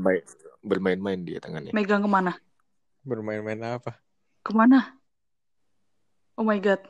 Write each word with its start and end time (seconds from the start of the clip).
bermain 0.00 0.24
bermain-main 0.64 1.20
dia 1.28 1.38
tangannya. 1.44 1.76
Megang 1.76 2.00
ke 2.00 2.08
mana? 2.08 2.32
Bermain-main 3.04 3.60
apa? 3.76 4.00
Ke 4.40 4.52
mana? 4.56 4.96
Oh 6.40 6.44
my 6.44 6.56
god. 6.56 6.80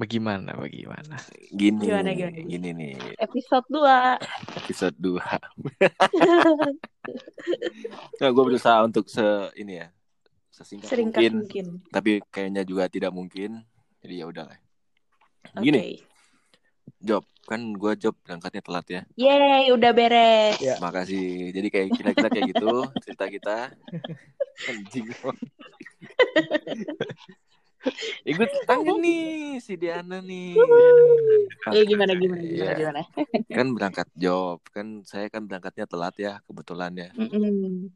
Bagaimana? 0.00 0.56
Bagaimana? 0.56 1.20
Gini, 1.52 1.92
Gimana, 1.92 2.16
gimana? 2.16 2.40
gini 2.40 2.68
nih 2.72 2.96
Episode 3.20 3.68
2. 3.68 4.56
episode 4.64 4.96
2 4.96 5.20
Nah, 8.20 8.28
gue 8.32 8.44
berusaha 8.44 8.80
untuk 8.80 9.12
se 9.12 9.20
ini 9.60 9.76
ya 9.76 9.92
sesingkat 10.60 10.92
Seringkat 10.92 11.20
mungkin, 11.24 11.34
mungkin. 11.40 11.66
tapi 11.88 12.20
kayaknya 12.28 12.62
juga 12.62 12.84
tidak 12.86 13.10
mungkin. 13.10 13.64
Jadi 14.00 14.14
ya 14.14 14.26
udahlah. 14.26 14.60
Oke. 15.56 15.64
Gini, 15.64 16.04
job 16.98 17.24
kan 17.42 17.72
gue 17.72 17.92
job 17.96 18.14
berangkatnya 18.20 18.60
telat 18.60 18.86
ya. 18.86 19.02
Yeay, 19.16 19.72
udah 19.72 19.90
beres. 19.90 20.60
Ya. 20.60 20.76
Makasih. 20.78 21.50
Jadi 21.50 21.68
kayak 21.68 21.88
kira-kira 21.92 22.28
kayak 22.28 22.46
gitu 22.52 22.68
cerita 23.04 23.24
kita. 23.26 23.56
Anjing. 24.68 25.08
Ikut 28.22 28.50
tangan 28.68 29.00
nih 29.00 29.56
si 29.58 29.72
Diana 29.74 30.20
nih. 30.20 30.52
Eh 31.72 31.84
gimana 31.84 32.12
gimana 32.12 32.40
gimana 32.40 32.44
Iya. 32.44 32.72
gimana? 32.76 33.00
Kan 33.48 33.66
berangkat 33.72 34.08
job, 34.14 34.60
kan 34.68 35.00
saya 35.02 35.26
kan 35.26 35.48
berangkatnya 35.48 35.88
telat 35.88 36.14
ya 36.16 36.32
kebetulan 36.44 36.92
ya. 36.92 37.08
Mm-mm. 37.16 37.88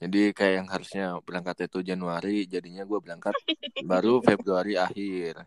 Jadi 0.00 0.32
kayak 0.32 0.54
yang 0.64 0.68
harusnya 0.72 1.04
berangkat 1.20 1.68
itu 1.68 1.84
Januari, 1.84 2.48
jadinya 2.48 2.82
gue 2.82 2.98
berangkat 2.98 3.36
baru 3.90 4.24
Februari 4.24 4.74
akhir. 4.74 5.44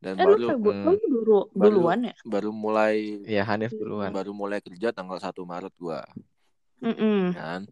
Dan 0.00 0.16
Eh 0.16 0.24
baru 0.24 0.56
hmm. 0.56 0.64
lu 0.64 0.94
dulu 0.96 1.38
Baru- 1.52 1.76
duluan 1.84 2.00
ya? 2.08 2.14
baru 2.24 2.50
mulai 2.56 3.20
Ya 3.28 3.44
Hanif 3.44 3.76
duluan. 3.76 4.08
baru 4.14 4.32
mulai 4.32 4.64
kerja 4.64 4.96
tanggal 4.96 5.20
1 5.20 5.44
Maret 5.44 5.74
gua 5.76 6.00
Mm-mm. 6.80 7.36
kan. 7.36 7.68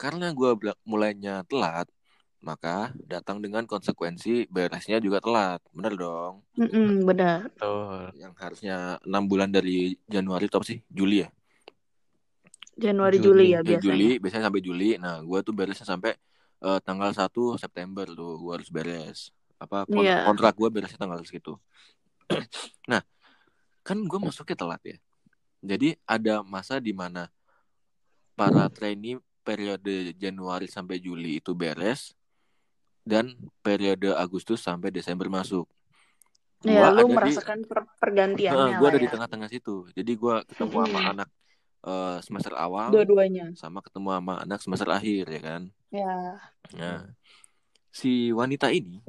Karena 0.00 0.32
gua 0.32 0.56
bela- 0.56 0.80
mulainya 0.88 1.44
telat, 1.44 1.92
maka 2.40 2.96
datang 3.04 3.44
dengan 3.44 3.68
konsekuensi 3.68 4.48
beresnya 4.48 4.96
juga 4.96 5.20
telat. 5.20 5.60
Bener 5.76 5.92
dong. 5.92 6.40
Mm-mm, 6.56 7.04
benar. 7.04 7.52
Betul. 7.52 8.16
Yang 8.16 8.32
harusnya 8.40 8.76
enam 9.04 9.28
bulan 9.28 9.52
dari 9.52 10.00
Januari 10.08 10.48
apa 10.48 10.64
sih? 10.64 10.80
Juli 10.88 11.20
ya? 11.22 11.28
Januari 12.82 13.16
Juli. 13.16 13.22
Juli 13.22 13.46
ya 13.46 13.58
Eh, 13.58 13.64
biasanya. 13.64 13.84
Juli, 13.86 14.08
biasanya 14.18 14.44
sampai 14.50 14.60
Juli. 14.60 14.88
Nah, 14.98 15.14
gua 15.22 15.38
tuh 15.40 15.54
beresnya 15.54 15.86
sampai 15.86 16.12
eh, 16.62 16.78
tanggal 16.82 17.10
1 17.10 17.54
September 17.56 18.06
tuh 18.06 18.38
gua 18.38 18.58
harus 18.58 18.66
beres. 18.68 19.30
Apa 19.58 19.86
kon- 19.86 20.02
Iya. 20.02 20.26
kontrak 20.26 20.54
gua 20.54 20.68
beresnya 20.68 20.98
tanggal 20.98 21.22
segitu. 21.22 21.54
nah, 22.90 23.02
kan 23.82 23.98
gua 24.06 24.18
masuknya 24.18 24.54
telat 24.54 24.82
ya. 24.82 24.96
Jadi 25.62 25.94
ada 26.02 26.42
masa 26.42 26.82
di 26.82 26.90
mana 26.90 27.30
para 28.34 28.66
trainee 28.66 29.18
periode 29.42 30.14
Januari 30.14 30.66
sampai 30.66 30.98
Juli 30.98 31.38
itu 31.38 31.54
beres 31.54 32.14
dan 33.02 33.34
periode 33.62 34.14
Agustus 34.14 34.62
sampai 34.62 34.90
Desember 34.90 35.26
masuk. 35.26 35.66
Ya, 36.62 36.94
ada 36.94 37.02
lu 37.02 37.10
di- 37.10 37.18
merasakan 37.18 37.66
per- 37.66 37.90
pergantiannya 37.98 38.78
gua 38.78 38.86
lah 38.86 38.90
ada 38.94 38.98
di 38.98 39.06
ya. 39.06 39.12
tengah-tengah 39.14 39.48
situ. 39.50 39.90
Jadi 39.94 40.12
gua 40.14 40.46
ketemu 40.46 40.70
sama 40.86 41.00
anak 41.10 41.28
eh, 41.82 42.16
semester 42.22 42.54
awal 42.54 42.90
Dua-duanya. 42.90 43.52
sama 43.58 43.82
ketemu 43.82 44.08
sama 44.14 44.34
anak 44.42 44.60
semester 44.62 44.88
akhir 44.90 45.24
ya 45.28 45.40
kan. 45.42 45.62
Ya. 45.92 46.14
Nah, 46.78 47.00
si 47.92 48.32
wanita 48.32 48.72
ini 48.72 49.04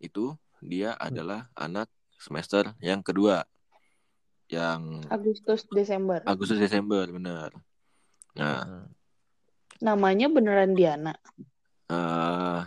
itu 0.00 0.36
dia 0.60 0.92
adalah 1.00 1.48
anak 1.56 1.88
semester 2.20 2.76
yang 2.84 3.00
kedua, 3.00 3.48
yang 4.52 5.00
Agustus 5.08 5.64
Desember. 5.72 6.20
Agustus 6.28 6.60
Desember 6.60 7.08
benar. 7.08 7.50
Nah. 8.36 8.84
Namanya 9.80 10.28
beneran 10.28 10.76
Diana. 10.76 11.16
eh 11.88 12.60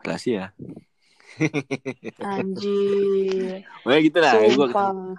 rahasia. 0.00 0.56
Anjir. 2.22 3.64
Pokoknya 3.82 4.00
gitu 4.04 4.18
lah. 4.18 4.32
Gua 4.54 4.68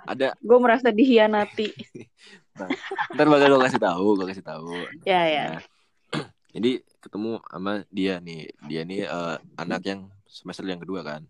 ada 0.08 0.28
Gue 0.40 0.60
merasa 0.60 0.88
dihianati. 0.92 1.74
ntar 3.16 3.28
bakal 3.32 3.56
gue 3.56 3.62
kasih 3.72 3.80
tahu, 3.80 4.08
gue 4.20 4.28
kasih 4.36 4.46
tahu. 4.46 4.72
Ya 5.08 5.24
ya. 5.32 5.46
Nah, 5.56 5.64
jadi 6.56 6.84
ketemu 7.00 7.40
sama 7.48 7.88
dia 7.88 8.20
nih, 8.20 8.52
dia 8.68 8.82
nih 8.84 9.08
eh, 9.08 9.38
anak 9.56 9.82
yang 9.88 10.02
semester 10.28 10.68
yang 10.68 10.84
kedua 10.84 11.02
kan. 11.02 11.24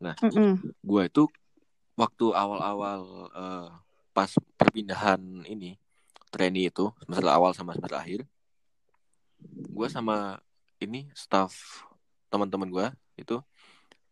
Mm-mm. 0.00 0.60
Gue 0.84 1.08
itu 1.08 1.24
waktu 1.96 2.26
awal-awal 2.36 3.00
eh, 3.32 3.68
pas 4.12 4.30
perpindahan 4.60 5.20
ini 5.48 5.80
trainee 6.28 6.68
itu 6.68 6.92
semester 7.00 7.30
awal 7.30 7.56
sama 7.56 7.72
semester 7.72 7.96
akhir, 7.96 8.20
gue 9.48 9.88
sama 9.88 10.42
ini 10.82 11.08
staff 11.14 11.82
teman-teman 12.28 12.68
gue 12.68 12.86
itu 13.14 13.38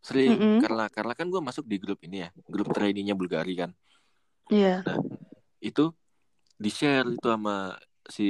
sering 0.03 0.35
Mm-mm. 0.35 0.59
karena 0.61 0.91
karena 0.91 1.13
kan 1.15 1.31
gue 1.31 1.39
masuk 1.39 1.65
di 1.65 1.79
grup 1.79 2.03
ini 2.03 2.27
ya, 2.27 2.29
grup 2.51 2.75
trainee-nya 2.75 3.15
Bulgari 3.15 3.55
kan. 3.55 3.71
Iya. 4.51 4.83
itu 5.63 5.95
di 6.59 6.69
share 6.69 7.07
itu 7.07 7.23
sama 7.23 7.79
si 8.05 8.27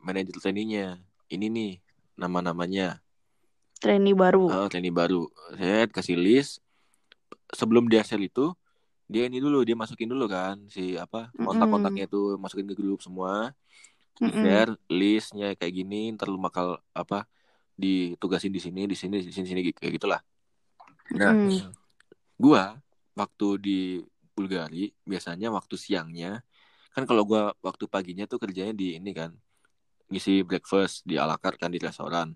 manajer 0.00 0.38
trainee-nya 0.38 1.02
ini 1.28 1.46
nih 1.50 1.72
nama-namanya 2.14 3.02
Trainee 3.76 4.14
baru. 4.16 4.46
oh, 4.48 4.66
trainee 4.70 4.94
baru 4.94 5.26
saya 5.52 5.90
kasih 5.90 6.16
list 6.16 6.62
sebelum 7.52 7.90
dia 7.90 8.06
share 8.06 8.22
itu 8.22 8.54
dia 9.10 9.26
ini 9.26 9.42
dulu 9.42 9.66
dia 9.66 9.74
masukin 9.74 10.08
dulu 10.08 10.30
kan 10.30 10.62
si 10.70 10.94
apa 10.94 11.28
kontak-kontaknya 11.34 12.06
itu 12.08 12.38
masukin 12.38 12.70
ke 12.70 12.78
grup 12.78 13.02
semua 13.02 13.50
di 14.16 14.30
Mm-mm. 14.30 14.42
share 14.46 14.72
listnya 14.88 15.52
kayak 15.58 15.74
gini 15.74 16.14
ntar 16.14 16.30
lu 16.30 16.38
bakal 16.40 16.78
apa 16.94 17.26
ditugasin 17.76 18.54
di 18.54 18.62
sini 18.62 18.88
di 18.88 18.96
sini 18.96 19.20
di 19.20 19.28
sini 19.34 19.46
sini 19.46 19.60
kayak 19.74 19.92
gitulah 20.00 20.22
nah 21.12 21.32
Mm. 21.32 21.70
gua 22.40 22.76
waktu 23.16 23.46
di 23.62 23.78
Bulgari 24.36 24.92
biasanya 25.06 25.48
waktu 25.54 25.74
siangnya 25.78 26.42
kan 26.92 27.04
kalau 27.08 27.24
gua 27.24 27.52
waktu 27.64 27.84
paginya 27.88 28.24
tuh 28.28 28.40
kerjanya 28.42 28.72
di 28.76 28.96
ini 28.98 29.10
kan 29.16 29.30
ngisi 30.12 30.42
breakfast 30.46 31.02
di 31.08 31.18
ala 31.18 31.36
carte 31.40 31.58
kan 31.62 31.70
di 31.72 31.80
restoran 31.82 32.32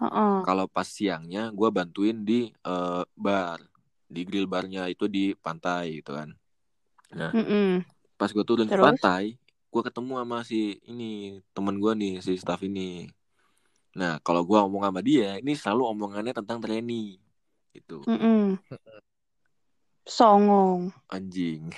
Heeh. 0.00 0.42
kalau 0.44 0.66
pas 0.68 0.84
siangnya 0.86 1.50
gua 1.54 1.70
bantuin 1.72 2.22
di 2.26 2.52
eh, 2.52 3.02
bar 3.16 3.58
di 4.10 4.20
grill 4.28 4.46
barnya 4.46 4.86
itu 4.92 5.08
di 5.08 5.32
pantai 5.34 5.98
gitu 6.02 6.12
kan 6.14 6.30
Mm-mm. 7.14 7.82
pas 8.18 8.30
gua 8.30 8.44
turun 8.46 8.66
ke 8.68 8.76
Terus? 8.76 8.84
pantai 8.84 9.24
gua 9.72 9.82
ketemu 9.82 10.12
sama 10.22 10.38
si 10.46 10.78
ini 10.86 11.40
teman 11.54 11.78
gua 11.82 11.92
nih 11.96 12.20
si 12.22 12.36
staff 12.36 12.60
ini 12.62 13.08
nah 13.94 14.18
kalau 14.22 14.42
gua 14.42 14.66
ngomong 14.66 14.84
sama 14.86 15.00
dia 15.02 15.38
ini 15.38 15.54
selalu 15.54 15.82
omongannya 15.94 16.34
tentang 16.34 16.58
Mm-mm. 17.82 18.54
Songong. 20.04 20.92
anjing. 21.08 21.72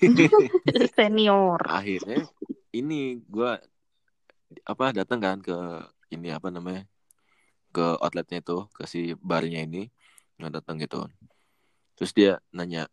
Senior. 0.96 1.58
akhirnya 1.66 2.24
ini 2.70 3.18
gua 3.26 3.58
apa 4.62 4.94
datang 4.94 5.18
kan 5.18 5.38
ke 5.42 5.56
ini 6.14 6.30
apa 6.30 6.48
namanya 6.54 6.86
ke 7.74 7.84
outletnya 7.98 8.38
itu 8.40 8.64
ke 8.70 8.86
si 8.86 9.12
barnya 9.18 9.66
ini. 9.66 9.90
Nggak 10.38 10.62
datang 10.62 10.78
gitu. 10.78 11.10
Terus 11.98 12.12
dia 12.14 12.32
nanya 12.54 12.86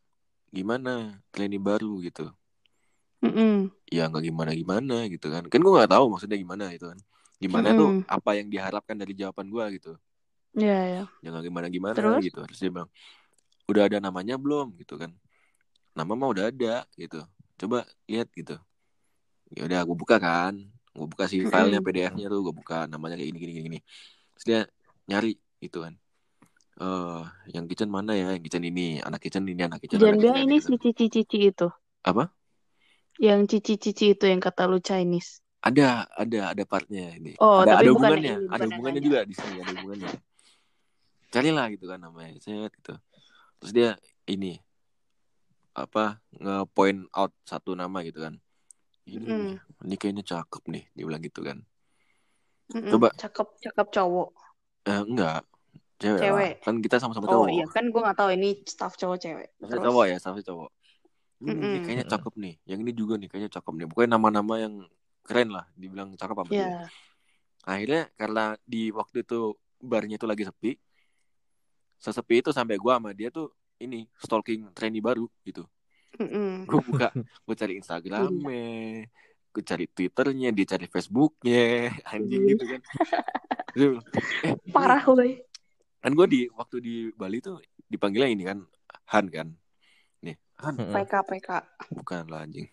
gimana 0.50 1.22
trainee 1.30 1.62
baru? 1.62 2.02
Gitu. 2.02 2.28
Mm-mm. 3.24 3.72
ya 3.88 4.10
nggak 4.10 4.26
gimana 4.26 4.52
gimana? 4.58 5.06
Gitu 5.08 5.30
kan. 5.30 5.46
Kan 5.48 5.60
gua 5.62 5.86
nggak 5.86 5.94
tahu 5.94 6.06
maksudnya 6.12 6.38
gimana 6.42 6.74
gitu 6.74 6.90
kan. 6.92 7.00
Gimana 7.38 7.78
tuh 7.78 7.94
Mm-mm. 7.94 8.10
apa 8.10 8.32
yang 8.42 8.50
diharapkan 8.50 8.98
dari 8.98 9.14
jawaban 9.14 9.54
gua 9.54 9.70
gitu 9.70 9.96
Iya 10.54 10.80
ya. 10.86 11.04
jangan 11.26 11.42
gimana 11.42 11.68
gimana 11.70 11.98
Terus? 11.98 12.22
gitu. 12.30 12.40
Terus 12.46 12.60
dia 12.62 12.70
bilang 12.70 12.90
udah 13.66 13.84
ada 13.90 13.98
namanya 13.98 14.38
belum? 14.38 14.78
Gitu 14.78 15.02
kan. 15.02 15.10
Nama 15.98 16.14
mah 16.14 16.30
udah 16.30 16.46
ada 16.54 16.86
gitu. 16.94 17.26
Coba 17.58 17.86
lihat 18.06 18.30
gitu. 18.38 18.58
Ya 19.54 19.66
udah 19.66 19.80
gue 19.82 19.98
buka 19.98 20.22
kan. 20.22 20.62
Gue 20.94 21.08
buka 21.10 21.26
si 21.26 21.42
filenya 21.42 21.82
PDF-nya 21.82 22.30
tuh 22.30 22.46
gue 22.46 22.54
buka 22.54 22.86
namanya 22.86 23.18
kayak 23.18 23.34
gini 23.34 23.40
gini 23.42 23.62
gini, 23.66 23.80
terus 24.38 24.46
dia 24.46 24.60
nyari 25.10 25.34
gitu 25.58 25.82
kan. 25.82 25.98
Eh 26.78 27.24
yang 27.58 27.66
kitchen 27.66 27.90
mana 27.90 28.14
ya? 28.14 28.38
Yang 28.38 28.46
kitchen 28.46 28.64
ini 28.70 29.02
anak 29.02 29.26
kitchen 29.26 29.42
ini 29.50 29.66
anak 29.66 29.82
kitchen 29.82 29.98
bilang 29.98 30.22
kitchen, 30.22 30.46
ini 30.46 30.62
si 30.62 30.78
cici-cici 30.78 31.50
itu. 31.50 31.66
apa? 32.06 32.30
Yang 33.18 33.58
cici-cici 33.58 34.14
itu 34.14 34.26
yang 34.30 34.38
kata 34.38 34.70
lu 34.70 34.78
Chinese. 34.78 35.42
ada 35.66 36.06
ada 36.14 36.54
ada 36.54 36.64
partnya 36.68 37.18
ini. 37.18 37.34
Oh, 37.42 37.66
ada 37.66 37.80
tapi 37.80 37.88
ada 37.88 37.90
bukan 37.90 38.10
hubungannya 38.14 38.34
ini, 38.38 38.54
ada 38.54 38.64
hubungannya 38.70 39.02
juga 39.02 39.20
di 39.26 39.34
sini 39.34 39.56
ada 39.66 39.72
hubungannya 39.74 40.10
carilah 41.34 41.66
gitu 41.74 41.86
kan 41.92 42.00
namanya 42.06 42.38
set 42.46 42.72
gitu 42.78 42.94
terus 43.60 43.72
dia 43.74 43.90
ini 44.30 44.62
apa 45.74 46.22
nge-point 46.38 47.00
out 47.18 47.34
satu 47.50 47.74
nama 47.74 48.06
gitu 48.06 48.22
kan 48.22 48.38
ini 49.10 49.26
Mm. 49.34 49.58
ini 49.90 49.96
kayaknya 49.98 50.24
cakep 50.24 50.64
nih 50.70 50.84
dia 50.94 51.04
bilang 51.10 51.24
gitu 51.26 51.42
kan 51.42 51.58
Mm-mm. 52.74 52.90
Coba. 52.90 53.10
Cakep, 53.22 53.48
cakep 53.60 53.88
cowok. 53.92 54.28
eh, 54.88 55.02
enggak 55.04 55.42
Cewek, 56.02 56.20
Cewek. 56.20 56.52
lah. 56.54 56.66
Kan 56.68 56.76
kita 56.84 56.96
sama-sama 57.00 57.26
Oh 57.32 57.46
cowok. 57.48 57.48
iya 57.56 57.66
kan 57.72 57.84
gue 57.88 58.02
nggak 58.04 58.18
tahu 58.20 58.30
ini 58.36 58.50
staff 58.68 58.94
cowok 59.00 59.18
cewek. 59.24 59.48
Terus? 59.62 59.84
cowok 59.88 60.04
ya, 60.12 60.16
staffnya 60.20 60.44
cowok. 60.52 60.70
Ini, 61.44 61.52
ini 61.52 61.54
Mm-mm. 61.54 61.84
kayaknya 61.86 62.06
cakep 62.12 62.34
nih. 62.44 62.54
Yang 62.68 62.80
ini 62.84 62.92
juga 62.96 63.14
nih 63.20 63.28
kayaknya 63.32 63.52
cakep 63.56 63.74
nih. 63.78 63.86
Pokoknya 63.92 64.10
nama-nama 64.16 64.54
yang 64.60 64.74
keren 65.28 65.50
lah. 65.56 65.66
Dibilang 65.80 66.10
cakep 66.20 66.36
apa 66.36 66.52
Iya. 66.52 66.64
dia. 66.68 66.74
Akhirnya 67.64 68.02
karena 68.20 68.44
di 68.68 68.82
waktu 68.92 69.18
itu 69.24 69.40
barnya 69.80 70.16
itu 70.20 70.28
lagi 70.28 70.44
sepi. 70.44 70.72
Sesepi 72.04 72.44
itu 72.44 72.52
sampai 72.52 72.76
gua 72.76 73.00
sama 73.00 73.16
dia 73.16 73.32
tuh 73.32 73.48
ini 73.80 74.04
stalking 74.20 74.68
trainee 74.76 75.00
baru 75.00 75.32
gitu. 75.48 75.64
Mm-mm. 76.20 76.68
Gue 76.70 76.78
buka, 76.84 77.10
gue 77.16 77.56
cari 77.58 77.74
Instagramnya, 77.80 79.08
gue 79.50 79.64
cari 79.66 79.90
Twitternya, 79.90 80.54
dia 80.54 80.66
cari 80.70 80.86
Facebooknya, 80.86 81.90
anjing 82.14 82.54
gitu 82.54 82.64
kan. 82.70 82.82
Eh, 83.74 84.54
Parah 84.70 85.02
woi. 85.10 85.42
kan 85.98 86.12
gue 86.12 86.28
di 86.30 86.40
waktu 86.54 86.78
di 86.78 86.96
Bali 87.16 87.40
tuh 87.40 87.58
dipanggilnya 87.88 88.30
ini 88.30 88.44
kan 88.44 88.60
Han 89.10 89.26
kan 89.32 89.48
nih 90.20 90.36
Han. 90.62 90.76
PK 90.76 91.14
PK. 91.26 91.50
bukan 91.96 92.28
lah 92.28 92.44
anjing 92.44 92.68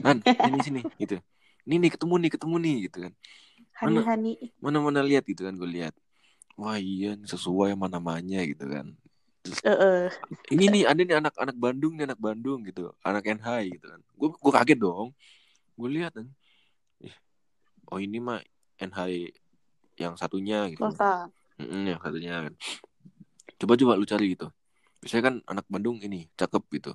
Han 0.00 0.22
ini 0.22 0.58
sini 0.62 0.80
gitu 0.96 1.18
ini 1.66 1.82
nih 1.82 1.90
ketemu 1.92 2.14
nih 2.16 2.30
ketemu 2.30 2.56
nih 2.62 2.76
gitu 2.86 2.98
kan 3.04 3.12
Hani 3.76 3.98
Mana? 3.98 4.00
Hani. 4.06 4.32
mana 4.62 4.78
mana 4.78 5.00
lihat 5.02 5.26
gitu 5.26 5.42
kan 5.44 5.52
gue 5.52 5.66
lihat 5.66 5.92
wah 6.60 6.76
iya 6.76 7.16
sesuai 7.24 7.72
sama 7.72 7.88
namanya 7.88 8.44
gitu 8.44 8.68
kan 8.68 8.92
Eh, 9.64 9.72
eh. 9.72 10.12
ini 10.52 10.68
nih 10.68 10.82
ada 10.84 11.00
nih 11.00 11.16
anak 11.16 11.32
anak 11.40 11.56
Bandung 11.56 11.96
nih 11.96 12.04
anak 12.12 12.20
Bandung 12.20 12.60
gitu 12.60 12.92
anak 13.00 13.24
NH 13.24 13.48
gitu 13.72 13.86
kan 13.88 14.00
gue 14.04 14.28
gue 14.36 14.52
kaget 14.52 14.78
dong 14.78 15.16
gue 15.80 15.88
lihat 15.88 16.12
kan 16.12 16.28
oh 17.88 17.96
ini 17.96 18.20
mah 18.20 18.44
NH 18.76 19.00
yang 19.96 20.12
satunya 20.20 20.68
gitu 20.68 20.84
Masa? 20.84 21.32
Mm, 21.60 21.84
yang 21.92 22.00
satunya 22.00 22.32
kan. 22.48 22.54
Coba 23.60 23.76
coba 23.76 23.92
lu 24.00 24.08
cari 24.08 24.32
gitu. 24.32 24.48
Biasanya 25.04 25.22
kan 25.28 25.34
anak 25.44 25.66
Bandung 25.68 26.00
ini 26.00 26.24
cakep 26.32 26.64
gitu. 26.80 26.92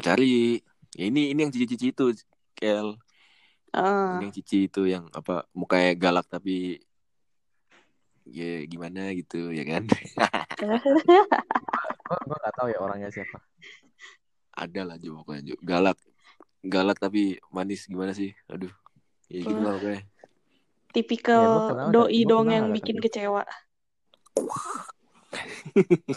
Cari. 0.00 0.60
Ya 0.96 1.04
ini 1.12 1.36
ini 1.36 1.44
yang 1.44 1.52
cici-cici 1.52 1.92
itu, 1.92 2.16
Kel. 2.56 2.96
Ah. 3.76 4.16
Ini 4.16 4.32
yang 4.32 4.34
cici 4.34 4.72
itu 4.72 4.88
yang 4.88 5.12
apa 5.12 5.44
mukanya 5.52 5.92
galak 5.92 6.24
tapi 6.32 6.80
ya 8.26 8.66
gimana 8.66 9.14
gitu 9.14 9.54
ya 9.54 9.62
kan. 9.62 9.86
Gue 12.26 12.36
gak 12.42 12.54
tahu 12.58 12.68
ya 12.70 12.78
orangnya 12.82 13.10
siapa. 13.10 13.38
Ada 14.56 14.82
lah 14.82 14.96
juga 14.98 15.22
pokoknya 15.22 15.42
Ju. 15.52 15.54
galak. 15.62 15.98
Galak 16.66 16.98
tapi 16.98 17.38
manis 17.54 17.86
gimana 17.86 18.10
sih? 18.10 18.34
Aduh. 18.50 18.72
Ya 19.30 19.46
gitu 19.46 19.62
lah 19.62 19.78
pokoknya. 19.78 20.02
Tipikal 20.90 21.44
Ya, 21.44 21.92
doi 21.92 22.20
dong 22.24 22.48
yang 22.50 22.72
bikin 22.72 22.98
kecewa. 22.98 23.44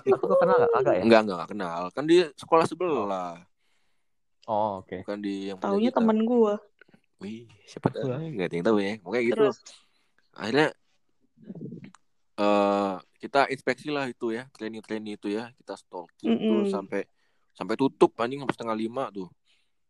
Gue 0.08 0.38
kenal 0.40 0.56
gak? 0.66 0.72
Kagak 0.72 0.96
ya? 0.98 1.04
Enggak, 1.04 1.22
enggak, 1.28 1.36
enggak 1.38 1.52
kenal. 1.52 1.82
Kan 1.94 2.04
dia 2.08 2.32
sekolah 2.40 2.66
sebelah. 2.66 3.44
Oh 4.50 4.82
oke. 4.82 5.06
Bukan 5.06 5.20
di 5.22 5.52
yang 5.54 5.60
Taunya 5.62 5.92
temen 5.94 6.26
gue. 6.26 6.56
Wih, 7.20 7.52
siapa 7.68 7.92
tahu 7.92 8.08
enggak 8.16 8.48
ada 8.50 8.56
yang 8.56 8.66
tahu 8.66 8.78
ya. 8.80 8.96
Pokoknya 9.04 9.24
gitu. 9.28 9.36
Terus. 9.52 9.58
akhirnya 10.40 10.72
eh 12.40 12.96
kita 13.20 13.52
inspeksi 13.52 13.92
lah 13.92 14.08
itu 14.08 14.32
ya 14.32 14.48
training 14.56 14.80
training 14.80 15.20
itu 15.20 15.28
ya 15.28 15.52
kita 15.60 15.76
stalking 15.76 16.40
tuh 16.40 16.64
Mm-mm. 16.64 16.72
sampai 16.72 17.04
sampai 17.52 17.76
tutup 17.76 18.16
anjing 18.16 18.40
sampai 18.40 18.56
setengah 18.56 18.78
lima 18.80 19.04
tuh 19.12 19.28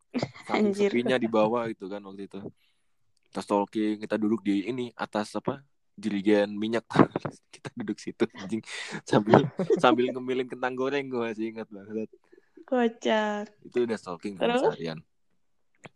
Saking 0.10 0.74
Anjir. 0.74 0.90
sepinya 0.90 1.18
di 1.22 1.30
bawah 1.38 1.70
itu 1.70 1.86
kan 1.86 2.02
waktu 2.02 2.26
itu 2.26 2.42
kita 3.30 3.42
stalking 3.46 4.02
kita 4.02 4.18
duduk 4.18 4.42
di 4.42 4.66
ini 4.66 4.90
atas 4.98 5.38
apa 5.38 5.62
jerigen 5.94 6.58
minyak 6.58 6.90
kita 7.54 7.70
duduk 7.78 8.02
situ 8.02 8.26
anjing 8.34 8.66
sambil 9.06 9.46
sambil 9.78 10.10
ngemilin 10.10 10.50
kentang 10.50 10.74
goreng 10.74 11.06
gue 11.06 11.22
masih 11.22 11.54
ingat 11.54 11.70
banget 11.70 12.10
Kocak. 12.66 13.46
itu 13.62 13.78
udah 13.86 13.98
stalking 14.02 14.34
kan 14.42 14.50
Terus? 14.50 14.62
seharian 14.66 15.00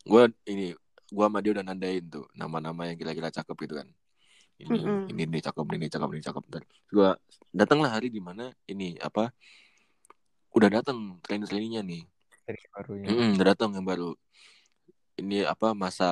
gue 0.06 0.22
ini 0.46 0.78
gue 1.10 1.26
sama 1.26 1.42
dia 1.42 1.58
udah 1.58 1.66
nandain 1.66 2.06
tuh 2.06 2.30
nama-nama 2.38 2.90
yang 2.90 2.98
kira-kira 3.02 3.34
cakep 3.34 3.58
gitu 3.66 3.74
kan 3.82 3.90
ini 4.62 4.70
Mm-mm. 4.70 5.10
ini 5.10 5.22
ini 5.26 5.40
cakep 5.42 5.66
ini 5.76 5.88
cakep 5.90 6.10
ini 6.14 6.22
cakep. 6.22 6.44
Ntar 6.50 6.64
gue 6.68 7.10
datanglah 7.50 7.90
hari 7.94 8.14
di 8.14 8.22
mana 8.22 8.54
ini 8.70 8.96
apa 9.02 9.34
udah 10.54 10.70
datang 10.70 11.18
trainer 11.26 11.50
trainingnya 11.50 11.82
nih. 11.82 12.04
Dari 12.44 12.64
barunya. 12.70 13.08
Mm-mm, 13.10 13.30
udah 13.40 13.48
datang 13.56 13.74
yang 13.74 13.86
baru. 13.88 14.14
Ini 15.18 15.46
apa 15.46 15.74
masa 15.78 16.10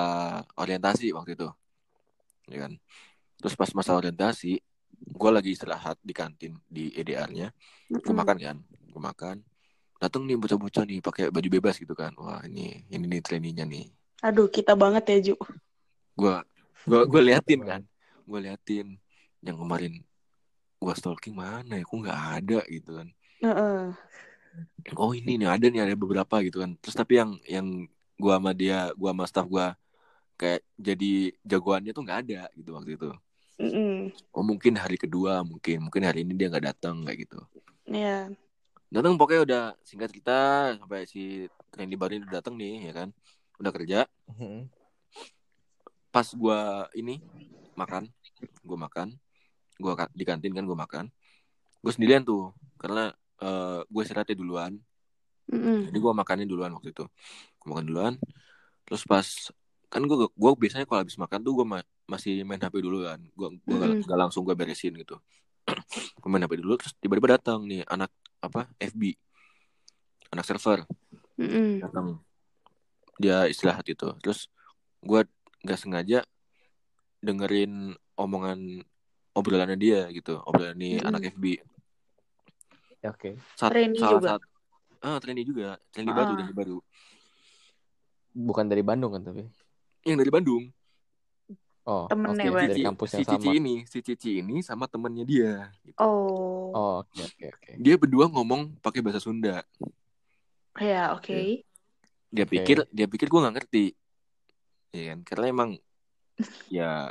orientasi 0.58 1.14
waktu 1.14 1.38
itu 1.38 1.48
ya 2.50 2.66
kan. 2.66 2.72
Terus 3.38 3.54
pas 3.54 3.70
masa 3.74 3.94
orientasi 3.94 4.58
gue 5.02 5.30
lagi 5.34 5.50
istirahat 5.54 5.98
di 5.98 6.14
kantin 6.14 6.54
di 6.70 6.94
EDR-nya 6.94 7.50
gue 7.90 8.14
makan 8.14 8.38
kan 8.38 8.56
gue 8.62 9.02
makan. 9.02 9.36
Datang 10.02 10.26
nih 10.26 10.34
bocah-bocah 10.34 10.82
nih 10.82 10.98
pakai 10.98 11.30
baju 11.30 11.48
bebas 11.50 11.78
gitu 11.78 11.94
kan. 11.94 12.10
Wah 12.18 12.42
ini 12.42 12.86
ini 12.90 13.06
nih 13.06 13.22
trainingnya 13.22 13.66
nih. 13.66 13.86
Aduh, 14.22 14.46
kita 14.46 14.78
banget 14.78 15.02
ya, 15.10 15.18
Ju. 15.30 15.34
gue 16.12 16.34
gue 16.82 17.00
gue 17.08 17.22
liatin 17.22 17.60
kan 17.62 17.82
gue 18.22 18.38
liatin 18.40 18.86
yang 19.40 19.56
kemarin 19.56 20.00
gue 20.78 20.94
stalking 20.94 21.34
mana 21.34 21.78
ya 21.78 21.84
kok 21.84 21.94
nggak 21.94 22.20
ada 22.38 22.58
gitu 22.66 22.90
kan 22.98 23.08
Heeh. 23.42 23.82
oh 24.98 25.12
ini 25.12 25.38
nih 25.38 25.48
ada 25.48 25.66
nih 25.66 25.82
ada 25.82 25.94
beberapa 25.94 26.42
gitu 26.42 26.62
kan 26.62 26.74
terus 26.78 26.94
tapi 26.94 27.18
yang 27.18 27.38
yang 27.46 27.66
gue 28.18 28.32
sama 28.32 28.50
dia 28.52 28.90
gue 28.92 29.08
sama 29.08 29.24
staff 29.26 29.46
gue 29.46 29.66
kayak 30.34 30.60
jadi 30.74 31.12
jagoannya 31.42 31.92
tuh 31.92 32.02
nggak 32.02 32.18
ada 32.26 32.42
gitu 32.54 32.70
waktu 32.74 32.98
itu 32.98 33.10
Mm-mm. 33.62 34.10
oh 34.34 34.42
mungkin 34.42 34.74
hari 34.74 34.98
kedua 34.98 35.46
mungkin 35.46 35.86
mungkin 35.86 36.02
hari 36.02 36.26
ini 36.26 36.34
dia 36.34 36.50
nggak 36.50 36.66
datang 36.74 37.06
kayak 37.06 37.26
gitu 37.26 37.38
Iya. 37.86 38.30
datang 38.90 39.14
pokoknya 39.14 39.42
udah 39.46 39.64
singkat 39.82 40.10
cerita 40.10 40.38
sampai 40.78 41.06
si 41.06 41.46
trainee 41.70 41.98
baru 41.98 42.18
ini 42.18 42.26
udah 42.26 42.36
datang 42.42 42.54
nih 42.58 42.90
ya 42.90 42.92
kan 42.94 43.08
udah 43.62 43.70
kerja 43.70 43.98
Mhm. 44.26 44.66
pas 46.12 46.28
gua 46.36 46.86
ini 46.92 47.22
makan 47.74 48.08
gua 48.62 48.78
makan 48.86 49.08
gua 49.80 49.94
ka- 49.98 50.12
di 50.14 50.24
kantin 50.24 50.52
kan 50.54 50.64
gua 50.64 50.78
makan. 50.78 51.10
Gue 51.82 51.90
sendirian 51.90 52.22
tuh 52.22 52.54
karena 52.78 53.10
eh 53.42 53.80
gue 53.90 54.02
istirahatnya 54.06 54.38
duluan. 54.38 54.78
Mm-mm. 55.50 55.90
jadi 55.90 55.98
gua 55.98 56.14
makannya 56.14 56.46
duluan 56.46 56.70
waktu 56.72 56.94
itu. 56.94 57.04
Gua 57.58 57.68
makan 57.76 57.86
duluan 57.90 58.14
terus 58.86 59.02
pas 59.06 59.26
kan 59.92 60.02
gua 60.06 60.30
gua 60.32 60.50
biasanya 60.54 60.86
kalau 60.86 61.02
habis 61.04 61.18
makan 61.18 61.42
tuh 61.42 61.52
gua 61.58 61.66
ma- 61.66 61.90
masih 62.06 62.46
main 62.46 62.62
HP 62.62 62.78
dulu 62.78 63.02
kan. 63.02 63.18
Gua 63.34 63.48
gua 63.66 63.76
nggak 63.82 63.90
Mm-mm. 63.98 64.06
nggak 64.06 64.20
langsung 64.28 64.42
gua 64.46 64.54
beresin 64.54 64.94
gitu. 64.94 65.18
Gua 66.22 66.28
main 66.30 66.42
HP 66.46 66.62
dulu 66.62 66.78
terus 66.78 66.94
tiba-tiba 67.02 67.34
datang 67.38 67.66
nih 67.66 67.82
anak 67.90 68.10
apa 68.42 68.70
FB 68.78 69.14
anak 70.30 70.44
server. 70.46 70.86
Mm-mm. 71.36 71.82
datang. 71.82 72.22
Dia 73.18 73.46
istirahat 73.50 73.86
itu 73.86 74.06
terus 74.22 74.46
gue 75.02 75.20
nggak 75.62 75.78
sengaja 75.78 76.22
dengerin 77.22 77.94
omongan 78.14 78.82
obrolannya 79.32 79.78
dia 79.78 80.10
gitu 80.10 80.42
obrolan 80.42 80.74
nih 80.74 80.98
Mm-mm. 80.98 81.08
anak 81.08 81.22
FB 81.32 81.44
Ya, 82.98 83.10
Oke. 83.10 83.34
saat 83.54 83.74
Trainee 83.74 83.98
salah 83.98 84.12
juga? 84.16 84.28
satu 84.36 84.46
ah 85.02 85.18
trainee 85.18 85.42
juga 85.42 85.74
trainee 85.90 86.10
Ah. 86.10 86.18
baru 86.18 86.32
trainee 86.32 86.54
baru 86.54 86.78
Bukan 88.32 88.64
dari 88.64 88.80
Bandung 88.80 89.12
kan 89.12 89.22
tapi. 89.22 89.42
yang 90.02 90.18
dari 90.18 90.30
Bandung 90.30 90.70
Oh. 91.82 92.06
Temennya 92.06 92.46
berarti. 92.46 92.62
Dari 92.62 92.78
Cici, 92.78 92.86
kampus 92.86 93.08
si 93.08 93.14
yang 93.16 93.26
Cici 93.26 93.42
sama. 93.42 93.58
ini 93.58 93.74
si 93.84 93.98
Cici 94.00 94.30
ini 94.38 94.56
sama 94.62 94.86
temennya 94.86 95.26
dia 95.26 95.52
gitu. 95.82 95.98
Oh. 95.98 96.70
Oh 96.70 96.92
oke 97.02 97.18
oke 97.20 97.46
oke. 97.50 97.70
dia 97.76 97.94
berdua 97.98 98.30
ngomong 98.30 98.78
pakai 98.78 99.02
bahasa 99.02 99.18
Sunda 99.18 99.66
Ya, 100.78 101.10
oke. 101.10 101.66
dia 102.30 102.44
Oke. 102.46 102.54
pikir 102.54 102.86
dia 102.88 103.04
pikir 103.04 103.26
gue 103.26 103.40
nggak 103.40 103.54
ngerti 103.58 103.84
ya 104.88 105.10
kan 105.10 105.18
karena 105.20 105.44
emang 105.50 105.70
ya 106.68 107.10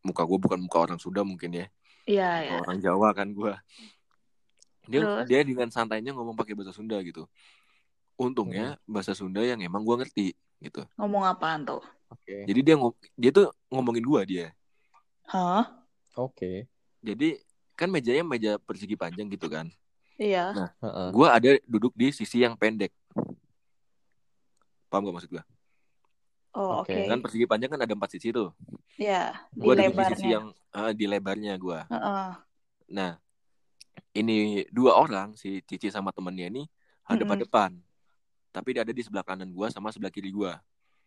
muka 0.00 0.22
gue 0.22 0.38
bukan 0.38 0.58
muka 0.58 0.78
orang 0.80 0.96
Sunda 0.96 1.20
mungkin 1.20 1.52
ya 1.52 1.66
Iya, 2.04 2.30
ya. 2.42 2.52
orang 2.58 2.78
Jawa 2.78 3.12
kan 3.12 3.28
gue 3.28 3.52
dia 4.88 5.00
Terus? 5.00 5.26
dia 5.28 5.40
dengan 5.44 5.68
santainya 5.68 6.10
ngomong 6.10 6.34
pakai 6.34 6.52
bahasa 6.52 6.72
Sunda 6.72 6.96
gitu 7.00 7.28
untungnya 8.16 8.80
bahasa 8.84 9.12
Sunda 9.12 9.40
yang 9.40 9.60
emang 9.60 9.80
gue 9.80 9.96
ngerti 9.96 10.26
gitu 10.58 10.84
Ngomong 10.96 11.24
apaan 11.24 11.62
tuh? 11.62 11.80
Oke. 12.08 12.42
jadi 12.44 12.60
dia 12.60 12.74
ngom- 12.74 12.98
dia 13.14 13.30
tuh 13.30 13.46
ngomongin 13.68 14.02
gue 14.02 14.20
dia 14.26 14.46
Hah? 15.24 15.68
Oke. 16.14 16.66
jadi 16.98 17.38
kan 17.72 17.86
mejanya 17.86 18.20
meja 18.22 18.52
persegi 18.58 18.92
panjang 18.92 19.28
gitu 19.28 19.46
kan 19.46 19.68
Iya. 20.16 20.52
Nah. 20.52 20.70
Heeh. 20.80 21.08
gue 21.12 21.26
ada 21.26 21.50
duduk 21.64 21.92
di 21.94 22.10
sisi 22.10 22.40
yang 22.40 22.52
pendek 22.52 22.92
paham 24.88 25.06
gak 25.06 25.14
maksud 25.14 25.30
gue 25.30 25.42
Oh, 26.50 26.82
Oke. 26.82 26.90
oke. 26.92 27.06
kan 27.06 27.18
persegi 27.22 27.46
panjang 27.46 27.70
kan 27.70 27.78
ada 27.78 27.90
empat 27.90 28.10
sisi 28.10 28.30
tuh 28.30 28.50
Ya, 28.98 29.38
di 29.50 29.62
gue 29.62 29.72
duduk 29.72 29.94
di 29.94 30.02
sisi 30.12 30.26
lebarnya. 30.26 30.28
yang 30.28 30.44
ah, 30.70 30.90
di 30.90 31.04
lebarnya 31.06 31.54
gue 31.56 31.78
Heeh. 31.86 32.28
nah 32.90 33.10
ini 34.12 34.36
dua 34.68 34.98
orang 34.98 35.32
si 35.34 35.62
Cici 35.62 35.88
sama 35.88 36.10
temennya 36.10 36.50
ini 36.50 36.66
hadap 37.04 37.38
depan 37.38 37.70
tapi 38.50 38.74
dia 38.74 38.82
ada 38.82 38.90
di 38.90 38.98
sebelah 38.98 39.22
kanan 39.22 39.46
gue 39.48 39.66
sama 39.68 39.88
sebelah 39.88 40.10
kiri 40.10 40.28
gue 40.28 40.52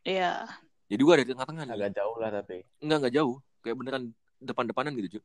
Iya. 0.04 0.48
jadi 0.88 1.02
gue 1.02 1.14
ada 1.14 1.24
di 1.24 1.32
tengah-tengah 1.32 1.64
Agak 1.66 1.92
jauh 1.92 2.16
lah 2.18 2.30
tapi. 2.30 2.64
Enggak, 2.78 2.98
enggak 3.00 3.14
jauh. 3.14 3.36
Kayak 3.60 3.76
beneran 3.78 4.04
depan-depanan 4.38 4.92
gitu, 4.98 5.08
Cu. 5.10 5.20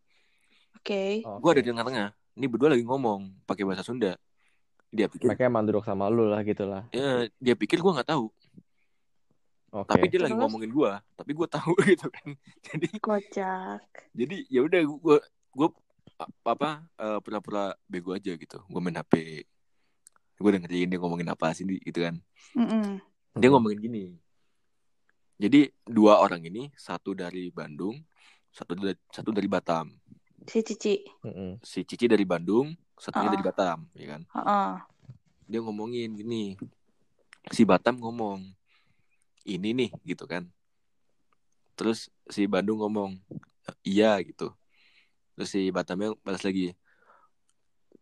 Oke. 0.77 1.03
Oke. 1.21 1.39
gue 1.39 1.51
ada 1.51 1.61
di 1.61 1.69
tengah-tengah 1.69 2.09
ini 2.35 2.47
berdua 2.47 2.69
lagi 2.71 2.83
ngomong 2.83 3.43
pakai 3.45 3.63
bahasa 3.63 3.83
Sunda 3.83 4.15
dia 4.89 5.05
pikir 5.05 5.27
Mereka 5.27 5.45
emang 5.45 5.63
duduk 5.63 5.83
sama 5.83 6.07
lu 6.07 6.27
lah 6.27 6.43
gitu 6.43 6.63
lah. 6.63 6.87
ya, 6.91 7.27
dia 7.37 7.55
pikir 7.55 7.79
gue 7.79 7.93
nggak 7.93 8.07
tahu 8.09 8.31
Oke. 9.69 9.91
tapi 9.91 10.09
dia 10.09 10.21
lagi 10.21 10.33
Terus? 10.33 10.41
ngomongin 10.41 10.71
gue 10.71 10.93
tapi 11.13 11.31
gue 11.33 11.45
tahu 11.47 11.73
gitu 11.93 12.09
kan 12.09 12.29
jadi 12.65 12.89
Kocak. 12.99 13.81
jadi 14.11 14.37
ya 14.49 14.61
udah 14.65 14.81
gue 14.81 15.17
gue 15.53 15.69
apa 16.43 16.71
eh, 16.97 17.19
pura-pura 17.21 17.65
bego 17.85 18.11
aja 18.11 18.33
gitu 18.33 18.59
gue 18.59 18.81
main 18.81 18.97
hp 18.97 19.13
gue 20.39 20.51
dengerin 20.51 20.89
dia 20.89 20.99
ngomongin 20.99 21.29
apa 21.29 21.53
sih 21.53 21.67
gitu 21.67 22.01
kan 22.01 22.17
Mm-mm. 22.57 22.97
dia 23.35 23.49
ngomongin 23.49 23.77
gini 23.79 24.05
jadi 25.37 25.69
dua 25.85 26.19
orang 26.19 26.43
ini 26.43 26.73
satu 26.75 27.13
dari 27.13 27.49
Bandung 27.49 28.01
satu 28.51 28.73
dari 28.73 28.97
satu 29.09 29.31
dari 29.31 29.47
Batam 29.47 29.93
Si 30.49 30.65
Cici. 30.65 31.05
Mm-mm. 31.23 31.61
si 31.61 31.85
Cici 31.85 32.09
dari 32.09 32.25
Bandung 32.25 32.73
satunya 32.97 33.29
Ah. 33.29 33.35
dari 33.35 33.45
Batam 33.45 33.79
ya 33.93 34.07
kan 34.09 34.23
Heeh. 34.33 34.71
dia 35.45 35.61
ngomongin 35.61 36.15
gini 36.15 36.57
si 37.49 37.63
Batam 37.63 38.01
ngomong 38.01 38.58
ini 39.49 39.73
nih 39.73 39.90
gitu 40.05 40.28
kan 40.28 40.45
terus 41.73 42.11
si 42.26 42.45
Bandung 42.45 42.83
ngomong 42.83 43.17
iya 43.81 44.19
gitu 44.21 44.52
terus 45.33 45.49
si 45.49 45.71
Batamnya 45.71 46.12
balas 46.21 46.43
lagi 46.43 46.75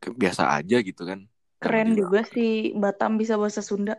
"Ke- 0.00 0.12
biasa 0.12 0.48
aja 0.52 0.80
gitu 0.80 1.02
kan 1.04 1.24
Keren 1.56 1.96
juga 1.96 2.20
sih 2.24 2.76
Batam 2.76 3.16
bisa 3.16 3.40
bahasa 3.40 3.64
Sunda. 3.64 3.96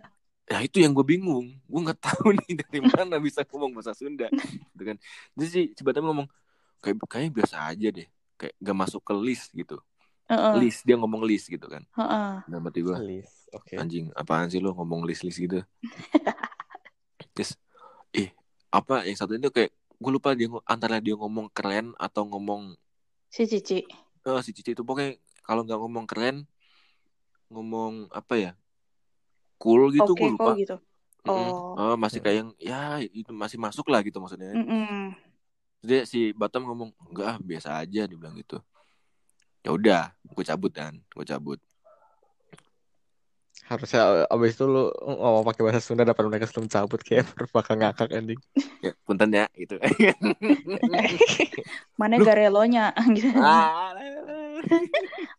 ya 0.47 0.63
itu 0.63 0.79
yang 0.79 0.95
gue 0.95 1.03
bingung 1.03 1.51
gue 1.59 1.79
nggak 1.83 1.99
tahu 1.99 2.31
nih 2.37 2.53
dari 2.63 2.79
mana 2.79 3.19
bisa 3.19 3.43
ngomong 3.43 3.75
bahasa 3.75 3.91
Sunda 3.91 4.31
gitu 4.73 4.83
kan 4.83 4.97
terus 5.35 5.49
si, 5.51 5.61
si 5.73 5.81
Batam 5.83 6.07
ngomong 6.07 6.27
kayak 6.79 6.97
kayaknya 7.09 7.31
biasa 7.33 7.55
aja 7.67 7.87
deh 7.91 8.07
kayak 8.37 8.53
gak 8.61 8.77
masuk 8.77 9.01
ke 9.01 9.13
list 9.17 9.49
gitu 9.51 9.81
Heeh. 10.29 10.53
list 10.61 10.85
dia 10.85 10.95
ngomong 10.95 11.25
list 11.25 11.49
gitu 11.49 11.65
kan 11.67 11.83
Heeh. 11.97 12.33
nah 12.47 12.59
berarti 12.61 12.79
gue. 12.85 12.95
Oke. 13.51 13.75
anjing 13.75 14.07
apaan 14.13 14.47
sih 14.47 14.59
lo 14.61 14.71
ngomong 14.71 15.03
list 15.03 15.25
list 15.25 15.39
gitu 15.39 15.59
terus 17.37 17.53
ih 18.17 18.33
apa 18.73 19.05
yang 19.05 19.13
satu 19.13 19.37
itu 19.37 19.53
kayak 19.53 19.69
gue 19.69 20.11
lupa 20.13 20.33
dia 20.33 20.49
antara 20.65 20.97
dia 20.97 21.13
ngomong 21.13 21.53
keren 21.53 21.93
atau 22.01 22.25
ngomong 22.25 22.73
Si 23.29 23.45
Cici. 23.45 23.85
eh, 24.25 24.39
si 24.41 24.49
Cici 24.57 24.73
itu 24.73 24.81
pokoknya 24.81 25.21
kalau 25.45 25.61
nggak 25.61 25.77
ngomong 25.77 26.05
keren 26.09 26.49
ngomong 27.53 28.09
apa 28.09 28.33
ya 28.35 28.51
cool 29.61 29.93
gitu 29.93 30.11
Oke 30.13 30.21
gue 30.25 30.29
lupa 30.33 30.51
kok 30.53 30.57
gitu. 30.57 30.75
Mm-mm. 31.27 31.49
Oh. 31.75 31.93
Eh, 31.93 31.95
masih 31.99 32.19
kayak 32.23 32.37
yang 32.41 32.49
ya 32.57 32.97
itu 33.03 33.31
masih 33.35 33.59
masuk 33.61 33.85
lah 33.93 34.01
gitu 34.01 34.17
maksudnya 34.17 34.57
Mm-mm. 34.57 35.13
Terus 35.83 35.85
dia 35.85 36.01
si 36.09 36.33
Batam 36.33 36.65
ngomong 36.65 36.89
enggak 37.13 37.37
biasa 37.45 37.77
aja 37.77 38.09
dia 38.09 38.17
bilang 38.17 38.33
gitu 38.33 38.57
ya 39.61 39.69
udah 39.75 40.03
gue 40.23 40.43
cabut 40.47 40.71
kan 40.71 40.95
gue 40.95 41.25
cabut 41.27 41.59
Harusnya 43.65 44.29
abis 44.29 44.53
itu 44.53 44.63
lu 44.63 44.93
ngomong 45.01 45.43
pakai 45.43 45.61
bahasa 45.65 45.81
Sunda 45.81 46.05
dapat 46.05 46.23
mereka 46.29 46.45
sebelum 46.45 46.69
cabut 46.69 47.01
kayak 47.01 47.25
bakal 47.55 47.75
ngakak 47.75 48.13
ending. 48.13 48.37
ya 48.77 48.93
punten 49.03 49.33
ya 49.33 49.49
gitu 49.57 49.75
Mana 51.99 52.15
Loh. 52.15 52.23
garelonya 52.23 52.93
gitu. 53.17 53.33
ah, 53.41 53.91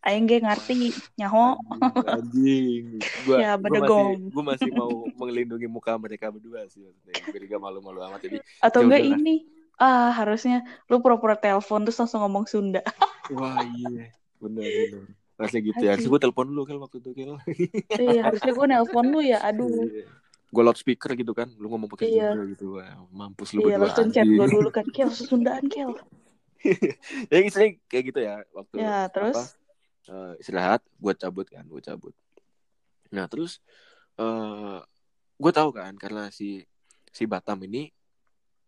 Aing 0.02 0.26
ge 0.26 0.42
ngerti 0.42 0.90
nyaho. 1.14 1.54
anjing 2.04 2.98
gue 2.98 3.36
Ya, 3.38 3.54
masih 3.54 3.62
bedegong. 3.62 4.18
gue 4.34 4.44
masih 4.44 4.68
mau 4.74 4.90
melindungi 5.14 5.70
muka 5.70 5.94
mereka 5.96 6.34
berdua 6.34 6.66
sih 6.66 6.82
maksudnya 6.82 7.14
gue 7.30 7.40
juga 7.46 7.56
malu-malu 7.62 8.02
amat 8.10 8.26
jadi 8.26 8.36
Atau 8.58 8.82
Ya 8.82 8.84
enggak 8.90 9.02
ini 9.06 9.34
ah 9.78 10.10
harusnya 10.10 10.66
lu 10.90 10.98
pura-pura 10.98 11.38
telepon 11.38 11.86
terus 11.86 12.02
langsung 12.02 12.26
ngomong 12.26 12.50
Sunda. 12.50 12.82
wah 13.30 13.62
iya 13.62 14.10
benar 14.42 14.66
benar 14.66 15.06
rasanya 15.38 15.62
gitu 15.70 15.80
ya 15.80 15.90
harusnya 15.94 16.10
gue 16.10 16.22
telepon 16.26 16.46
lu 16.50 16.62
kan 16.66 16.76
waktu 16.76 16.98
itu 16.98 17.10
kan 17.14 17.38
Iya, 17.94 18.20
harusnya 18.26 18.52
gue 18.52 18.66
nelpon 18.66 19.06
lu 19.06 19.20
ya. 19.22 19.38
Aduh. 19.40 19.86
gue 20.48 20.62
loudspeaker 20.64 21.12
gitu 21.14 21.30
kan 21.30 21.46
lu 21.54 21.70
ngomong 21.70 21.86
pakai 21.86 22.10
Iya. 22.10 22.34
Gitu 22.50 22.74
wah 22.74 23.06
mampus 23.08 23.54
lu 23.54 23.64
Iya, 23.64 23.78
berdua 23.78 23.86
langsung 23.86 24.08
chat 24.10 24.26
gue 24.26 24.46
dulu 24.50 24.68
kan. 24.68 24.84
Kel, 24.90 25.08
Sundaan 25.08 25.70
Kel. 25.70 25.94
ya 27.30 27.36
istilahnya 27.38 27.78
kayak 27.86 28.04
gitu 28.10 28.18
ya 28.18 28.34
waktu 28.50 28.74
Ya, 28.82 29.06
terus? 29.06 29.36
apa, 29.38 29.42
eh, 30.10 30.32
istirahat 30.42 30.82
gue 30.82 31.12
cabut 31.14 31.46
kan 31.46 31.62
gue 31.62 31.78
cabut 31.78 32.14
nah 33.08 33.24
terus 33.24 33.62
eh 34.18 34.78
gue 35.38 35.52
tahu 35.54 35.70
kan 35.70 35.94
karena 35.94 36.28
si 36.28 36.66
si 37.08 37.24
Batam 37.24 37.62
ini 37.62 37.88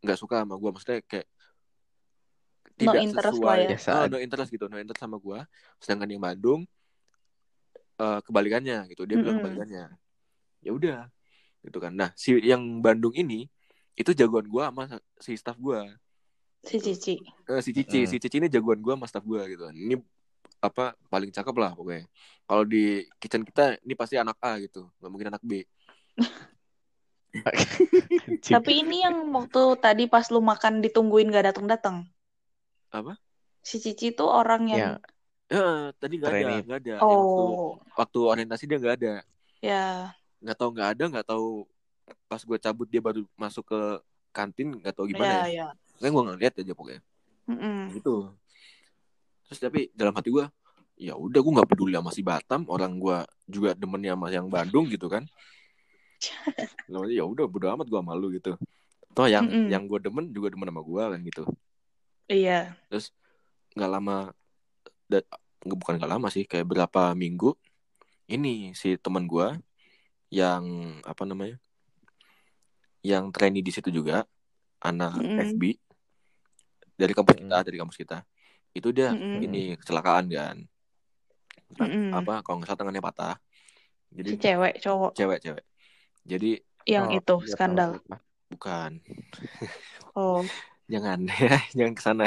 nggak 0.00 0.16
suka 0.16 0.46
sama 0.46 0.54
gue 0.54 0.70
maksudnya 0.70 1.02
kayak 1.02 1.26
No 2.80 2.92
tidak 2.96 3.02
interest 3.04 3.34
sesuai 3.36 3.46
lah 3.46 3.56
ya. 3.60 3.68
Biasa 3.76 3.90
Oh, 3.92 4.04
no 4.08 4.16
interest 4.18 4.50
gitu 4.50 4.64
no 4.66 4.76
interest 4.80 5.00
sama 5.00 5.16
gue 5.20 5.38
sedangkan 5.78 6.08
yang 6.08 6.22
Bandung 6.24 6.60
eh 8.00 8.20
kebalikannya 8.24 8.78
gitu 8.88 9.04
dia 9.04 9.16
bilang 9.20 9.38
Mm-mm. 9.38 9.44
kebalikannya 9.44 9.84
ya 10.64 10.70
udah 10.72 11.00
gitu 11.60 11.78
kan 11.80 11.92
nah 11.92 12.10
si 12.16 12.32
yang 12.40 12.80
Bandung 12.80 13.12
ini 13.12 13.44
itu 13.92 14.16
jagoan 14.16 14.48
gue 14.48 14.62
sama 14.64 14.84
si 15.20 15.36
staff 15.36 15.60
gue 15.60 15.80
Si 16.60 16.76
Cici. 16.76 17.16
Eh, 17.48 17.60
si 17.64 17.72
Cici, 17.72 18.04
Hmm. 18.04 18.08
si 18.08 18.20
Cici 18.20 18.36
ini 18.36 18.44
jagoan 18.52 18.84
gue 18.84 18.92
sama 18.92 19.08
staff 19.08 19.24
gue 19.24 19.40
gitu. 19.48 19.64
Ini 19.72 19.96
apa 20.60 20.92
paling 21.08 21.32
cakep 21.32 21.56
lah 21.56 21.72
pokoknya. 21.72 22.04
Kalau 22.44 22.68
di 22.68 23.08
kitchen 23.16 23.48
kita 23.48 23.80
ini 23.80 23.96
pasti 23.96 24.20
anak 24.20 24.36
A 24.44 24.60
gitu, 24.60 24.92
nggak 25.00 25.08
mungkin 25.08 25.28
anak 25.32 25.40
B. 25.40 25.64
Tapi 28.44 28.72
ini 28.84 29.06
yang 29.06 29.24
waktu 29.32 29.62
tadi 29.80 30.04
pas 30.10 30.28
lu 30.28 30.44
makan 30.44 30.84
ditungguin 30.84 31.32
gak 31.32 31.54
datang-datang. 31.54 32.04
Apa? 32.90 33.14
Si 33.62 33.78
Cici 33.78 34.12
tuh 34.12 34.28
orang 34.30 34.66
yang 34.66 34.78
Ya, 34.78 34.92
Eh, 35.50 35.90
tadi 35.98 36.14
nggak 36.22 36.30
ada, 36.30 36.54
nggak 36.62 36.78
ada. 36.78 36.94
Yang 37.02 37.18
waktu 37.26 37.42
oh 37.42 37.74
waktu 37.98 38.18
orientasi 38.22 38.64
dia 38.70 38.78
nggak 38.78 38.96
ada, 39.02 39.12
ya 39.58 40.14
nggak 40.40 40.56
tahu 40.56 40.70
nggak 40.78 40.88
ada, 40.94 41.04
nggak 41.10 41.26
tahu 41.26 41.48
pas 42.30 42.38
gue 42.38 42.58
cabut 42.62 42.86
dia 42.86 43.02
baru 43.02 43.26
masuk 43.34 43.66
ke 43.66 43.80
kantin, 44.30 44.78
nggak 44.78 44.94
tahu 44.94 45.10
gimana 45.10 45.50
ya 45.50 45.50
ya. 45.50 45.68
ya. 45.74 45.98
Kan 45.98 46.14
gue 46.14 46.22
ngeliat 46.22 46.54
aja 46.54 46.72
pokoknya. 46.72 47.02
Mm-mm. 47.50 47.98
Gitu. 47.98 48.30
Terus 49.50 49.58
tapi 49.58 49.80
dalam 49.90 50.14
hati 50.14 50.30
gue, 50.30 50.46
ya 51.02 51.18
udah 51.18 51.40
gue 51.42 51.52
nggak 51.58 51.70
peduli 51.74 51.98
sama 51.98 52.10
si 52.14 52.22
Batam, 52.22 52.62
orang 52.70 52.94
gue 53.02 53.18
juga 53.50 53.74
demennya 53.74 54.14
sama 54.14 54.30
yang 54.30 54.46
Bandung 54.46 54.86
gitu 54.86 55.10
kan. 55.10 55.26
Lalu 56.94 57.18
ya 57.18 57.26
udah 57.26 57.50
bodo 57.50 57.66
amat 57.74 57.90
gue 57.90 58.00
malu 58.00 58.30
gitu. 58.30 58.54
Toh 59.18 59.26
yang 59.26 59.50
Mm-mm. 59.50 59.66
yang 59.66 59.90
gue 59.90 59.98
demen 59.98 60.30
juga 60.30 60.54
demen 60.54 60.70
sama 60.70 60.82
gue 60.86 61.02
kan 61.02 61.20
gitu. 61.26 61.42
Iya. 62.30 62.78
Nggak 63.74 63.90
lama, 63.90 64.30
bukan 65.66 65.94
nggak 65.98 66.12
lama 66.14 66.28
sih, 66.30 66.46
kayak 66.46 66.66
berapa 66.70 67.10
minggu 67.18 67.58
ini 68.30 68.70
si 68.78 68.94
teman 68.94 69.26
gue 69.26 69.58
yang 70.30 70.62
apa 71.02 71.26
namanya, 71.26 71.58
yang 73.02 73.34
trainee 73.34 73.66
di 73.66 73.74
situ 73.74 73.90
juga, 73.90 74.22
anak 74.78 75.18
Mm-mm. 75.18 75.58
FB 75.58 75.62
dari 76.94 77.12
kampus 77.16 77.34
kita, 77.34 77.56
Mm. 77.58 77.64
dari 77.66 77.76
kampus 77.82 77.98
kita, 77.98 78.18
itu 78.78 78.88
dia 78.94 79.10
Mm-mm. 79.10 79.42
ini 79.42 79.74
kecelakaan 79.74 80.30
kan, 80.30 80.56
Mm-mm. 81.82 82.14
apa 82.14 82.46
kalau 82.46 82.62
nggak 82.62 82.70
salah 82.70 82.78
tangannya 82.78 83.02
patah, 83.02 83.34
Si 84.14 84.14
jadi 84.22 84.30
cewek 84.38 84.74
cowok 84.78 85.10
cewek-cewek, 85.18 85.64
jadi 86.22 86.50
yang 86.86 87.10
Oh, 87.10 87.18
itu 87.18 87.34
iya, 87.42 87.54
skandal. 87.54 87.90
tahu. 87.98 88.18
bukan 88.50 88.90
Oh. 90.14 90.42
jangan 90.90 91.18
ya 91.46 91.56
jangan 91.76 91.94
ke 91.94 92.02
sana 92.02 92.26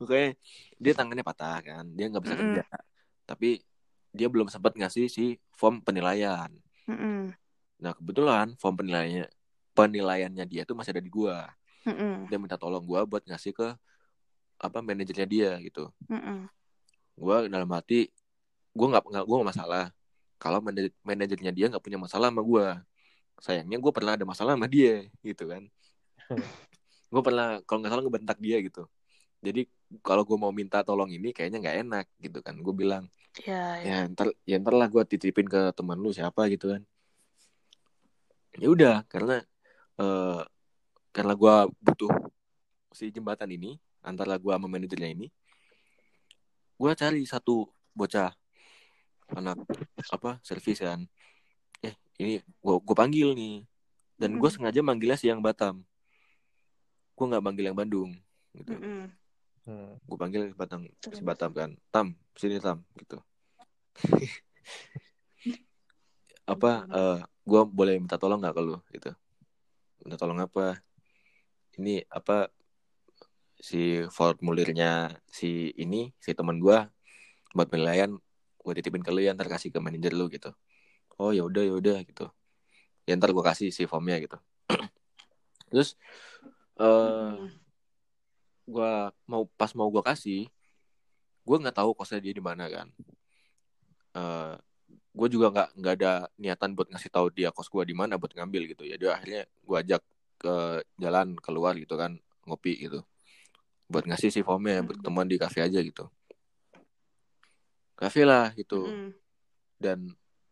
pokoknya 0.00 0.28
dia 0.80 0.92
tangannya 0.96 1.24
patah 1.24 1.56
kan 1.60 1.84
dia 1.92 2.06
nggak 2.08 2.22
bisa 2.24 2.36
Mm-mm. 2.36 2.42
kerja 2.56 2.62
tapi 3.28 3.48
dia 4.16 4.26
belum 4.32 4.48
sempat 4.48 4.72
ngasih 4.76 5.06
si 5.12 5.36
form 5.52 5.84
penilaian 5.84 6.48
Mm-mm. 6.88 7.36
nah 7.76 7.92
kebetulan 7.92 8.56
form 8.56 8.74
penilaiannya 8.80 9.28
penilaiannya 9.76 10.44
dia 10.48 10.62
tuh 10.64 10.72
masih 10.72 10.96
ada 10.96 11.04
di 11.04 11.12
gua 11.12 11.52
Mm-mm. 11.84 12.28
dia 12.32 12.36
minta 12.40 12.56
tolong 12.56 12.84
gua 12.84 13.04
buat 13.04 13.20
ngasih 13.28 13.52
ke 13.52 13.68
apa 14.56 14.78
manajernya 14.80 15.26
dia 15.28 15.50
gitu 15.60 15.92
Mm-mm. 16.08 16.48
gua 17.16 17.44
dalam 17.44 17.68
hati 17.76 18.08
gua 18.72 18.96
nggak 18.96 19.04
nggak 19.04 19.24
gua 19.28 19.36
nggak 19.40 19.50
masalah 19.52 19.84
kalau 20.40 20.60
manajer- 20.64 20.96
manajernya 21.04 21.52
dia 21.52 21.66
nggak 21.72 21.84
punya 21.84 22.00
masalah 22.00 22.28
sama 22.32 22.40
gua 22.44 22.80
sayangnya 23.40 23.76
gua 23.80 23.92
pernah 23.92 24.16
ada 24.16 24.24
masalah 24.24 24.56
sama 24.56 24.68
dia 24.68 25.08
gitu 25.20 25.44
kan 25.48 25.64
gue 27.06 27.22
pernah 27.22 27.62
kalau 27.64 27.78
nggak 27.82 27.92
salah 27.92 28.04
ngebentak 28.04 28.38
dia 28.42 28.58
gitu. 28.60 28.84
Jadi 29.44 29.68
kalau 30.02 30.26
gue 30.26 30.34
mau 30.34 30.50
minta 30.50 30.82
tolong 30.82 31.06
ini 31.12 31.30
kayaknya 31.30 31.58
nggak 31.62 31.76
enak 31.86 32.06
gitu 32.18 32.38
kan. 32.42 32.56
Gue 32.58 32.74
bilang 32.74 33.06
Ya, 33.44 33.76
ya. 33.78 33.84
ya 33.84 33.98
ntar 34.08 34.32
ya 34.48 34.56
ntar 34.56 34.72
lah 34.72 34.88
gue 34.88 35.02
titipin 35.04 35.44
ke 35.44 35.70
teman 35.76 36.00
lu 36.00 36.08
siapa 36.10 36.48
gitu 36.48 36.72
kan. 36.72 36.82
Ya 38.56 38.68
udah 38.72 38.96
karena 39.12 39.44
eh 40.00 40.40
karena 41.12 41.32
gue 41.36 41.54
butuh 41.80 42.12
si 42.92 43.12
jembatan 43.12 43.48
ini 43.52 43.76
antara 44.00 44.40
gue 44.40 44.52
sama 44.52 44.68
manajernya 44.68 45.12
ini 45.12 45.28
gue 46.76 46.90
cari 46.92 47.24
satu 47.24 47.68
bocah 47.92 48.32
anak 49.36 49.60
apa 50.12 50.40
servis 50.40 50.80
kan. 50.80 51.04
Eh 51.84 51.92
ini 52.16 52.40
gue 52.40 52.74
gue 52.80 52.96
panggil 52.96 53.36
nih. 53.36 53.64
Dan 54.16 54.40
gue 54.40 54.48
Mm. 54.48 54.56
sengaja 54.56 54.80
manggilnya 54.80 55.20
si 55.20 55.28
yang 55.28 55.44
Batam 55.44 55.84
gue 57.16 57.24
nggak 57.24 57.44
manggil 57.44 57.64
yang 57.72 57.78
Bandung 57.78 58.12
gitu. 58.52 58.76
Mm-mm. 58.76 59.08
Hmm. 59.66 59.98
gue 59.98 60.14
panggil 60.14 60.46
si 60.52 60.54
Batam 60.54 60.86
si 60.86 61.22
Batam 61.24 61.50
kan. 61.50 61.74
Tam 61.90 62.14
sini 62.36 62.60
Tam 62.60 62.84
gitu. 63.00 63.18
Apa 66.52 66.86
eh 66.86 67.18
gue 67.42 67.62
boleh 67.66 67.98
minta 67.98 68.20
tolong 68.20 68.38
nggak 68.38 68.54
ke 68.54 68.62
lu 68.62 68.76
gitu? 68.94 69.10
Minta 70.04 70.20
tolong 70.20 70.38
apa? 70.38 70.78
Ini 71.80 72.06
apa 72.06 72.46
si 73.56 74.04
formulirnya 74.12 75.16
si 75.26 75.72
ini 75.74 76.12
si 76.22 76.30
teman 76.36 76.60
gue 76.60 76.78
buat 77.56 77.68
penilaian 77.72 78.12
gue 78.60 78.72
titipin 78.76 79.02
ke 79.02 79.10
lu 79.10 79.24
ya 79.24 79.32
ntar 79.34 79.48
kasih 79.48 79.72
ke 79.74 79.80
manajer 79.82 80.12
lu 80.14 80.28
gitu. 80.30 80.52
Oh 81.16 81.32
ya 81.32 81.42
udah 81.42 81.64
ya 81.64 81.74
udah 81.74 81.98
gitu. 82.04 82.30
Ya 83.08 83.18
ntar 83.18 83.34
gue 83.34 83.42
kasih 83.42 83.74
si 83.74 83.88
formnya 83.90 84.20
gitu. 84.22 84.38
Terus 85.72 85.98
eh 86.76 87.32
Mm. 87.36 87.48
gue 88.66 88.92
mau 89.30 89.46
pas 89.54 89.70
mau 89.78 89.86
gue 89.86 90.02
kasih 90.02 90.50
gue 91.46 91.56
nggak 91.62 91.78
tahu 91.78 91.94
kosnya 91.94 92.18
dia 92.18 92.34
di 92.34 92.42
mana 92.42 92.66
kan. 92.66 92.90
Eh 94.18 94.54
gue 95.16 95.28
juga 95.32 95.48
nggak 95.54 95.68
nggak 95.80 95.94
ada 96.02 96.12
niatan 96.36 96.76
buat 96.76 96.90
ngasih 96.92 97.08
tahu 97.08 97.32
dia 97.32 97.48
kos 97.54 97.70
gue 97.72 97.82
di 97.86 97.94
mana 97.96 98.18
buat 98.20 98.34
ngambil 98.34 98.74
gitu 98.74 98.82
ya. 98.84 98.98
Dia 98.98 99.16
akhirnya 99.16 99.46
gue 99.46 99.76
ajak 99.78 100.02
ke 100.36 100.84
jalan 101.00 101.38
keluar 101.40 101.78
gitu 101.78 101.94
kan 101.94 102.18
ngopi 102.44 102.76
gitu. 102.90 103.00
Buat 103.86 104.10
ngasih 104.10 104.34
si 104.34 104.40
formnya 104.42 104.82
buat 104.82 104.98
ketemuan 104.98 105.30
di 105.30 105.38
kafe 105.38 105.62
aja 105.62 105.78
gitu. 105.78 106.10
Kafe 107.96 108.26
lah 108.26 108.52
gitu. 108.58 108.84
Mm. 108.90 109.10
dan 109.76 109.98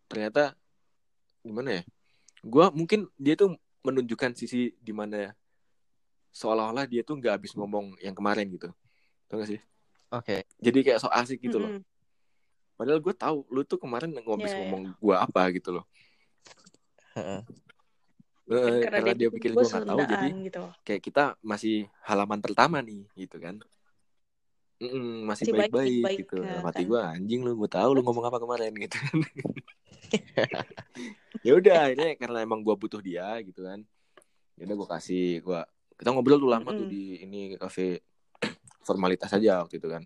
ternyata 0.08 0.54
gimana 1.42 1.80
ya? 1.80 1.82
Gue 2.44 2.70
mungkin 2.72 3.10
dia 3.18 3.34
tuh 3.34 3.58
menunjukkan 3.84 4.38
sisi 4.38 4.72
di 4.80 4.92
mana 4.94 5.34
seolah-olah 6.34 6.84
dia 6.90 7.06
tuh 7.06 7.14
nggak 7.14 7.38
habis 7.38 7.54
ngomong 7.54 7.94
yang 8.02 8.12
kemarin 8.12 8.50
gitu 8.50 8.74
tau 9.30 9.38
gak 9.38 9.54
sih 9.54 9.60
Oke. 10.10 10.42
jadi 10.58 10.78
kayak 10.82 10.98
so 10.98 11.08
asik 11.08 11.38
gitu 11.38 11.62
loh 11.62 11.70
Mm-mm. 11.70 11.82
padahal 12.74 12.98
gue 12.98 13.14
tahu 13.14 13.46
lu 13.54 13.62
tuh 13.62 13.78
kemarin 13.78 14.10
ngomong 14.10 14.42
iya. 14.42 14.58
ngomong 14.58 14.82
gue 14.98 15.14
apa 15.14 15.42
gitu 15.54 15.78
loh 15.78 15.86
Heeh. 17.14 17.40
Eh, 18.44 18.82
Kan 18.84 18.92
karena, 18.92 19.14
dia 19.16 19.30
pikir 19.30 19.54
gue 19.54 19.62
nggak 19.62 19.86
tahu 19.88 20.00
jadi 20.04 20.26
gitu. 20.50 20.62
kayak 20.84 21.02
kita 21.06 21.24
masih 21.40 21.86
halaman 22.04 22.42
pertama 22.42 22.82
nih 22.82 23.06
gitu 23.14 23.38
kan 23.38 23.62
Mm-mm, 24.82 25.24
masih 25.24 25.48
Masih 25.54 25.70
baik-baik 25.70 26.26
gitu 26.26 26.42
kan? 26.42 26.60
gue 26.74 27.00
anjing 27.00 27.40
lu 27.46 27.54
gue 27.56 27.70
tahu 27.70 27.94
lu 27.94 28.02
ngomong 28.02 28.26
apa 28.26 28.42
kemarin 28.42 28.74
gitu 28.74 28.98
kan 29.00 29.16
ya 31.46 31.52
udah 31.56 31.76
akhirnya 31.88 32.08
karena 32.20 32.38
emang 32.44 32.60
gue 32.60 32.74
butuh 32.76 33.00
dia 33.00 33.38
gitu 33.46 33.64
kan 33.64 33.80
ya 34.58 34.62
udah 34.68 34.76
gue 34.76 34.88
kasih 34.98 35.40
gue 35.40 35.60
kita 35.94 36.10
ngobrol 36.10 36.38
tuh 36.38 36.50
lama 36.50 36.70
tuh 36.70 36.84
Mm-mm. 36.84 36.90
di 36.90 37.02
ini 37.22 37.40
kafe 37.56 38.02
formalitas 38.86 39.30
aja 39.30 39.62
waktu 39.62 39.78
itu 39.78 39.88
kan 39.88 40.02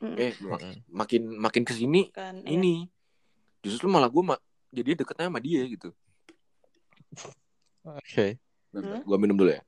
Mm-mm. 0.00 0.16
eh 0.16 0.32
Mm-mm. 0.38 0.74
makin 0.88 1.22
makin 1.36 1.62
ke 1.62 1.72
sini 1.72 2.08
kan 2.10 2.40
ya. 2.42 2.54
ini 2.54 2.88
justru 3.60 3.86
malah 3.86 4.08
gue 4.08 4.22
ma- 4.24 4.42
jadi 4.70 4.94
deketnya 4.96 5.28
sama 5.28 5.40
dia 5.40 5.62
gitu 5.66 5.92
Oke. 7.84 8.36
Hmm? 8.70 9.00
gue 9.00 9.16
minum 9.16 9.32
dulu 9.34 9.48
ya 9.48 9.62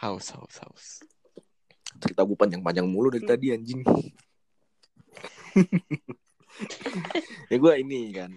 Haus, 0.00 0.28
haus, 0.36 0.56
haus. 0.60 0.84
cerita 1.96 2.20
gue 2.26 2.36
panjang-panjang 2.36 2.84
mulu 2.84 3.08
dari 3.08 3.24
Hmm. 3.24 3.32
tadi 3.32 3.46
anjing 3.54 3.80
ya 7.50 7.56
gue 7.56 7.72
ini 7.80 8.12
kan 8.12 8.30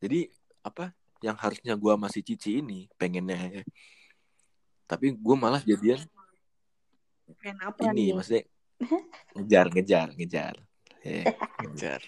jadi 0.00 0.26
apa 0.62 0.90
yang 1.20 1.36
harusnya 1.36 1.76
gue 1.76 1.92
masih 1.96 2.22
cici 2.24 2.58
ini 2.60 2.88
pengennya 2.96 3.60
ya. 3.60 3.62
Tapi 4.86 5.12
gue 5.12 5.36
malah 5.36 5.60
jadian 5.60 6.00
Pengen 7.36 7.58
apa 7.60 7.80
ini 7.84 8.10
nih? 8.10 8.14
maksudnya 8.14 8.42
ngejar 9.36 9.66
ngejar 9.70 10.08
ngejar 10.14 10.54
Ya, 11.02 11.22
Ngejar. 11.62 12.00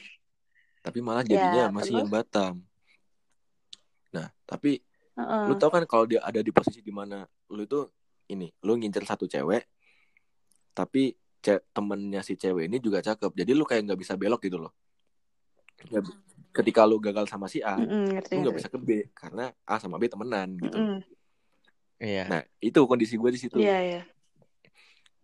tapi 0.80 0.98
malah 0.98 1.22
jadinya 1.22 1.66
Ya, 1.66 1.70
masih 1.70 1.94
terus? 1.94 2.00
yang 2.02 2.10
Batam 2.10 2.54
nah 4.08 4.26
tapi 4.42 4.80
Heeh. 5.14 5.42
lu 5.44 5.54
tau 5.54 5.68
kan 5.68 5.84
kalau 5.84 6.08
dia 6.08 6.22
ada 6.24 6.40
di 6.40 6.48
posisi 6.48 6.80
di 6.80 6.88
mana 6.88 7.22
lu 7.52 7.62
itu 7.62 7.84
ini 8.30 8.48
lu 8.64 8.74
ngincer 8.74 9.04
satu 9.04 9.28
cewek 9.28 9.68
tapi 10.72 11.12
ce- 11.38 11.62
temennya 11.70 12.22
si 12.22 12.34
cewek 12.34 12.70
ini 12.70 12.78
juga 12.78 13.02
cakep 13.04 13.34
jadi 13.34 13.52
lu 13.52 13.66
kayak 13.68 13.84
nggak 13.84 14.00
bisa 14.00 14.14
belok 14.16 14.40
gitu 14.46 14.56
loh 14.58 14.72
bi- 15.84 16.16
ketika 16.50 16.82
lu 16.88 16.98
gagal 16.98 17.28
sama 17.28 17.46
si 17.46 17.60
A 17.60 17.78
ngerti, 17.78 18.34
lu 18.34 18.42
nggak 18.42 18.56
bisa 18.56 18.68
ke 18.72 18.78
B 18.80 18.88
karena 19.12 19.52
A 19.62 19.76
sama 19.76 20.00
B 20.00 20.08
temenan 20.08 20.56
gitu 20.56 20.78
Mm-mm. 20.78 21.04
Iya. 21.98 22.24
nah 22.30 22.40
itu 22.58 22.78
kondisi 22.86 23.18
gue 23.18 23.30
di 23.30 23.40
situ 23.40 23.58
Iya, 23.58 23.78
iya. 23.82 24.02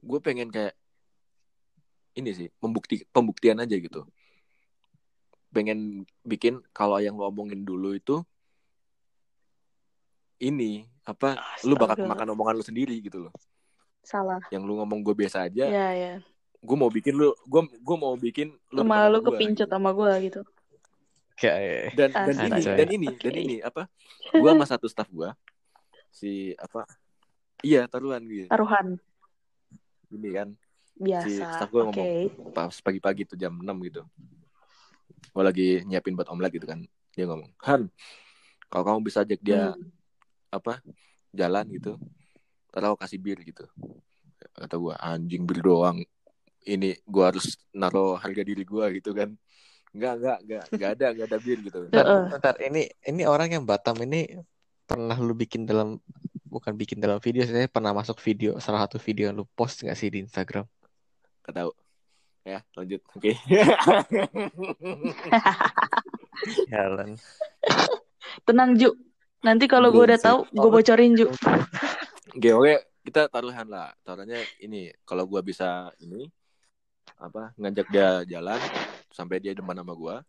gue 0.01 0.19
pengen 0.19 0.51
kayak 0.51 0.75
ini 2.15 2.31
sih 2.31 2.49
membukti 2.59 3.03
pembuktian 3.11 3.59
aja 3.59 3.75
gitu 3.75 4.07
pengen 5.51 6.03
bikin 6.23 6.59
kalau 6.71 6.99
yang 6.99 7.15
lu 7.15 7.25
omongin 7.25 7.63
dulu 7.63 7.95
itu 7.95 8.27
ini 10.43 10.85
apa 11.07 11.39
lu 11.63 11.79
bakal 11.79 11.95
Astaga. 12.01 12.11
makan 12.11 12.27
omongan 12.35 12.55
lu 12.59 12.65
sendiri 12.65 12.99
gitu 12.99 13.29
loh 13.29 13.35
Salah. 14.03 14.43
yang 14.51 14.67
lu 14.67 14.77
ngomong 14.83 15.01
gue 15.01 15.15
biasa 15.17 15.47
aja 15.49 15.65
Iya, 15.65 15.89
iya. 15.95 16.13
gue 16.59 16.77
mau 16.77 16.91
bikin 16.91 17.15
lu 17.15 17.31
gue 17.47 17.63
gue 17.71 17.97
mau 17.97 18.19
bikin 18.19 18.51
lu 18.73 18.83
Malah 18.83 19.09
lu 19.09 19.23
sama 19.23 19.25
gua, 19.25 19.37
kepincut 19.39 19.67
gitu. 19.69 19.75
sama 19.75 19.91
gue 19.93 20.13
gitu. 20.29 20.41
Kayak 21.35 21.99
dan 21.99 22.11
dan 22.15 22.37
ini 22.47 22.61
dan 22.63 22.89
ini 22.91 23.09
dan 23.19 23.33
Oke. 23.33 23.41
ini 23.43 23.57
apa 23.59 23.83
gue 24.31 24.51
sama 24.51 24.67
satu 24.67 24.87
staff 24.87 25.09
gue 25.09 25.31
si 26.15 26.55
apa 26.55 26.87
iya 27.67 27.91
taruhan 27.91 28.23
gitu 28.23 28.47
Taruhan. 28.47 29.03
gini 30.07 30.31
kan 30.31 30.49
Biasa. 30.95 31.59
staff 31.59 31.71
gua 31.75 31.91
Oke. 31.91 32.31
pas 32.55 32.71
pagi-pagi 32.71 33.27
tuh 33.27 33.35
jam 33.35 33.51
6 33.51 33.75
gitu 33.83 34.07
gue 35.35 35.43
lagi 35.43 35.83
nyiapin 35.83 36.15
buat 36.15 36.31
omelet 36.31 36.55
gitu 36.55 36.71
kan 36.71 36.87
dia 37.11 37.27
ngomong 37.27 37.51
Han 37.67 37.91
kalau 38.71 38.85
kamu 38.87 39.01
bisa 39.03 39.27
ajak 39.27 39.43
dia 39.43 39.75
Hmm. 39.75 39.91
apa 40.55 40.79
jalan 41.35 41.67
gitu 41.75 41.99
ntar 42.71 42.87
aku 42.87 43.03
kasih 43.03 43.19
bir 43.19 43.43
gitu 43.43 43.67
kata 44.55 44.79
gue 44.79 44.95
anjing 44.95 45.43
bir 45.43 45.59
doang 45.59 45.99
ini 46.63 46.95
gue 47.03 47.25
harus 47.27 47.59
naruh 47.75 48.15
harga 48.15 48.47
diri 48.47 48.63
gue 48.63 49.03
gitu 49.03 49.11
kan 49.11 49.35
Enggak, 49.95 50.15
enggak, 50.19 50.39
enggak, 50.43 50.65
enggak 50.75 50.91
ada, 50.99 51.07
enggak 51.15 51.27
ada 51.31 51.39
bir 51.39 51.59
gitu. 51.63 51.79
Bentar, 51.87 52.03
Heeh. 52.03 52.25
bentar, 52.35 52.55
ini 52.67 52.83
ini 53.07 53.23
orang 53.31 53.47
yang 53.47 53.63
Batam 53.63 53.95
ini 54.03 54.27
pernah 54.85 55.17
lu 55.17 55.33
bikin 55.33 55.65
dalam 55.65 55.99
bukan 56.47 56.77
bikin 56.79 57.03
dalam 57.03 57.19
video, 57.19 57.43
saya 57.45 57.67
pernah 57.67 57.91
masuk 57.91 58.21
video 58.23 58.57
salah 58.63 58.87
satu 58.87 59.03
video 59.03 59.33
yang 59.33 59.37
lu 59.37 59.47
post 59.59 59.83
nggak 59.83 59.99
sih 59.99 60.09
di 60.13 60.23
Instagram? 60.23 60.65
Gak 61.45 61.55
tahu. 61.57 61.71
Ya, 62.45 62.61
lanjut. 62.77 63.01
Oke. 63.17 63.33
Jalan. 66.73 67.17
Tenang 68.45 68.77
Ju. 68.77 68.93
Nanti 69.41 69.65
kalau 69.65 69.93
gue 69.93 70.05
udah 70.05 70.21
tahu, 70.21 70.45
gue 70.53 70.71
bocorin 70.71 71.17
Ju. 71.17 71.33
Oke, 72.35 72.51
oke, 72.51 72.75
kita 73.05 73.29
taruhan 73.29 73.69
lah. 73.69 73.93
Taruhannya 74.03 74.41
ini, 74.65 74.91
kalau 75.07 75.29
gua 75.29 75.45
bisa 75.45 75.93
ini 76.01 76.27
apa 77.21 77.55
ngajak 77.55 77.87
dia 77.95 78.27
jalan 78.27 78.59
sampai 79.13 79.39
dia 79.39 79.55
depan 79.55 79.77
sama 79.77 79.95
gua, 79.95 80.25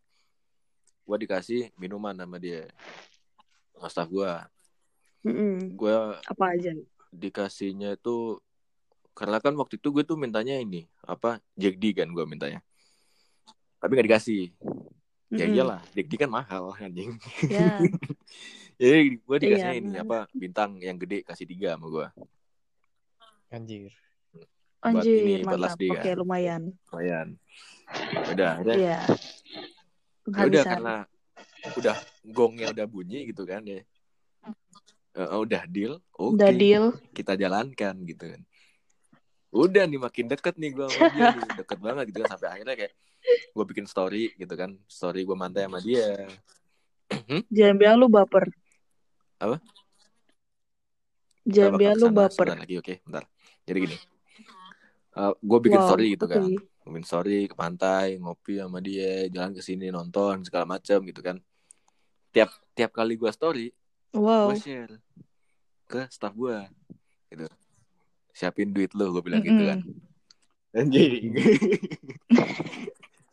gua 1.07 1.17
dikasih 1.17 1.71
minuman 1.79 2.13
sama 2.13 2.37
dia. 2.37 2.67
Sama 3.75 3.87
staff 3.87 4.07
gua. 4.07 4.47
Mm-mm. 5.21 5.75
Gua 5.75 6.21
Apa 6.23 6.55
aja? 6.55 6.71
dikasihnya 7.09 7.95
itu 7.95 8.43
karena 9.15 9.39
kan 9.39 9.55
waktu 9.55 9.79
itu 9.79 9.87
gue 9.87 10.03
tuh 10.03 10.19
mintanya 10.19 10.59
ini 10.59 10.83
apa 10.99 11.39
Jack 11.55 11.79
D 11.79 11.95
kan 11.95 12.11
gue 12.11 12.27
mintanya 12.27 12.59
tapi 13.79 13.95
nggak 13.95 14.07
dikasih 14.11 14.51
ya 15.31 15.47
iyalah 15.47 15.79
Jack 15.95 16.11
D 16.11 16.19
kan 16.19 16.27
mahal 16.27 16.75
anjing 16.75 17.15
Ya. 17.47 17.79
jadi 18.83 19.15
gue 19.15 19.37
dikasihnya 19.39 19.71
Iya, 19.71 19.79
ini 19.79 19.89
benar. 19.95 20.03
apa 20.03 20.17
bintang 20.35 20.75
yang 20.83 20.99
gede 20.99 21.23
kasih 21.23 21.47
tiga 21.47 21.79
sama 21.79 21.87
gue 21.87 22.07
Anjir. 23.47 23.95
Buat 24.83 25.07
ini, 25.07 25.07
Anjir, 25.07 25.39
buat 25.39 25.47
mantap. 25.47 25.63
last 25.63 25.79
day, 25.79 25.89
Oke, 25.95 26.03
kan? 26.03 26.15
lumayan. 26.19 26.63
lumayan 26.91 27.27
udah 28.35 28.49
akhirnya 28.59 28.75
Iya. 28.75 28.99
ya 30.35 30.43
udah 30.43 30.63
karena 30.67 30.95
udah 31.79 31.95
gongnya 32.31 32.73
udah 32.73 32.85
bunyi 32.89 33.29
gitu 33.29 33.45
kan 33.45 33.61
ya. 33.65 33.81
Eh, 35.15 35.29
udah 35.31 35.63
deal 35.69 36.03
oke. 36.19 36.35
Udah 36.35 36.51
deal. 36.51 36.85
kita 37.15 37.39
jalankan 37.39 37.95
gitu 38.03 38.35
kan. 38.35 38.41
Udah 39.55 39.87
nih 39.87 39.99
makin 40.01 40.27
deket 40.27 40.59
nih 40.59 40.75
gue 40.75 40.85
sama 40.91 41.07
dia 41.15 41.27
nih. 41.31 41.43
Deket 41.63 41.79
banget 41.79 42.05
gitu 42.11 42.19
kan 42.27 42.29
sampai 42.35 42.49
akhirnya 42.51 42.75
kayak 42.75 42.93
gue 43.55 43.65
bikin 43.71 43.87
story 43.87 44.35
gitu 44.35 44.53
kan. 44.59 44.75
Story 44.91 45.23
gue 45.23 45.37
mantai 45.37 45.63
sama 45.71 45.79
dia. 45.79 46.27
Jangan 47.47 47.75
bilang 47.79 47.95
lu 48.03 48.11
baper. 48.11 48.51
Apa? 49.39 49.63
Jangan 51.47 51.79
bilang 51.79 51.97
lu 52.03 52.07
baper. 52.11 52.51
sebentar 52.51 52.59
lagi 52.59 52.75
oke 52.75 52.93
bentar. 53.07 53.23
Jadi 53.63 53.79
gini 53.87 53.97
gue 55.15 55.59
bikin 55.63 55.79
Wow, 55.79 55.87
story 55.87 56.05
gitu 56.11 56.25
oke. 56.27 56.35
kan. 56.35 56.51
Bikin 56.85 57.05
story 57.07 57.39
ke 57.47 57.55
pantai 57.55 58.19
ngopi 58.19 58.59
sama 58.59 58.83
dia 58.83 59.31
jalan 59.31 59.55
ke 59.55 59.63
sini 59.63 59.87
nonton 59.87 60.43
segala 60.43 60.67
macam 60.67 60.99
gitu 61.07 61.23
kan 61.23 61.39
tiap 62.35 62.51
tiap 62.75 62.91
kali 62.91 63.15
gue 63.15 63.31
story 63.31 63.71
Wow. 64.15 64.51
gue 64.51 64.59
share 64.59 64.93
ke 65.91 66.07
staff 66.07 66.31
gue 66.31 66.55
gitu. 67.31 67.47
Siapin 68.35 68.71
duit 68.71 68.91
lu 68.95 69.11
gue 69.11 69.23
bilang 69.23 69.43
gitu 69.43 69.63
kan. 69.63 69.79
Anjing. 70.75 71.31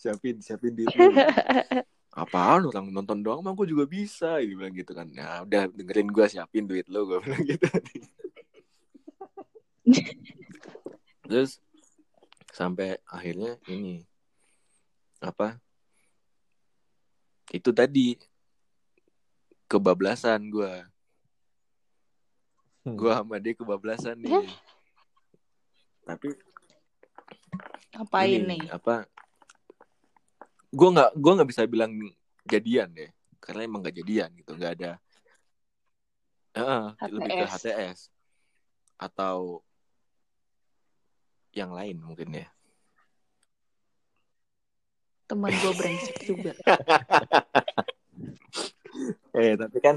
Siapin 0.02 0.42
siapin 0.42 0.74
duit 0.74 0.90
lu. 0.90 1.14
Apaan 2.18 2.68
orang 2.68 2.90
nonton 2.90 3.22
doang 3.22 3.40
mah 3.40 3.54
gue 3.54 3.70
juga 3.70 3.86
bisa 3.86 4.42
dia 4.42 4.58
bilang 4.58 4.74
gitu 4.74 4.90
kan. 4.90 5.06
Ya 5.14 5.46
udah 5.46 5.70
dengerin 5.70 6.10
gue 6.10 6.26
siapin 6.26 6.66
duit 6.66 6.90
lu 6.90 7.06
gue 7.06 7.22
bilang 7.22 7.42
gitu. 7.46 7.66
Terus 11.30 11.62
sampai 12.50 12.98
akhirnya 13.06 13.54
ini 13.70 14.02
apa? 15.22 15.62
Itu 17.54 17.70
tadi 17.70 18.18
kebablasan 19.72 20.52
gue 20.52 20.84
Hmm. 22.82 22.98
gue 22.98 23.14
sama 23.14 23.38
dia 23.38 23.54
kebablasan 23.54 24.18
nih 24.18 24.34
Ya. 24.34 24.42
tapi 26.02 26.34
Ngapain 27.94 28.42
ini, 28.42 28.58
nih? 28.58 28.62
apa 28.74 29.06
gue 30.74 30.88
nggak 30.90 31.10
gue 31.14 31.32
nggak 31.38 31.50
bisa 31.54 31.62
bilang 31.70 31.94
jadian 32.42 32.90
deh 32.90 33.06
karena 33.38 33.60
emang 33.62 33.86
gak 33.86 34.02
jadian 34.02 34.34
gitu 34.34 34.58
nggak 34.58 34.72
ada 34.82 34.92
Heeh, 36.58 36.84
lebih 37.06 37.30
ke 37.32 37.46
HTS. 37.46 37.54
HTS 37.54 37.98
atau 38.98 39.62
yang 41.54 41.70
lain 41.70 42.02
mungkin 42.02 42.34
ya 42.34 42.50
Teman 45.30 45.48
gue 45.54 45.72
brengsek 45.72 46.18
juga. 46.28 46.52
eh 49.32 49.54
tapi 49.56 49.78
kan 49.80 49.96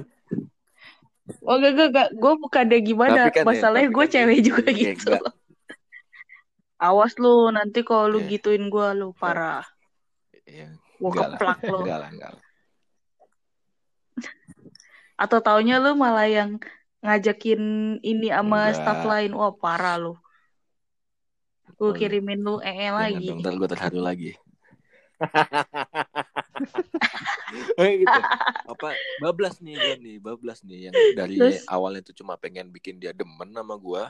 Oh 1.41 1.57
gak 1.57 1.73
gak 1.73 1.89
gak, 1.89 2.09
gue 2.13 2.33
bukannya 2.37 2.79
gimana. 2.85 3.17
Tapi 3.25 3.41
kan 3.41 3.43
ya, 3.43 3.49
Masalahnya 3.49 3.89
gue 3.89 4.05
kan 4.05 4.13
cewek 4.13 4.39
juga 4.45 4.61
kayak 4.61 4.77
gitu. 4.77 5.09
enggak. 5.09 5.33
Awas 6.77 7.13
lu 7.17 7.49
nanti 7.49 7.81
kalau 7.81 8.05
lu 8.13 8.19
Eh. 8.21 8.29
gituin 8.29 8.69
gue 8.69 8.87
lu 8.93 9.09
parah. 9.09 9.65
ya, 10.45 10.69
Gue 11.01 11.09
enggak 11.09 11.27
lah 11.33 11.37
keplak 11.41 11.59
lu. 11.65 11.79
enggak 11.81 11.97
lah 11.97 12.09
enggak 12.13 12.29
lah 12.37 12.43
Atau 15.17 15.39
taunya 15.41 15.81
lu 15.81 15.97
malah 15.97 16.29
yang 16.29 16.61
ngajakin 17.01 17.61
ini 18.05 18.29
sama 18.29 18.69
Enggak. 18.69 18.75
staff 18.77 19.01
lain. 19.01 19.31
Wah 19.33 19.49
parah 19.49 19.97
lu. 19.97 20.13
Gue 21.75 21.89
kirimin 21.91 22.39
lu 22.39 22.61
ee 22.61 22.85
jangan 22.85 23.01
lagi. 23.01 23.25
dong, 23.25 23.39
ntar 23.41 23.53
gue 23.57 23.67
terharu 23.67 23.99
lagi 23.99 24.31
gitu. 28.01 28.19
Apa 28.65 28.97
bablas 29.21 29.61
nih 29.61 29.77
gue 29.77 29.95
nih, 30.01 30.17
bablas 30.17 30.59
nih 30.65 30.89
yang 30.89 30.97
dari 31.13 31.37
Terus? 31.39 31.63
awalnya 31.69 32.01
itu 32.01 32.13
cuma 32.23 32.33
pengen 32.35 32.73
bikin 32.73 32.97
dia 32.97 33.13
demen 33.13 33.53
sama 33.53 33.77
gua. 33.77 34.09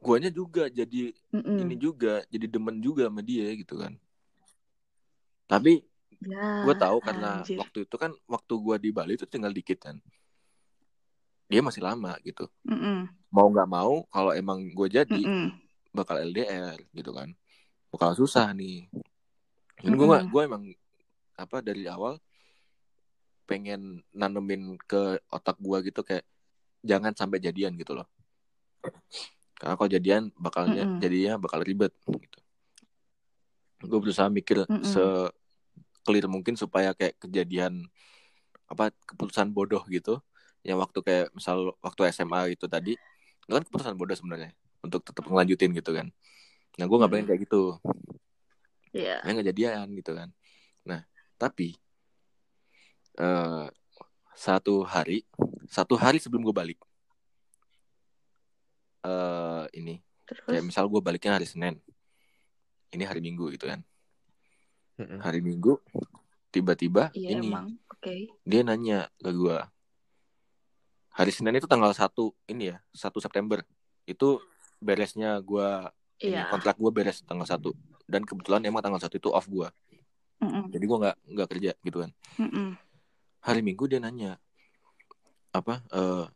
Guanya 0.00 0.32
juga 0.32 0.72
jadi 0.72 1.12
Mm-mm. 1.36 1.60
ini 1.60 1.76
juga, 1.76 2.24
jadi 2.32 2.48
demen 2.48 2.80
juga 2.80 3.12
sama 3.12 3.20
dia 3.20 3.52
gitu 3.52 3.76
kan. 3.76 3.92
Tapi 5.44 5.84
Ya, 6.20 6.60
gue 6.64 6.74
tahu 6.76 7.00
karena 7.00 7.40
anjir. 7.40 7.56
waktu 7.60 7.88
itu 7.88 7.96
kan 7.96 8.12
waktu 8.28 8.52
gua 8.60 8.76
di 8.76 8.92
Bali 8.92 9.16
itu 9.16 9.24
tinggal 9.24 9.52
dikit 9.52 9.80
kan. 9.80 9.96
Dia 11.52 11.60
masih 11.60 11.84
lama 11.84 12.16
gitu. 12.24 12.48
Mm-mm. 12.68 13.08
Mau 13.32 13.48
nggak 13.50 13.68
mau 13.68 14.04
kalau 14.08 14.32
emang 14.34 14.62
gue 14.72 14.88
jadi 14.88 15.22
Mm-mm. 15.26 15.52
bakal 15.92 16.16
LDR 16.22 16.78
gitu 16.96 17.12
kan. 17.12 17.34
Bakal 17.90 18.14
susah 18.16 18.54
nih. 18.54 18.86
Dan 19.80 19.96
gue 19.96 20.06
Mm-mm. 20.06 20.28
gue 20.28 20.42
emang 20.44 20.64
apa 21.40 21.56
dari 21.64 21.88
awal 21.88 22.20
pengen 23.48 24.04
nanemin 24.14 24.78
ke 24.86 25.18
otak 25.26 25.58
gua 25.58 25.82
gitu 25.82 26.06
kayak 26.06 26.22
jangan 26.86 27.10
sampai 27.18 27.42
jadian 27.42 27.74
gitu 27.74 27.98
loh. 27.98 28.06
Karena 29.58 29.74
kalau 29.74 29.90
jadian 29.90 30.22
bakalnya 30.38 30.86
Mm-mm. 30.86 31.00
jadinya 31.02 31.34
bakal 31.40 31.60
ribet 31.66 31.90
gitu. 32.06 32.38
Gue 33.82 33.98
berusaha 33.98 34.30
mikir 34.30 34.64
Mm-mm. 34.68 34.84
se 34.86 35.02
clear 36.06 36.30
mungkin 36.30 36.54
supaya 36.56 36.94
kayak 36.94 37.18
kejadian 37.20 37.90
apa 38.70 38.94
keputusan 39.04 39.50
bodoh 39.50 39.82
gitu 39.90 40.22
yang 40.62 40.78
waktu 40.78 41.02
kayak 41.02 41.26
misal 41.34 41.74
waktu 41.82 42.06
SMA 42.14 42.54
itu 42.54 42.70
tadi 42.70 42.94
itu 42.94 43.50
kan 43.50 43.66
keputusan 43.66 43.98
bodoh 43.98 44.14
sebenarnya 44.14 44.54
untuk 44.80 45.02
tetap 45.02 45.26
ngelanjutin 45.26 45.74
gitu 45.74 45.90
kan 45.90 46.06
nah 46.78 46.86
gue 46.86 46.96
nggak 46.96 47.10
pengen 47.10 47.26
kayak 47.26 47.40
gitu 47.50 47.76
Ya 48.90 49.22
nggak 49.22 49.46
jadian 49.54 49.86
gitu 49.94 50.12
kan 50.14 50.28
nah 50.82 51.04
tapi 51.36 51.78
eh 53.16 53.66
satu 54.34 54.82
hari 54.82 55.22
satu 55.68 55.94
hari 55.94 56.16
sebelum 56.18 56.42
gue 56.42 56.54
balik 56.54 56.80
eh 59.00 59.64
ini 59.76 60.00
kayak 60.26 60.62
Terus? 60.62 60.66
misal 60.66 60.84
gue 60.86 61.00
baliknya 61.00 61.34
hari 61.36 61.46
Senin 61.48 61.74
ini 62.90 63.04
hari 63.06 63.18
Minggu 63.18 63.50
gitu 63.50 63.66
kan 63.66 63.80
Mm-mm. 65.00 65.18
hari 65.22 65.40
Minggu 65.40 65.80
tiba-tiba 66.50 67.08
Iya 67.14 67.38
ini 67.38 67.46
emang. 67.48 67.66
Oke. 67.88 68.28
dia 68.44 68.60
nanya 68.62 69.08
ke 69.16 69.30
gue 69.30 69.58
hari 71.10 71.32
Senin 71.32 71.56
itu 71.56 71.66
tanggal 71.66 71.90
1 71.92 72.32
ini 72.48 72.74
ya 72.74 72.76
1 72.92 73.20
September 73.20 73.60
itu 74.04 74.40
beresnya 74.78 75.38
gue 75.40 75.68
ini 76.20 76.36
Iya. 76.36 76.48
kontrak 76.48 76.76
gue 76.76 76.90
beres 76.92 77.24
tanggal 77.24 77.48
1 77.48 77.72
dan 78.10 78.26
kebetulan 78.26 78.60
emang 78.62 78.82
tanggal 78.82 78.98
1 78.98 79.14
itu 79.14 79.30
off 79.30 79.46
gue 79.46 79.68
Mm-mm. 80.40 80.68
jadi 80.68 80.84
gue 80.84 80.98
nggak 81.00 81.16
nggak 81.30 81.48
kerja 81.48 81.70
gitu 81.78 81.98
kan 82.02 82.10
Mm-mm. 82.36 82.74
hari 83.40 83.60
Minggu 83.62 83.86
dia 83.86 84.02
nanya 84.02 84.36
apa 85.50 85.80
eh 85.88 86.26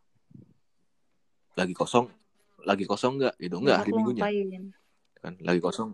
lagi 1.54 1.74
kosong 1.74 2.10
lagi 2.62 2.84
kosong 2.84 3.18
nggak 3.18 3.34
gitu 3.38 3.58
nggak 3.58 3.78
hari 3.78 3.90
Minggunya 3.92 4.22
ngapain? 4.24 4.64
kan 5.18 5.32
lagi 5.40 5.60
kosong 5.60 5.90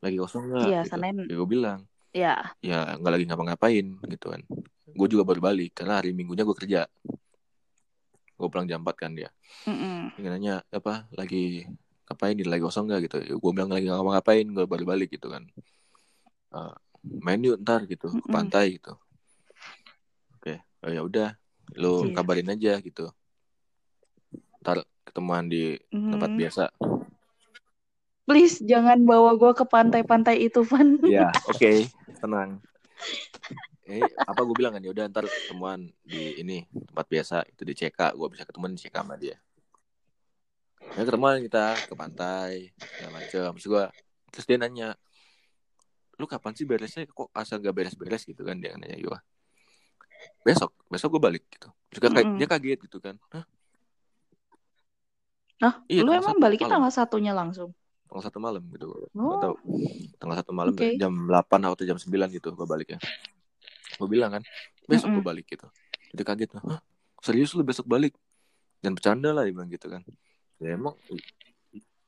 lagi 0.00 0.16
kosong 0.16 0.44
nggak 0.48 0.68
Iya, 0.68 0.80
gitu. 0.82 0.90
Senin. 0.92 1.16
ya 1.24 1.34
gue 1.34 1.48
bilang 1.48 1.80
Ya. 2.14 2.34
ya 2.62 2.94
nggak 2.94 3.12
lagi 3.12 3.24
ngapa-ngapain 3.26 3.86
gitu 4.06 4.26
kan 4.30 4.40
gue 4.86 5.08
juga 5.10 5.26
baru 5.26 5.40
balik 5.42 5.74
karena 5.74 5.98
hari 5.98 6.14
Minggunya 6.14 6.46
gue 6.46 6.54
kerja 6.54 6.86
gue 8.34 8.48
pulang 8.50 8.66
jam 8.66 8.82
4 8.82 8.96
kan 8.96 9.10
dia 9.12 9.30
Mm-mm. 9.66 10.14
dia 10.14 10.28
nanya 10.30 10.54
apa 10.70 11.06
lagi 11.12 11.66
ngapain 12.04 12.36
dia 12.36 12.44
lagi 12.44 12.62
kosong 12.62 12.84
nggak 12.88 13.00
gitu. 13.08 13.16
Gue 13.40 13.50
bilang 13.56 13.72
lagi 13.72 13.88
nggak 13.88 13.96
ngapa-ngapain 13.96 14.46
gue 14.46 14.64
baru 14.68 14.84
balik 14.84 15.08
gitu 15.16 15.32
kan. 15.32 15.44
Eh, 16.54 16.74
main 17.20 17.40
yuk 17.40 17.60
ntar 17.60 17.84
gitu 17.84 18.08
ke 18.12 18.16
Mm-mm. 18.16 18.32
pantai 18.32 18.76
gitu. 18.76 18.92
Oke 20.36 20.60
oh, 20.84 20.90
ya 20.92 21.00
udah 21.00 21.28
lu 21.76 22.08
Iya. 22.08 22.14
kabarin 22.14 22.52
aja 22.52 22.76
gitu. 22.80 23.08
Ntar 24.60 24.84
ketemuan 25.08 25.48
di 25.48 25.80
tempat 25.90 26.30
Mm. 26.32 26.38
biasa. 26.40 26.64
Please 28.24 28.56
jangan 28.64 29.04
bawa 29.04 29.36
gue 29.36 29.52
ke 29.52 29.68
pantai-pantai 29.68 30.48
itu, 30.48 30.64
Van. 30.64 30.96
ya 31.04 31.28
oke 31.50 31.88
tenang. 32.20 32.56
Eh 33.84 34.00
apa 34.00 34.40
gue 34.40 34.56
bilang 34.56 34.72
kan? 34.72 34.80
Ya 34.80 34.96
udah 34.96 35.04
ntar 35.12 35.28
ketemuan 35.28 35.92
di 36.00 36.40
ini 36.40 36.64
tempat 36.88 37.04
biasa 37.04 37.44
itu 37.44 37.68
di 37.68 37.76
CK 37.76 38.16
gue 38.16 38.28
bisa 38.32 38.48
ketemuan 38.48 38.72
di 38.72 38.80
CK 38.80 38.96
sama 38.96 39.16
dia 39.20 39.36
ya 40.90 41.02
ketemuan 41.02 41.40
kita 41.40 41.64
ke 41.80 41.94
pantai 41.94 42.52
segala 42.76 43.10
macam 43.14 43.50
terus 43.52 43.66
gue 43.66 43.84
terus 44.28 44.44
dia 44.44 44.56
nanya 44.56 44.88
lu 46.14 46.24
kapan 46.24 46.52
sih 46.52 46.62
beresnya 46.62 47.04
kok 47.04 47.32
asal 47.32 47.58
gak 47.58 47.72
beres-beres 47.72 48.22
gitu 48.22 48.42
kan 48.42 48.54
dia 48.54 48.76
nanya 48.76 48.94
gue 48.94 49.18
besok 50.42 50.70
besok 50.86 51.16
gue 51.16 51.22
balik 51.22 51.44
gitu 51.48 51.68
dia, 51.90 51.98
kayak- 52.04 52.14
Mm-mm. 52.24 52.38
dia 52.38 52.48
kaget 52.48 52.78
gitu 52.82 52.98
kan 52.98 53.16
Hah? 53.30 53.44
Hah? 55.60 55.74
Iya, 55.86 56.02
lu 56.02 56.12
emang 56.12 56.36
baliknya 56.36 56.68
tanggal 56.68 56.92
satunya 56.92 57.32
langsung? 57.32 57.72
tanggal 58.04 58.24
satu 58.24 58.38
malam 58.38 58.62
gitu 58.68 58.86
Gak 58.86 59.10
Oh. 59.16 59.40
tahu 59.40 59.54
tanggal 60.16 60.36
satu 60.38 60.52
malam 60.52 60.70
Oke. 60.72 60.94
jam 60.94 61.10
8 61.10 61.58
atau 61.64 61.82
jam 61.82 61.96
9 61.96 62.30
gitu 62.30 62.52
gue 62.52 62.66
baliknya 62.68 62.98
gue 63.94 64.08
bilang 64.08 64.30
kan 64.30 64.42
besok 64.84 65.08
gue 65.08 65.16
Mm-mm. 65.16 65.26
balik 65.26 65.46
gitu 65.48 65.66
jadi 66.12 66.22
kaget 66.22 66.50
Hah? 66.56 66.78
serius 67.18 67.50
lu 67.52 67.62
besok 67.62 67.86
balik 67.86 68.14
dan 68.78 68.92
bercanda 68.92 69.30
lah 69.30 69.42
dia 69.42 69.50
bilang 69.50 69.66
gitu 69.66 69.88
kan 69.88 70.04
ya 70.62 70.68
emang 70.78 70.94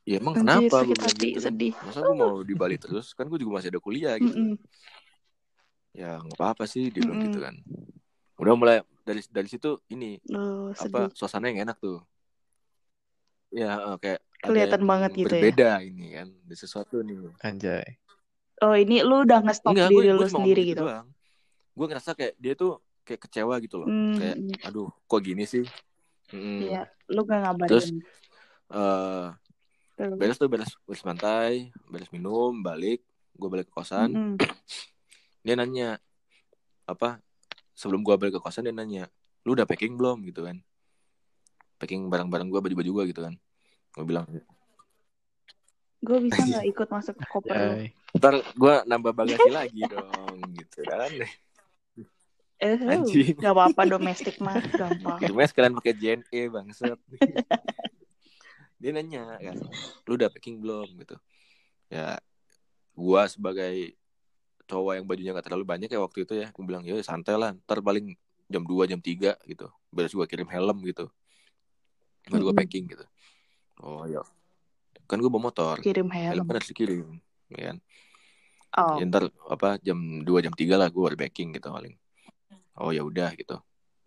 ya 0.07 0.15
emang 0.23 0.35
Anjir, 0.39 0.71
kenapa 0.71 0.77
sakit 0.87 0.99
hati, 1.03 1.27
gitu 1.35 1.39
kan 1.43 1.43
sedih. 1.43 1.73
masa 1.83 1.99
gue 2.03 2.17
mau 2.17 2.33
di 2.47 2.55
Bali 2.55 2.77
terus 2.79 3.07
kan 3.13 3.27
gue 3.27 3.39
juga 3.43 3.59
masih 3.59 3.71
ada 3.75 3.81
kuliah 3.83 4.15
gitu 4.19 4.35
Mm-mm. 4.39 4.55
ya 5.97 6.21
nggak 6.21 6.39
apa-apa 6.39 6.65
sih 6.69 6.93
dia 6.93 7.03
bilang 7.03 7.19
Mm-mm. 7.19 7.27
gitu 7.33 7.39
kan 7.43 7.55
udah 8.37 8.55
mulai 8.55 8.77
dari 9.03 9.23
dari 9.33 9.49
situ 9.49 9.81
ini 9.91 10.21
Oh, 10.31 10.71
apa 10.77 11.09
suasana 11.17 11.49
yang 11.51 11.67
enak 11.67 11.77
tuh 11.81 12.05
ya 13.51 13.97
kayak 13.99 14.21
Kelihatan 14.45 14.83
banget 14.87 15.11
gitu 15.17 15.33
ya. 15.33 15.33
berbeda 15.33 15.71
ini 15.83 16.07
kan 16.15 16.29
ada 16.31 16.55
sesuatu 16.55 17.01
nih 17.03 17.17
Anjay. 17.43 17.99
Oh, 18.65 18.73
ini 18.73 19.05
lu 19.05 19.21
udah 19.27 19.45
nge-stop 19.45 19.77
Enggak, 19.77 19.89
diri 19.93 20.09
gue 20.09 20.13
lu 20.17 20.21
gue 20.25 20.29
sendiri 20.33 20.63
ngomong 20.65 20.71
gitu. 20.73 20.83
doang. 20.87 21.07
Gue 21.77 21.87
ngerasa 21.93 22.11
kayak 22.17 22.35
dia 22.41 22.53
tuh 22.57 22.81
kayak 23.05 23.21
kecewa 23.29 23.55
gitu 23.61 23.77
loh. 23.85 23.89
Hmm, 23.89 24.17
Kayak, 24.17 24.37
aduh, 24.65 24.89
kok 25.05 25.21
gini 25.21 25.45
sih? 25.45 25.65
Mm. 26.33 26.59
Iya, 26.65 26.83
lu 27.13 27.21
gak 27.29 27.39
ngabarin. 27.45 27.69
Terus, 27.69 27.87
eh 28.73 29.27
Terus. 29.97 30.17
beres 30.21 30.37
tuh 30.37 30.49
beres 30.53 30.73
beres 30.85 31.01
pantai, 31.01 31.73
beres 31.89 32.13
minum, 32.13 32.53
balik, 32.61 33.01
gue 33.33 33.49
balik 33.49 33.67
ke 33.69 33.75
kosan. 33.75 34.13
Mm-mm. 34.13 34.37
Dia 35.41 35.57
nanya 35.57 35.97
apa? 36.85 37.21
Sebelum 37.73 38.05
gue 38.05 38.13
balik 38.21 38.37
ke 38.37 38.43
kosan 38.45 38.69
dia 38.69 38.77
nanya, 38.77 39.09
lu 39.49 39.57
udah 39.57 39.65
packing 39.65 39.97
belum 39.97 40.21
gitu 40.29 40.45
kan? 40.45 40.61
Packing 41.81 42.13
barang-barang 42.13 42.49
gue, 42.49 42.61
baju-baju 42.61 42.91
gue 43.01 43.05
gitu 43.13 43.23
kan? 43.25 43.35
gue 43.97 44.05
bilang 44.05 44.29
Gue 46.05 46.19
bisa 46.21 46.45
nggak 46.45 46.67
ikut 46.69 46.89
masuk 46.93 47.15
ke 47.17 47.25
koper 47.33 47.57
lu? 47.57 47.75
Ntar 48.21 48.35
gue 48.45 48.75
nambah 48.85 49.13
bagasi 49.17 49.49
lagi 49.49 49.83
dong 49.89 50.37
gitu 50.53 50.85
kan 50.85 51.13
Eh, 52.57 52.73
Anjing. 52.89 53.37
gak 53.37 53.53
apa-apa 53.53 53.85
domestik 53.85 54.41
mah 54.41 54.57
gampang. 54.57 55.21
Gimana 55.21 55.45
sekalian 55.45 55.77
pakai 55.77 55.93
JNE 55.93 56.49
bangset 56.49 56.97
dia 58.77 58.91
nanya 58.93 59.41
kan 59.41 59.57
lu 60.07 60.13
udah 60.17 60.29
packing 60.33 60.61
belum? 60.61 60.89
Gitu. 61.01 61.17
Ya 61.89 62.21
gua 62.97 63.29
sebagai 63.29 63.97
cowok 64.67 64.99
yang 64.99 65.07
bajunya 65.07 65.31
gak 65.31 65.47
terlalu 65.47 65.63
banyak 65.63 65.87
ya 65.87 66.03
waktu 66.03 66.27
itu 66.27 66.35
ya 66.35 66.51
gue 66.51 66.65
bilang 66.67 66.83
ya 66.83 66.99
santai 66.99 67.39
lah 67.39 67.55
ntar 67.55 67.79
paling 67.79 68.19
jam 68.51 68.67
2 68.67 68.91
jam 68.91 69.01
3 69.01 69.39
gitu. 69.47 69.67
Beres 69.93 70.13
gua 70.13 70.27
kirim 70.29 70.49
helm 70.51 70.83
gitu. 70.85 71.09
Baru 72.27 72.51
gua 72.51 72.55
packing 72.59 72.91
gitu. 72.91 73.07
Oh 73.81 74.05
ya 74.05 74.21
kan 75.07 75.23
gua 75.23 75.31
bawa 75.31 75.53
motor. 75.53 75.79
Kirim 75.81 76.11
helm 76.11 76.43
helm. 76.43 76.47
kan 76.49 76.57
harus 76.59 76.71
dikirim 76.71 77.21
ya 77.53 77.73
kan? 77.73 77.79
Oh, 78.77 79.01
Ya, 79.01 79.09
ntar 79.09 79.33
apa 79.49 79.81
jam 79.81 79.97
2 80.21 80.45
jam 80.45 80.53
3 80.53 80.77
lah 80.77 80.93
gua 80.93 81.09
baru 81.09 81.17
packing 81.17 81.57
gitu 81.57 81.73
paling. 81.73 81.97
Oh 82.77 82.93
ya 82.93 83.01
udah 83.01 83.33
gitu. 83.39 83.57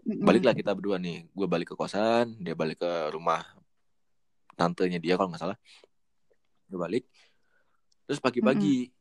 Baliklah 0.05 0.53
kita 0.53 0.71
berdua 0.77 1.01
nih. 1.01 1.27
Gue 1.33 1.47
balik 1.49 1.73
ke 1.73 1.75
kosan 1.75 2.37
dia 2.39 2.53
balik 2.53 2.81
ke 2.81 2.91
rumah 3.13 3.43
tantenya 4.59 4.99
dia 4.99 5.15
kalau 5.15 5.31
nggak 5.31 5.39
salah. 5.39 5.57
Gue 6.67 6.75
balik. 6.75 7.07
Terus 8.03 8.19
pagi-pagi 8.19 8.91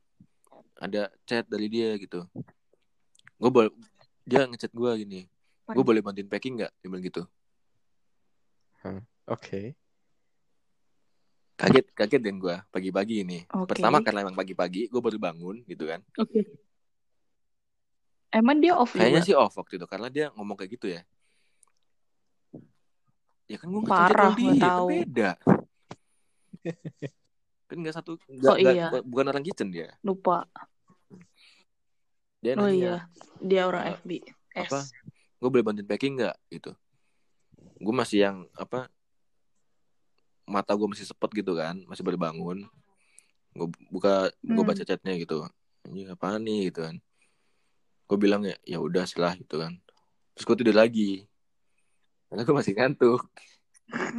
ada 0.79 1.11
chat 1.27 1.43
dari 1.51 1.67
dia 1.67 1.99
gitu. 1.99 2.23
Gue 3.43 3.51
boleh 3.51 3.75
dia 4.23 4.47
ngechat 4.47 4.71
gue 4.71 4.91
gini 5.03 5.23
gue 5.69 5.85
boleh 5.85 6.01
bantuin 6.01 6.29
packing 6.29 6.57
nggak? 6.57 6.73
Dia 6.81 6.89
bilang 6.89 7.05
gitu. 7.05 7.23
Oke. 9.29 9.77
kaget 11.59 11.91
kaget 11.91 12.23
dan 12.23 12.39
gue 12.39 12.57
pagi-pagi 12.71 13.27
ini. 13.27 13.43
Oke. 13.51 13.75
pertama 13.75 13.99
karena 13.99 14.23
emang 14.23 14.39
pagi-pagi 14.39 14.87
gue 14.87 15.01
baru 15.03 15.19
bangun 15.19 15.67
gitu 15.67 15.91
kan. 15.91 16.01
Oke. 16.17 16.47
Emang 18.31 18.63
dia 18.63 18.79
off 18.79 18.95
kayaknya 18.95 19.27
sih 19.27 19.35
off 19.35 19.59
waktu 19.59 19.77
itu 19.77 19.87
karena 19.91 20.09
dia 20.09 20.31
ngomong 20.39 20.55
kayak 20.55 20.79
gitu 20.79 20.87
ya 20.93 21.03
ya 23.49 23.57
kan 23.57 23.67
gue 23.67 23.83
Parah, 23.83 24.37
dia 24.37 24.45
nggak 24.47 24.61
kan 24.61 24.69
tahu. 24.69 24.87
beda 24.87 25.31
kan 27.69 27.77
nggak 27.77 27.97
satu 27.97 28.17
nggak, 28.27 28.53
Oh, 28.53 28.59
iya. 28.59 28.89
bukan 29.03 29.27
orang 29.27 29.45
kitchen 29.45 29.69
dia 29.69 29.93
Lupa. 30.01 30.45
dia 32.39 32.55
Oh 32.55 32.65
nanya 32.65 32.71
iya, 32.71 32.95
dia 33.41 33.63
orang 33.65 33.83
Eh, 33.89 33.97
FB. 33.99 34.11
apa? 34.55 34.79
S. 34.81 34.93
gue 35.39 35.49
boleh 35.49 35.65
bantuin 35.65 35.87
packing 35.87 36.15
nggak 36.17 36.37
gitu 36.51 36.71
gue 37.79 37.95
masih 37.95 38.19
yang 38.23 38.37
apa 38.55 38.91
mata 40.45 40.73
gue 40.73 40.89
masih 40.89 41.05
sepet 41.05 41.31
gitu 41.35 41.55
kan 41.55 41.79
masih 41.85 42.03
baru 42.03 42.19
bangun 42.19 42.65
gue 43.55 43.69
buka 43.89 44.29
gue 44.39 44.55
Hmm. 44.55 44.67
baca 44.67 44.83
chatnya 44.83 45.15
gitu 45.15 45.45
ini 45.87 46.09
apaan 46.09 46.43
nih 46.43 46.71
gitu 46.71 46.85
kan 46.85 46.97
gue 48.09 48.19
bilang 48.19 48.43
ya 48.43 48.57
ya 48.65 48.79
udah 48.79 49.05
setelah 49.05 49.37
gitu 49.37 49.61
kan 49.61 49.77
terus 50.35 50.45
gue 50.45 50.57
tidur 50.59 50.75
lagi 50.75 51.27
karena 52.29 52.43
gue 52.45 52.55
masih 52.55 52.73
ngantuk. 52.77 53.23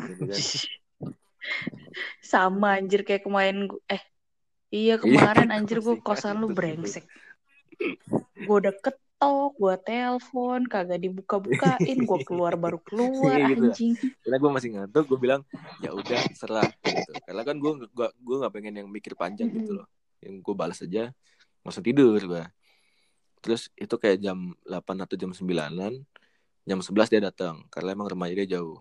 Gitu 0.10 0.24
kan. 0.26 0.41
Sama 2.26 2.78
anjir 2.78 3.02
kayak 3.06 3.26
kemarin 3.26 3.69
gu- 3.69 3.82
eh 3.89 4.02
iya 4.69 4.98
Iya, 4.98 5.02
kemarin 5.02 5.50
anjir 5.50 5.82
gue 5.82 5.95
kosan 6.02 6.41
lu 6.41 6.54
brengsek. 6.54 7.06
Gue 8.36 8.56
udah 8.62 8.74
ketok, 8.76 9.52
gue 9.58 9.76
telepon, 9.86 10.62
kagak 10.69 11.00
dibuka-bukain, 11.02 11.98
gue 12.06 12.19
keluar 12.28 12.54
baru 12.60 12.78
keluar 12.88 13.38
Iya, 13.39 13.56
gitu. 13.56 13.65
anjing. 13.72 13.93
karena 14.26 14.38
gue 14.38 14.52
masih 14.52 14.69
ngantuk 14.78 15.04
gue 15.10 15.19
bilang 15.19 15.41
ya 15.82 15.89
udah 15.95 16.22
serah 16.34 16.69
gitu. 16.84 17.12
Karena 17.26 17.41
kan 17.41 17.56
gue 17.58 17.72
gue 17.89 18.08
gue 18.13 18.36
nggak 18.41 18.54
pengen 18.54 18.74
yang 18.84 18.88
mikir 18.89 19.13
panjang 19.17 19.50
gitu 19.54 19.80
loh. 19.82 19.88
Yang 20.22 20.43
gue 20.43 20.56
balas 20.58 20.80
aja 20.84 21.13
langsung 21.60 21.84
tidur 21.84 22.17
gue 22.17 22.43
terus 23.39 23.72
itu 23.80 23.95
kayak 23.95 24.19
jam 24.19 24.52
8 24.67 25.00
atau 25.00 25.15
jam 25.15 25.32
9an 25.32 25.95
jam 26.70 26.86
11 26.86 27.10
dia 27.10 27.22
datang 27.26 27.66
karena 27.74 27.98
emang 27.98 28.06
rumahnya 28.06 28.46
dia 28.46 28.62
jauh. 28.62 28.78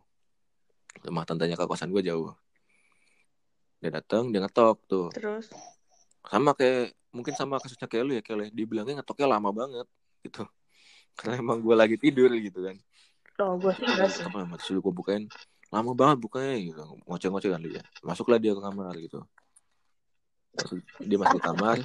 Rumah 1.01 1.24
tantenya 1.24 1.57
ke 1.57 1.64
kosan 1.64 1.88
gue 1.88 2.05
jauh. 2.05 2.37
Dia 3.81 3.88
datang 3.96 4.29
dia 4.29 4.44
ngetok 4.44 4.77
tuh. 4.85 5.09
Terus? 5.09 5.48
Sama 6.29 6.53
kayak 6.53 6.92
mungkin 7.09 7.33
sama 7.33 7.57
kasusnya 7.57 7.88
kayak 7.88 8.05
lu 8.05 8.12
ya 8.12 8.20
kayak 8.20 8.53
dibilangnya 8.53 9.01
ngetoknya 9.01 9.27
lama 9.33 9.48
banget 9.57 9.88
gitu. 10.20 10.44
Karena 11.16 11.40
emang 11.40 11.64
gue 11.64 11.72
lagi 11.72 11.96
tidur 11.96 12.29
gitu 12.37 12.61
kan. 12.61 12.77
Oh 13.40 13.57
gue 13.57 13.72
sih 13.72 14.27
apa 14.27 14.44
mati 14.44 14.68
sudah 14.68 14.85
gue 14.85 14.92
bukain. 14.92 15.24
Lama 15.72 15.96
banget 15.96 16.20
bukanya 16.20 16.61
gitu. 16.61 16.83
Ngoceh-ngoceh 17.09 17.48
kan 17.48 17.61
dia 17.64 17.81
masuklah 18.05 18.37
dia 18.37 18.53
ke 18.53 18.61
kamar 18.61 18.92
gitu. 19.01 19.24
Masuk- 20.61 20.85
dia 21.01 21.16
masuk 21.16 21.40
ke 21.40 21.46
kamar. 21.46 21.77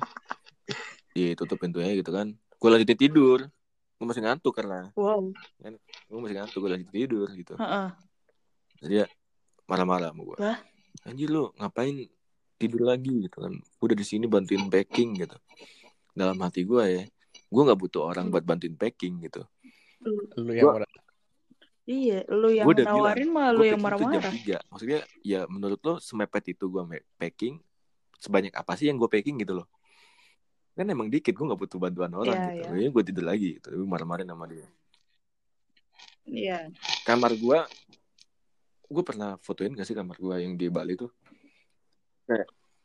Ditutup 1.15 1.55
pintunya 1.61 1.95
gitu 1.95 2.11
kan. 2.11 2.35
Gue 2.59 2.69
lagi 2.73 2.83
tidur 2.91 3.47
gue 4.03 4.11
masih 4.11 4.19
ngantuk 4.19 4.51
karena 4.51 4.91
Wow. 4.99 5.31
gue 6.11 6.19
masih 6.19 6.35
ngantuk 6.35 6.59
gue 6.59 6.71
lagi 6.75 6.85
tidur 6.91 7.31
gitu. 7.31 7.55
Heeh. 7.55 7.87
Terus 8.75 8.89
dia 8.91 9.05
marah-marah 9.63 10.11
sama 10.11 10.27
gue 10.27 10.37
Wah. 10.43 10.59
anjir 11.07 11.31
lu 11.31 11.55
ngapain 11.55 11.95
tidur 12.59 12.83
lagi? 12.83 13.23
gitu 13.23 13.39
kan. 13.39 13.55
Gue 13.55 13.85
udah 13.87 13.95
di 13.95 14.03
sini 14.03 14.27
bantuin 14.27 14.67
packing 14.67 15.15
gitu. 15.17 15.39
Dalam 16.11 16.35
hati 16.43 16.67
gue 16.67 16.83
ya 16.83 17.03
gue 17.31 17.61
nggak 17.63 17.79
butuh 17.79 18.03
orang 18.03 18.27
buat 18.27 18.43
bantuin 18.43 18.75
packing 18.75 19.23
gitu. 19.23 19.47
Lu 20.35 20.51
yang 20.51 20.67
Gua- 20.67 20.91
Iya, 21.83 22.23
lu 22.31 22.47
yang 22.47 22.63
Gua 22.63 22.79
nawarin 22.79 23.27
mah 23.27 23.51
lu 23.51 23.67
yang 23.67 23.79
marah-marah. 23.79 24.31
3 24.31 24.55
maksudnya 24.71 24.99
ya 25.19 25.43
menurut 25.47 25.79
lo 25.79 25.99
semepet 25.99 26.55
itu 26.55 26.67
gue 26.67 26.79
packing 27.15 27.59
sebanyak 28.19 28.55
apa 28.55 28.75
sih 28.75 28.87
yang 28.87 28.95
gue 28.95 29.07
packing 29.07 29.35
gitu 29.35 29.59
loh 29.59 29.67
kan 30.73 30.85
emang 30.89 31.07
dikit 31.07 31.37
gue 31.37 31.45
nggak 31.45 31.61
butuh 31.61 31.77
bantuan 31.77 32.11
orang 32.17 32.33
Iya, 32.33 32.49
gitu 32.49 32.61
iya. 32.65 32.79
Ini 32.81 32.89
gue 32.89 33.03
tidur 33.05 33.25
lagi 33.29 33.47
gitu 33.61 33.67
gue 33.69 33.87
marah-marahin 33.87 34.29
sama 34.29 34.45
dia 34.49 34.65
Iya. 36.25 36.59
kamar 37.05 37.31
gue 37.37 37.59
gue 38.93 39.03
pernah 39.05 39.37
fotoin 39.41 39.73
gak 39.73 39.85
sih 39.85 39.93
kamar 39.93 40.17
gue 40.17 40.35
yang 40.41 40.53
di 40.57 40.67
Bali 40.69 40.93
tuh 40.97 41.11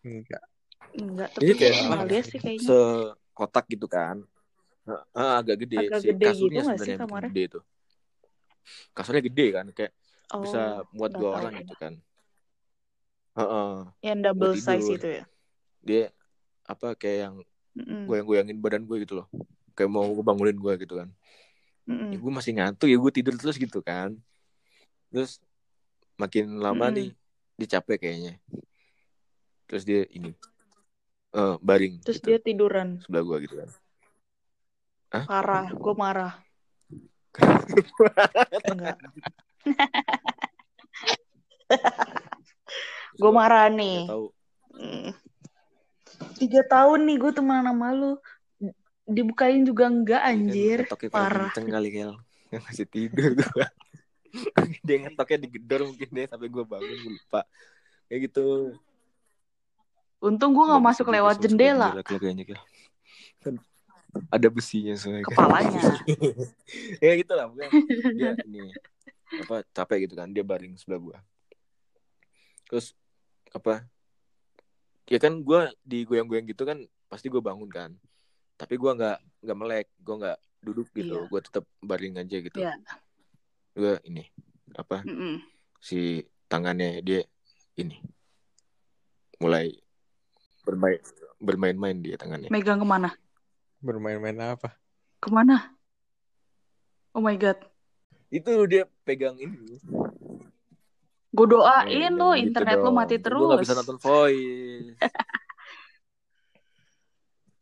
enggak. 0.04 0.42
Enggak, 0.88 1.30
Ini 1.36 1.52
tapi 1.52 1.60
kayak 1.60 2.08
lihat 2.08 2.24
sih 2.26 2.40
kayaknya. 2.40 2.68
sekotak 2.68 3.64
gitu 3.68 3.86
kan 3.86 4.24
Ah, 5.12 5.36
agak 5.44 5.68
gede 5.68 5.84
Agak 5.84 6.00
sih 6.00 6.08
gede 6.16 6.26
kasurnya 6.32 6.48
gitu 6.48 6.64
nggak 6.64 6.78
sih 6.80 6.92
sebenarnya 6.96 7.28
gede 7.28 7.44
tuh 7.52 7.62
kasurnya 8.96 9.22
gede 9.24 9.46
kan 9.52 9.66
kayak 9.72 9.92
Oh, 10.28 10.44
bisa 10.44 10.84
muat 10.92 11.12
nggak 11.12 11.20
dua 11.24 11.30
orang 11.40 11.52
ya. 11.56 11.60
gitu 11.64 11.74
kan 11.80 11.92
Heeh. 13.38 13.74
Yang 14.02 14.18
double 14.26 14.54
size 14.58 14.88
itu 14.92 15.08
ya. 15.08 15.24
dia 15.84 16.04
apa 16.66 16.92
kayak 16.98 17.18
yang 17.28 17.34
Mm-mm. 17.78 18.10
goyang-goyangin 18.10 18.58
badan 18.58 18.82
gue 18.82 19.06
gitu 19.06 19.22
loh 19.22 19.26
kayak 19.78 19.90
mau 19.94 20.02
ngebangunin 20.10 20.58
gue 20.58 20.72
gitu 20.82 20.98
kan 20.98 21.08
Mm-mm. 21.86 22.10
ya 22.10 22.18
gue 22.18 22.32
masih 22.34 22.52
ngantuk 22.58 22.90
ya 22.90 22.98
gue 22.98 23.12
tidur 23.14 23.34
terus 23.38 23.54
gitu 23.54 23.78
kan 23.78 24.18
terus 25.14 25.38
makin 26.18 26.58
lama 26.58 26.90
Mm-mm. 26.90 26.96
nih 26.98 27.08
dia 27.58 27.78
capek 27.78 28.02
kayaknya 28.02 28.34
terus 29.70 29.86
dia 29.86 30.02
ini 30.10 30.34
eh 31.36 31.54
baring 31.62 32.00
Terus 32.02 32.18
gitu, 32.18 32.28
dia 32.34 32.38
tiduran. 32.42 32.98
sebelah 33.04 33.22
gue 33.22 33.38
gitu 33.46 33.56
kan 33.62 33.70
Parah, 35.08 35.72
gue 35.72 35.94
marah. 35.96 36.36
Enggak. 38.68 39.00
Gue 43.16 43.30
marah 43.32 43.72
nih. 43.72 44.04
tahu 44.08 44.28
Mm. 44.78 45.10
Tiga 46.38 46.62
tahun 46.66 47.06
nih 47.06 47.16
gue 47.18 47.32
temenan 47.34 47.70
sama 47.70 47.88
lu. 47.94 48.12
Dibukain 49.08 49.64
juga 49.64 49.88
enggak 49.88 50.22
anjir. 50.22 50.84
Ngetoknya 50.84 51.08
kurang 51.08 51.24
Parah. 51.24 51.50
kenceng 51.54 51.68
kali 51.72 51.88
Kel 51.88 52.12
Yang 52.52 52.62
masih 52.68 52.86
tidur 52.88 53.30
gue 53.40 53.64
Dia 54.86 54.96
ngetoknya 55.00 55.38
digedor 55.48 55.80
mungkin 55.88 56.08
deh 56.12 56.26
Sampai 56.28 56.48
gue 56.52 56.64
bangun 56.64 56.92
gue 56.92 57.12
lupa 57.16 57.40
Kayak 58.04 58.20
gitu 58.28 58.76
Untung 60.20 60.52
gue 60.52 60.64
nggak 60.66 60.84
masuk 60.84 61.08
lewat 61.08 61.40
jendela. 61.40 61.96
Kel, 62.04 62.20
kayaknya 62.20 62.44
Kel 62.52 62.60
Ada 64.28 64.48
besinya 64.52 64.92
soalnya. 64.98 65.24
Kepalanya. 65.24 65.80
ya 67.04 67.12
gitu 67.16 67.32
lah 67.32 67.46
dia 68.16 68.34
ini 68.44 68.72
apa 69.44 69.60
capek 69.76 70.08
gitu 70.08 70.14
kan 70.16 70.32
dia 70.32 70.40
baring 70.40 70.74
sebelah 70.80 71.00
gua 71.00 71.18
terus 72.64 72.96
apa 73.52 73.84
ya 75.08 75.18
kan 75.18 75.40
gua 75.40 75.72
digoyang-goyang 75.82 76.46
gitu 76.46 76.62
kan 76.62 76.78
pasti 77.08 77.32
gua 77.32 77.40
bangun 77.40 77.68
kan 77.68 77.90
tapi 78.54 78.76
gua 78.76 78.92
nggak 78.94 79.18
nggak 79.42 79.58
melek 79.58 79.86
gua 79.98 80.14
nggak 80.20 80.38
duduk 80.60 80.88
gitu 80.92 81.24
Iya. 81.24 81.28
gua 81.30 81.40
tetap 81.40 81.64
baring 81.80 82.20
aja 82.20 82.36
gitu 82.38 82.58
Iya. 82.60 82.76
gua 83.72 83.96
ini 84.04 84.28
apa 84.76 85.00
Mm-mm. 85.02 85.40
si 85.80 86.22
tangannya 86.46 87.00
dia 87.00 87.24
ini 87.76 87.96
mulai 89.38 89.70
bermain 90.66 91.00
bermain-main 91.38 91.96
dia 92.02 92.18
tangannya 92.18 92.50
Megang 92.50 92.82
ke 92.82 92.86
mana? 92.86 93.14
Bermain-main 93.78 94.34
apa? 94.42 94.74
Ke 95.22 95.30
mana? 95.30 95.70
Oh 97.14 97.22
my 97.22 97.38
god. 97.38 97.56
itu 98.28 98.50
dia 98.68 98.84
pegang 99.06 99.38
ini 99.38 99.78
Gue 101.38 101.46
Eh, 101.46 101.54
doain 101.54 102.12
lo 102.18 102.34
jangan 102.34 102.42
gitu 102.42 102.42
internet 102.42 102.78
lo 102.82 102.90
dong. 102.90 102.98
mati 102.98 103.14
Ntar 103.22 103.30
Gue 103.38 103.46
gak 103.46 103.60
bisa 103.62 103.72
terus. 103.72 103.78
nonton 103.78 103.98
voice. 104.02 104.98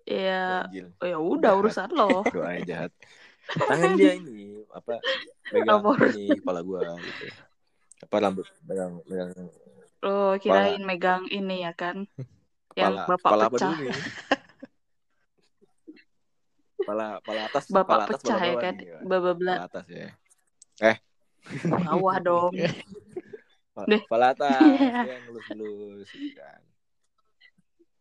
Ya, 0.07 0.71
Anjir. 0.71 0.87
oh 1.03 1.07
ya 1.11 1.19
udah 1.19 1.51
Jahat. 1.51 1.61
urusan 1.61 1.91
lo. 1.93 2.23
Doanya 2.33 2.63
jahat. 2.71 2.93
Tangan 3.53 3.91
dia 3.99 4.13
ini 4.15 4.63
apa 4.71 5.03
pegang 5.51 5.83
Apa 5.83 5.91
ini 6.07 6.39
kepala 6.41 6.61
gua 6.63 6.83
gitu. 7.03 7.27
Apa 8.07 8.17
rambut 8.23 8.47
pegang 8.63 8.93
pegang 9.03 9.31
Lo 10.03 10.39
kirain 10.39 10.83
megang 10.87 11.27
ini 11.27 11.67
ya 11.67 11.73
kan? 11.75 12.07
Yang 12.79 12.93
kepala 12.95 13.03
bapak 13.11 13.19
kepala 13.27 13.43
apa 13.51 13.57
pecah. 13.59 13.75
dulu 13.75 13.85
nih? 13.91 14.05
Kepala 16.87 17.19
kepala 17.19 17.41
atas, 17.51 17.65
Bapak 17.67 17.83
kepala 17.83 18.03
atas, 18.07 18.21
pecah 18.23 18.39
kepala 18.39 18.47
ya 18.47 18.55
kan? 18.63 18.75
Bababla 19.03 19.55
Kepala 19.59 19.65
atas 19.67 19.85
ya. 19.91 20.09
bawah 21.83 22.17
dong. 22.23 22.53
Kepala, 23.77 24.27
atas 24.33 24.57
Iya. 24.81 25.03
yang 25.05 25.23
lulus-lulus 25.29 26.09
gitu 26.09 26.33
kan. 26.33 26.61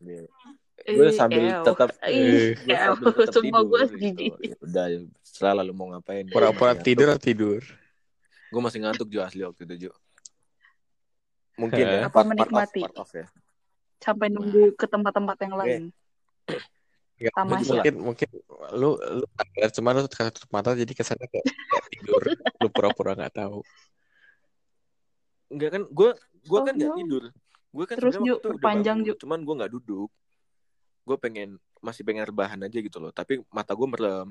Eh, 0.05 0.27
Gue 0.91 1.07
sambil 1.09 1.43
ew. 1.49 1.63
tetap 1.63 1.89
Ih, 2.05 2.53
gue 2.53 2.69
ew. 2.69 2.93
sambil 2.93 3.11
tetap 3.17 3.33
Sumpah 3.33 3.61
gue 3.63 3.79
tidur 3.81 3.97
jijik. 3.97 4.15
gitu. 4.15 4.43
Ya 4.45 4.55
Udah 4.61 4.85
selalu 5.21 5.61
lu 5.65 5.73
mau 5.73 5.88
ngapain? 5.89 6.23
Pura-pura 6.27 6.73
tidur 6.77 7.07
atau 7.09 7.19
tidur? 7.21 7.61
Gue 8.47 8.61
masih 8.61 8.79
ngantuk 8.79 9.07
Jo 9.09 9.19
asli 9.21 9.41
waktu 9.41 9.65
itu 9.65 9.89
Jo. 9.89 9.91
Mungkin 11.55 11.79
ya, 11.81 11.99
Apa 12.05 12.11
part, 12.11 12.15
part 12.21 12.29
menikmati? 12.29 12.81
part 12.83 12.95
off 12.95 13.11
ya. 13.11 13.27
Sampai 13.97 14.27
nunggu 14.27 14.75
ke 14.75 14.85
tempat-tempat 14.85 15.38
yang 15.41 15.55
lain. 15.55 15.83
Tamasya. 17.15 17.79
mungkin 17.79 17.93
mungkin 18.03 18.29
lu 18.75 18.99
lu 18.99 19.23
cuma 19.71 19.95
lu 19.95 20.03
tutup 20.03 20.51
mata 20.51 20.75
jadi 20.75 20.91
kesannya 20.91 21.23
kayak, 21.31 21.47
kayak 21.47 21.85
tidur 21.88 22.21
lu 22.61 22.67
pura-pura 22.67 23.15
nggak 23.15 23.31
tahu 23.33 23.63
Enggak 25.51 25.69
kan, 25.77 25.84
gue 25.89 26.10
gue 26.45 26.60
Oh, 26.60 26.65
kan 26.65 26.73
nggak 26.73 26.91
no. 26.91 26.99
tidur. 26.99 27.23
Gue 27.75 27.86
kan 27.86 27.97
Terus, 27.99 28.13
waktu 28.17 28.47
perpanjang, 28.55 28.97
bangun, 29.03 29.08
Ju. 29.08 29.13
cuman 29.21 29.39
gue 29.45 29.53
nggak 29.60 29.71
duduk. 29.75 30.10
Gue 31.05 31.17
pengen 31.21 31.49
masih 31.86 32.01
pengen 32.01 32.25
rebahan 32.25 32.60
aja 32.65 32.77
gitu 32.81 32.97
loh. 32.97 33.12
Tapi 33.13 33.41
mata 33.53 33.71
gue 33.77 33.88
merem. 33.88 34.29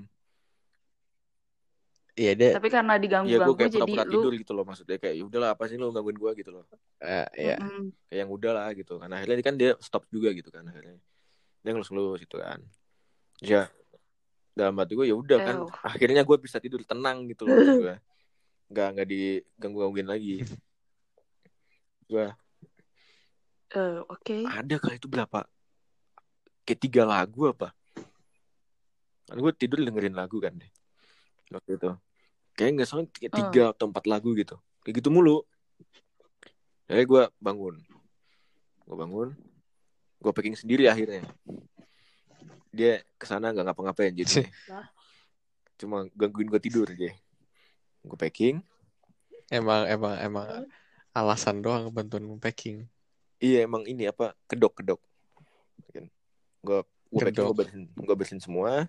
iya 2.15 2.33
dia 2.39 2.51
Tapi 2.55 2.69
karena 2.71 2.95
Iya 2.95 3.03
gue 3.03 3.03
diganggu-ganggu 3.03 3.59
kayak 3.59 3.73
jadi 3.75 3.83
pura-pura 3.91 4.05
lu 4.07 4.13
tidur 4.15 4.33
gitu 4.39 4.53
loh 4.55 4.65
maksudnya 4.69 4.97
kayak 5.03 5.15
"Ya 5.19 5.25
udahlah 5.27 5.51
apa 5.59 5.65
sih 5.67 5.77
lu 5.81 5.91
gangguin 5.91 6.19
gue 6.19 6.31
gitu 6.39 6.51
loh. 6.55 6.65
eh, 7.03 7.27
ya 7.51 7.57
Mm-mm. 7.59 7.91
Kayak 8.07 8.19
yang 8.23 8.31
udahlah 8.31 8.69
gitu. 8.79 8.93
Kan 9.03 9.11
akhirnya 9.11 9.43
kan 9.43 9.55
dia 9.59 9.71
stop 9.83 10.07
juga 10.15 10.31
gitu 10.31 10.51
kan 10.55 10.63
akhirnya. 10.71 10.99
Dia 11.67 11.71
ngelus-ngelus 11.75 12.21
gitu 12.23 12.37
kan. 12.39 12.61
Ya 13.43 13.67
dalam 14.55 14.79
hati 14.79 14.95
gue 14.95 15.07
ya 15.11 15.17
udah 15.19 15.39
kan 15.43 15.57
akhirnya 15.83 16.23
gue 16.23 16.37
bisa 16.39 16.63
tidur 16.63 16.87
tenang 16.87 17.27
gitu 17.27 17.43
loh 17.51 17.59
gue. 17.59 17.95
Nggak 18.71 18.87
nggak 18.95 19.07
diganggu-gangguin 19.11 20.07
lagi. 20.09 20.37
Gue 22.07 22.27
Eh, 23.75 23.99
Oke. 24.07 24.47
ada 24.47 24.77
kali 24.79 25.03
itu 25.03 25.11
berapa? 25.11 25.43
Kayak 26.63 26.79
tiga 26.79 27.03
lagu 27.03 27.51
apa? 27.51 27.75
Kan 29.27 29.41
gue 29.41 29.53
tidur 29.57 29.83
dengerin 29.83 30.15
lagu 30.15 30.39
kan 30.39 30.55
deh 30.55 30.71
waktu 31.51 31.75
itu. 31.75 31.91
Kayak 32.55 32.71
nggak 32.79 32.87
salah 32.87 33.05
kayak 33.11 33.33
Hmm. 33.35 33.39
tiga 33.51 33.63
atau 33.75 33.91
empat 33.91 34.05
lagu 34.07 34.31
gitu. 34.39 34.55
Kayak 34.87 35.03
gitu 35.03 35.11
mulu. 35.11 35.43
Jadi 36.87 37.03
gue 37.03 37.23
bangun. 37.43 37.75
Gue 38.87 38.97
bangun. 38.97 39.29
Gue 40.23 40.31
packing 40.31 40.55
sendiri 40.55 40.87
akhirnya. 40.87 41.27
Dia 42.71 43.03
ke 43.19 43.25
sana 43.27 43.51
nggak 43.51 43.71
ngapa-ngapain 43.71 44.15
jadi 44.15 44.47
cuma 45.75 46.07
gangguin 46.15 46.47
gue 46.47 46.63
tidur 46.63 46.87
aja. 46.87 47.11
Gue 48.07 48.19
packing. 48.19 48.63
Emang 49.51 49.83
emang 49.91 50.15
emang 50.23 50.47
alasan 51.15 51.63
doang 51.63 51.89
bantuin 51.95 52.27
packing. 52.43 52.91
Iya 53.39 53.65
emang 53.65 53.87
ini 53.87 54.11
apa 54.11 54.35
kedok 54.51 54.83
kedok 54.83 55.01
gue 56.65 56.81
gue 57.13 57.21
packing 57.21 57.45
gue 57.45 57.55
bersihin 57.55 57.83
gue 57.93 58.17
bersihin 58.17 58.41
semua. 58.43 58.89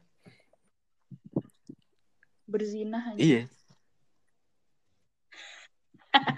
Berzinah 2.48 3.14
aja. 3.14 3.20
Iya. 3.20 3.42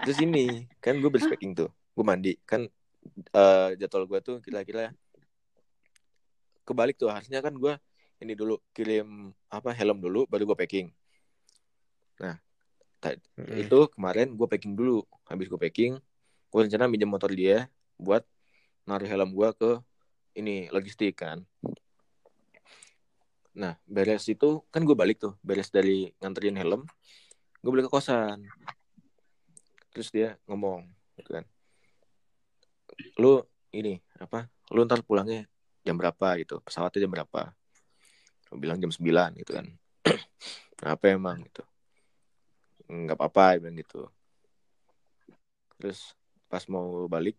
Terus 0.04 0.18
ini 0.26 0.66
kan 0.82 0.98
gue 0.98 1.10
beres 1.14 1.30
packing 1.30 1.54
tuh, 1.54 1.70
gue 1.70 2.04
mandi. 2.04 2.34
Kan 2.50 2.66
eh, 3.32 3.70
jadwal 3.78 4.10
gue 4.10 4.20
tuh 4.26 4.38
kira-kira 4.42 4.90
kebalik 6.66 6.98
tuh 6.98 7.14
harusnya 7.14 7.40
kan 7.40 7.54
gue 7.56 7.78
ini 8.18 8.34
dulu 8.34 8.58
kirim 8.74 9.30
apa 9.48 9.72
helm 9.78 10.02
dulu 10.02 10.26
baru 10.26 10.50
gue 10.50 10.58
packing. 10.58 10.88
Nah 12.18 12.42
Mm-mm. 13.06 13.62
itu 13.62 13.80
kemarin 13.94 14.34
gue 14.34 14.48
packing 14.50 14.74
dulu, 14.74 15.06
habis 15.30 15.46
gue 15.46 15.60
packing, 15.60 15.94
gue 16.50 16.60
rencana 16.60 16.90
minjem 16.90 17.10
motor 17.10 17.30
dia 17.30 17.70
buat 17.96 18.26
naruh 18.90 19.06
helm 19.06 19.34
gue 19.34 19.50
ke 19.54 19.72
ini 20.38 20.70
logistik 20.74 21.22
kan. 21.22 21.46
Nah 23.54 23.78
beres 23.86 24.26
itu 24.30 24.66
kan 24.74 24.82
gue 24.82 24.98
balik 24.98 25.22
tuh, 25.22 25.38
beres 25.46 25.70
dari 25.70 26.10
nganterin 26.22 26.58
helm, 26.58 26.82
gue 27.62 27.72
balik 27.72 27.90
ke 27.90 27.94
kosan. 27.94 28.46
Terus 29.94 30.10
dia 30.14 30.38
ngomong, 30.46 30.86
gitu 31.18 31.42
kan, 31.42 31.46
lu 33.18 33.42
ini 33.74 33.98
apa, 34.22 34.50
lu 34.74 34.86
ntar 34.86 35.02
pulangnya 35.02 35.46
jam 35.82 35.98
berapa 35.98 36.38
gitu, 36.42 36.62
pesawatnya 36.62 37.06
jam 37.06 37.14
berapa? 37.14 37.42
Gue 38.48 38.58
bilang 38.62 38.80
jam 38.80 38.92
9 38.92 39.38
gitu 39.42 39.52
kan. 39.58 39.66
Apa 40.96 41.12
emang 41.12 41.44
gitu? 41.44 41.66
Nggak 42.88 43.20
apa-apa, 43.20 43.60
bilang 43.60 43.78
gitu. 43.78 44.08
Terus 45.78 46.16
pas 46.48 46.64
mau 46.72 47.06
balik, 47.12 47.36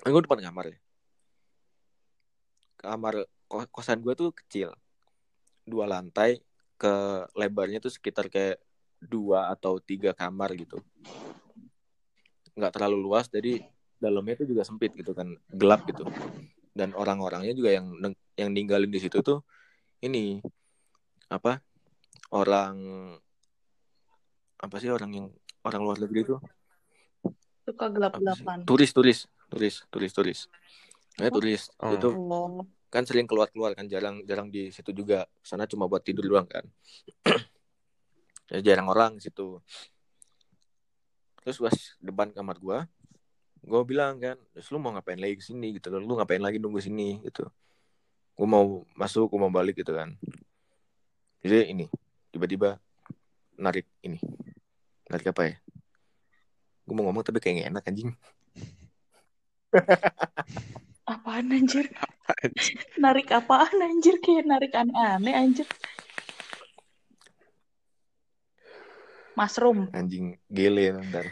kan 0.00 0.14
gue 0.14 0.22
depan 0.24 0.40
kamar 0.40 0.64
ya. 0.72 0.78
Kamar 2.80 3.14
ko- 3.50 3.68
kosan 3.68 4.00
gue 4.00 4.14
tuh 4.16 4.30
kecil, 4.32 4.72
dua 5.66 5.84
lantai, 5.90 6.40
ke 6.80 6.92
lebarnya 7.36 7.82
tuh 7.82 7.92
sekitar 7.92 8.32
kayak 8.32 8.56
dua 9.02 9.52
atau 9.52 9.82
tiga 9.82 10.16
kamar 10.16 10.54
gitu. 10.56 10.80
Nggak 12.56 12.72
terlalu 12.72 12.96
luas, 13.02 13.28
jadi 13.28 13.60
dalamnya 14.00 14.40
tuh 14.40 14.48
juga 14.48 14.64
sempit 14.64 14.96
gitu 14.96 15.12
kan, 15.12 15.36
gelap 15.52 15.84
gitu. 15.90 16.08
Dan 16.72 16.96
orang-orangnya 16.96 17.52
juga 17.52 17.74
yang 17.74 17.92
yang 18.38 18.48
ninggalin 18.54 18.88
di 18.88 19.02
situ 19.02 19.20
tuh 19.20 19.44
ini 20.00 20.40
apa 21.28 21.60
orang 22.32 22.78
apa 24.60 24.76
sih 24.76 24.92
orang 24.92 25.10
yang 25.10 25.26
orang 25.64 25.80
luar 25.82 25.96
negeri 25.98 26.24
tuh 26.28 26.40
Suka 27.60 27.86
gelap-gelapan. 27.92 28.64
turis 28.64 28.90
turis 28.90 29.18
turis 29.46 29.84
turis 29.92 30.12
turis. 30.12 30.40
Eh 31.20 31.30
turis. 31.30 31.68
Oh. 31.78 31.92
itu 31.94 32.08
Oh. 32.10 32.64
kan 32.90 33.06
sering 33.06 33.28
keluar 33.28 33.46
keluar 33.52 33.76
kan 33.78 33.86
jarang 33.86 34.24
jarang 34.26 34.50
di 34.50 34.72
situ 34.74 34.90
juga. 34.90 35.28
Sana 35.44 35.68
cuma 35.68 35.86
buat 35.86 36.02
tidur 36.02 36.26
doang 36.26 36.48
kan. 36.48 36.64
Ya 38.50 38.58
jarang 38.74 38.90
orang 38.90 39.14
di 39.14 39.22
situ. 39.22 39.62
Terus 41.46 41.62
pas 41.62 41.76
depan 42.02 42.34
kamar 42.34 42.58
gua 42.58 42.78
gua 43.62 43.86
bilang 43.86 44.18
kan 44.18 44.34
terus 44.50 44.66
lu 44.74 44.82
mau 44.82 44.90
ngapain 44.90 45.22
lagi 45.22 45.38
ke 45.38 45.44
sini? 45.46 45.78
Gitu 45.78 45.86
lu 45.94 46.14
ngapain 46.18 46.42
lagi 46.42 46.58
nunggu 46.58 46.82
sini? 46.82 47.22
Gitu. 47.22 47.46
Gua 48.34 48.46
mau 48.50 48.82
masuk 48.98 49.30
gua 49.30 49.46
mau 49.46 49.52
balik 49.54 49.78
gitu 49.78 49.94
kan. 49.94 50.18
Jadi 51.46 51.70
ini 51.70 51.86
tiba-tiba 52.34 52.82
narik 53.54 53.86
ini 54.02 54.18
narik 55.10 55.26
apa 55.28 55.42
ya 55.44 55.54
gua 56.86 56.94
mau 56.96 57.04
ngomong 57.10 57.22
tapi 57.22 57.38
kayak 57.38 57.54
gak 57.60 57.70
enak 57.70 57.84
anjing 57.86 58.10
Apaan 61.10 61.50
anjir? 61.50 61.90
Narik 62.94 63.30
apaan 63.30 63.82
anjir? 63.82 64.18
Kayak 64.18 64.46
narik 64.46 64.70
aneh-aneh 64.70 65.34
anjir. 65.34 65.66
Mushroom. 69.34 69.88
anjing 69.90 70.36
gele 70.46 70.90
ntar 71.08 71.26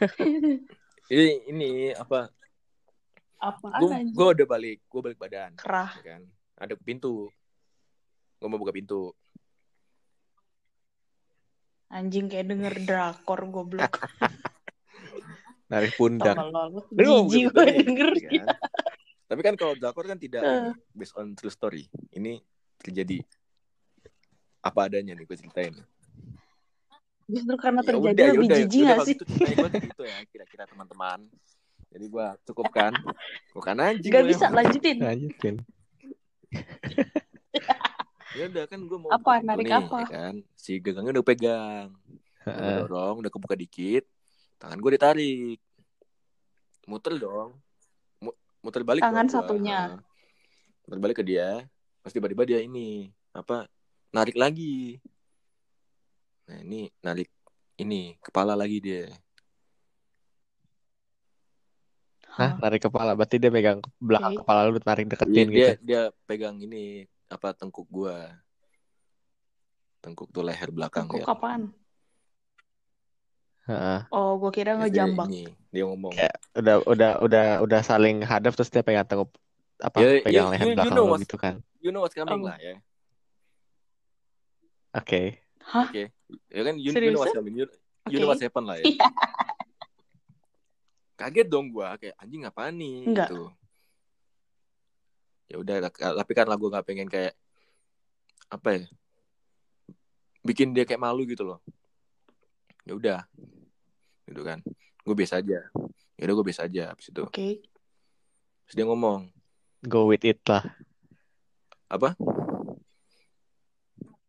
ini 1.12 1.26
ini 1.46 1.68
apa 1.92 2.30
Apaan 3.36 3.80
gue 3.82 3.88
anjir? 3.92 4.14
gue 4.14 4.26
udah 4.40 4.46
balik 4.48 4.78
gue 4.86 5.00
balik 5.02 5.18
badan 5.20 5.52
Kerah. 5.58 5.90
ya 6.00 6.16
kan 6.16 6.22
ada 6.56 6.74
pintu 6.78 7.28
gue 8.38 8.48
mau 8.48 8.56
buka 8.56 8.72
pintu 8.72 9.12
Anjing 11.90 12.30
kayak 12.30 12.46
denger 12.48 12.74
drakor 12.86 13.40
goblok. 13.50 13.90
narik 15.70 15.94
pundak 15.94 16.34
Jijik 16.90 17.54
gue 17.54 17.62
nih, 17.62 17.78
dengernya. 17.86 18.26
ya 18.26 18.42
kan? 18.42 18.48
tapi 19.30 19.40
kan 19.46 19.54
kalau 19.54 19.78
drakor 19.78 20.02
kan 20.02 20.18
tidak 20.18 20.42
ini, 20.42 20.74
based 20.90 21.14
on 21.14 21.30
true 21.38 21.46
story 21.46 21.86
ini 22.10 22.42
terjadi 22.74 23.22
apa 24.60 24.90
adanya 24.90 25.14
nih 25.14 25.26
gue 25.26 25.36
ceritain 25.38 25.70
Justru 27.30 27.54
karena 27.54 27.86
Ya 27.86 27.94
terjadi 27.94 28.10
udah, 28.18 28.26
lebih 28.34 28.48
udah, 28.50 28.58
jijik 28.66 28.82
udah, 28.82 28.90
gak 28.90 29.06
sih? 29.06 29.14
gitu 29.14 29.24
kayak 29.30 29.70
gitu 29.86 30.02
ya 30.02 30.18
kira-kira 30.26 30.64
teman-teman 30.66 31.18
jadi 31.90 32.06
gue 32.10 32.26
cukupkan 32.50 32.90
bukan 33.54 33.76
anjing 33.78 34.10
Gak 34.10 34.26
bisa 34.26 34.46
lanjutin. 34.50 34.96
lanjutin 34.98 35.54
ya 38.30 38.46
udah 38.46 38.64
kan 38.70 38.78
gue 38.78 38.98
mau 38.98 39.10
Apa? 39.10 39.42
Narik 39.42 39.64
nih, 39.66 39.74
apa? 39.74 39.98
ya 40.00 40.06
kan 40.06 40.34
si 40.54 40.78
gagangnya 40.78 41.12
udah 41.18 41.26
pegang 41.26 41.88
Udah 42.40 42.74
dorong, 42.82 43.14
udah 43.20 43.30
kebuka 43.30 43.54
dikit, 43.54 44.02
tangan 44.56 44.80
gue 44.80 44.90
ditarik, 44.96 45.58
muter 46.88 47.14
dong, 47.20 47.52
Mu- 48.18 48.38
muter 48.64 48.82
balik 48.82 49.04
Tangan 49.04 49.28
dong 49.28 49.30
gua. 49.30 49.36
satunya. 49.44 49.80
Heeh. 49.92 50.00
muter 50.88 50.98
balik 50.98 51.16
ke 51.20 51.24
dia, 51.26 51.62
pas 52.02 52.10
tiba-tiba 52.10 52.42
dia 52.48 52.58
ini 52.64 53.12
apa 53.30 53.68
narik 54.10 54.34
lagi, 54.34 54.98
nah 56.50 56.58
ini 56.66 56.90
narik 57.04 57.28
ini 57.78 58.18
kepala 58.24 58.58
lagi 58.58 58.82
dia, 58.82 59.06
Hah, 62.30 62.56
narik 62.58 62.82
kepala. 62.88 63.12
Berarti 63.14 63.36
dia 63.36 63.52
pegang 63.52 63.78
belakang 64.00 64.32
Oke. 64.32 64.40
kepala 64.42 64.60
lu 64.66 64.80
tarik 64.80 65.06
Iya, 65.06 65.12
deketin 65.12 65.48
dia 65.52 65.68
gitu. 65.70 65.72
dia 65.84 66.00
pegang 66.26 66.56
ini 66.58 67.04
apa 67.30 67.54
tengkuk 67.54 67.86
gua, 67.86 68.34
tengkuk 70.00 70.28
tuh 70.28 70.42
leher 70.42 70.68
belakang 70.68 71.06
Tengkuk 71.06 71.22
ya. 71.22 71.30
apaan? 71.30 71.62
Heeh. 73.64 74.00
Oh, 74.10 74.34
gue 74.36 74.50
kira 74.50 74.74
ngejambak. 74.74 75.30
ini 75.30 75.46
dia 75.70 75.86
ngomong, 75.86 76.10
Kayak 76.10 76.36
udah 76.58 76.76
udah 76.84 77.10
udah 77.22 77.44
udah 77.62 77.80
saling 77.80 78.18
hadap 78.20 78.52
terus 78.52 78.66
dia 78.66 78.82
pegang 78.82 79.06
tengkuk 79.06 79.30
apa 79.78 79.96
Ya, 79.96 80.08
pegang 80.20 80.50
you- 80.50 80.52
leher 80.52 80.60
you- 80.60 80.66
you 80.66 80.76
belakang 80.76 80.90
know 80.92 81.06
lu 81.06 81.12
what- 81.14 81.22
gitu 81.22 81.36
kan. 81.38 81.54
you 81.78 81.88
know 81.88 82.02
what's 82.02 82.12
coming 82.12 82.42
Oh. 82.42 82.50
lah 82.50 82.58
ya, 82.58 82.74
Oke. 84.90 85.38
Hah? 85.62 85.86
oke, 85.86 86.02
ya 86.50 86.62
kan 86.66 86.74
you, 86.74 86.90
you 86.90 87.10
know 87.14 87.22
what's 87.22 87.30
coming, 87.30 87.54
you, 87.54 87.66
you 88.10 88.18
know 88.18 88.26
what's 88.26 88.42
happen 88.42 88.66
lah 88.66 88.74
ya. 88.74 88.84
Iya. 88.90 89.06
Kaget 91.14 91.46
dong 91.46 91.68
gua 91.70 91.94
kayak 91.94 92.16
anjing 92.16 92.42
apaan 92.42 92.74
nih 92.74 93.06
Enggak. 93.06 93.28
gitu. 93.28 93.52
Ya 95.50 95.56
udah 95.58 95.90
tapi 95.90 96.32
karena 96.32 96.54
gua 96.54 96.78
nggak 96.78 96.86
pengen 96.86 97.10
kayak 97.10 97.34
apa 98.46 98.68
ya 98.70 98.82
bikin 100.40 100.72
dia 100.72 100.86
kayak 100.86 101.02
malu 101.02 101.26
gitu 101.26 101.42
loh. 101.44 101.58
Ya 102.86 102.92
udah 102.96 103.20
gitu 104.24 104.40
kan. 104.40 104.62
Gue 105.02 105.12
biasa 105.12 105.42
aja. 105.42 105.68
Ya 106.16 106.22
udah 106.24 106.34
gue 106.38 106.46
biasa 106.46 106.64
aja 106.64 106.82
habis 106.94 107.10
itu. 107.10 107.20
Oke. 107.20 107.60
Terus 108.64 108.74
dia 108.74 108.86
ngomong, 108.86 109.26
Go 109.82 110.06
with 110.06 110.22
it 110.22 110.38
lah. 110.46 110.62
apa? 111.90 112.14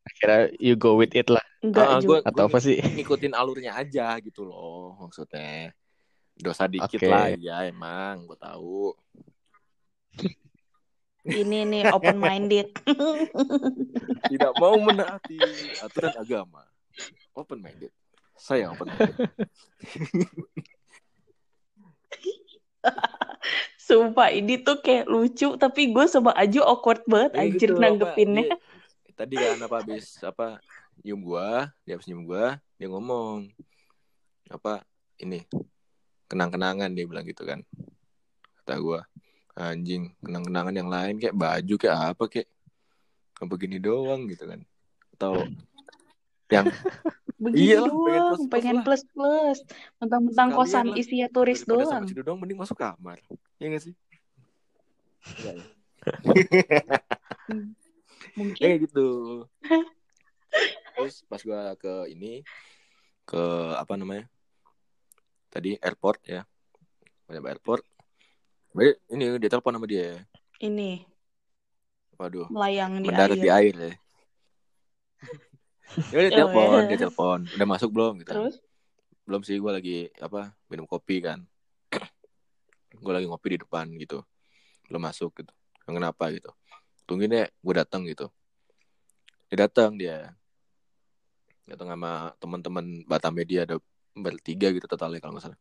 Akhirnya 0.01 0.49
you 0.57 0.73
go 0.73 0.97
with 0.97 1.13
it 1.13 1.29
lah 1.29 1.43
Enggak, 1.61 1.85
Ah, 1.85 1.99
Ju. 2.01 2.07
gua, 2.09 2.17
atau 2.25 2.49
gua 2.49 2.49
apa 2.49 2.57
sih? 2.57 2.81
ngikutin 2.81 3.37
alurnya 3.37 3.77
aja 3.77 4.17
gitu 4.17 4.41
loh 4.43 4.97
maksudnya. 4.97 5.71
Dosa 6.33 6.65
dikit 6.65 6.97
Oke. 6.97 7.05
lah 7.05 7.29
ya 7.37 7.69
emang 7.69 8.25
gue 8.25 8.35
tahu. 8.35 8.97
Ini 11.21 11.69
nih 11.69 11.83
open 11.93 12.17
minded. 12.17 12.73
Tidak 14.31 14.53
mau 14.57 14.73
menaati 14.81 15.37
aturan 15.77 16.17
agama. 16.17 16.65
Open 17.37 17.61
minded. 17.61 17.93
Saya 18.33 18.73
open 18.73 18.89
minded. 18.89 19.15
Sumpah 23.77 24.33
ini 24.33 24.57
tuh 24.61 24.81
kayak 24.81 25.05
lucu 25.05 25.53
tapi 25.59 25.93
gue 25.93 26.05
sama 26.09 26.33
Aju 26.33 26.61
awkward 26.65 27.03
banget 27.05 27.31
Kayak 27.37 27.43
anjir 27.53 27.69
gitu, 27.69 27.81
nanggepinnya. 27.81 28.45
dia- 28.49 28.59
tadi 29.13 29.35
kan 29.37 29.59
apa 29.61 29.75
habis 29.85 30.17
apa 30.25 30.57
nyium 31.05 31.21
gua, 31.21 31.69
dia 31.85 31.93
habis 31.93 32.07
nyium 32.09 32.25
gua, 32.25 32.57
dia 32.79 32.87
ngomong 32.89 33.53
apa 34.49 34.81
ini 35.21 35.45
kenang-kenangan 36.25 36.89
dia 36.89 37.05
bilang 37.05 37.27
gitu 37.27 37.45
kan. 37.45 37.61
Kata 38.63 38.81
gua, 38.81 39.05
anjing, 39.55 40.15
kenang-kenangan 40.23 40.75
yang 40.75 40.89
lain 40.89 41.15
kayak 41.19 41.35
baju 41.35 41.75
kayak 41.75 41.97
apa 42.15 42.23
kayak 42.27 42.47
kayak 43.35 43.49
begini 43.49 43.77
doang 43.77 44.27
gitu 44.31 44.47
kan. 44.47 44.61
Atau 45.17 45.33
yang 46.51 46.67
Begini 47.41 47.73
pengen 47.73 47.89
doang, 47.89 48.05
plus-plus 48.05 48.41
pengen 48.53 48.77
plus 48.85 49.03
plus. 49.17 49.59
Mentang-mentang 49.97 50.49
kosan 50.53 50.93
lah. 50.93 51.01
isinya 51.01 51.25
turis 51.33 51.65
daripada 51.65 51.89
doang. 51.89 52.05
sama 52.05 52.21
doang 52.21 52.37
mending 52.37 52.59
masuk 52.61 52.77
kamar. 52.77 53.17
Iya 53.57 53.67
gak 53.73 53.83
sih? 53.89 53.93
Iya, 55.41 55.51
ya. 55.57 55.65
Mungkin 58.37 58.61
Kayak 58.61 58.77
gitu. 58.85 59.09
Terus 60.93 61.25
pas 61.25 61.41
gua 61.41 61.73
ke 61.81 62.13
ini 62.13 62.45
ke 63.25 63.43
apa 63.73 63.97
namanya? 63.97 64.29
Tadi 65.49 65.81
airport 65.81 66.29
ya. 66.29 66.45
Ada 67.25 67.41
airport. 67.41 67.81
Baik, 68.71 68.95
ini 69.11 69.35
dia 69.35 69.49
telepon 69.51 69.75
sama 69.75 69.87
dia. 69.87 70.23
ini 70.63 71.03
Waduh, 72.15 72.47
melayang 72.53 73.01
di 73.01 73.07
mendarat 73.09 73.35
air. 73.35 73.43
di 73.43 73.49
air 73.49 73.75
ya. 73.75 73.91
Ya 76.15 76.31
dia 76.31 76.31
telepon, 76.39 76.87
ya. 76.87 76.87
dia 76.87 76.99
telepon. 77.03 77.39
Udah 77.51 77.67
masuk 77.67 77.91
belum 77.91 78.23
gitu. 78.23 78.31
Terus 78.31 78.55
Belum 79.27 79.41
sih 79.43 79.59
gua 79.59 79.75
lagi 79.75 80.07
apa? 80.23 80.55
Minum 80.71 80.87
kopi 80.87 81.19
kan. 81.19 81.43
gua 83.03 83.19
lagi 83.19 83.27
ngopi 83.27 83.59
di 83.59 83.59
depan 83.67 83.91
gitu. 83.99 84.23
Belum 84.87 85.03
masuk 85.03 85.43
gitu. 85.43 85.51
Kenapa 85.83 86.31
gitu. 86.31 86.47
Tungguin 87.03 87.27
deh, 87.27 87.47
gue 87.51 87.73
datang 87.75 88.07
gitu. 88.07 88.31
Dia 89.51 89.67
datang 89.67 89.99
dia. 89.99 90.31
Datang 91.67 91.91
sama 91.91 92.31
teman-teman 92.39 93.03
Batam 93.03 93.35
Media 93.35 93.67
ada 93.67 93.75
bertiga 94.15 94.71
gitu 94.71 94.87
totalnya 94.87 95.19
kalau 95.19 95.35
nggak 95.35 95.51
salah. 95.51 95.59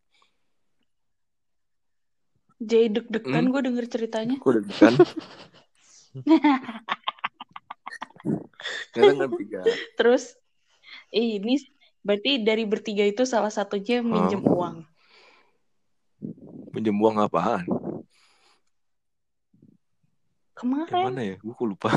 Jadi 2.60 2.86
deg-degan 2.92 3.48
Hmm? 3.48 3.52
gue 3.56 3.60
denger 3.64 3.84
ceritanya. 3.88 4.36
Gue. 4.36 4.60
Datang 8.92 9.16
kan 9.16 9.30
tiga. 9.40 9.60
Terus 9.96 10.36
ini 11.08 11.56
berarti 12.04 12.44
dari 12.44 12.64
bertiga 12.68 13.04
itu 13.08 13.24
salah 13.24 13.48
satunya 13.48 14.04
minjem 14.04 14.44
uang. 14.44 14.84
Pinjam 16.70 16.96
uang 17.00 17.16
apaan? 17.18 17.64
Yang 17.66 17.88
Kemarin 20.54 21.04
mana 21.08 21.22
ya? 21.24 21.36
Gue 21.40 21.64
lupa. 21.64 21.88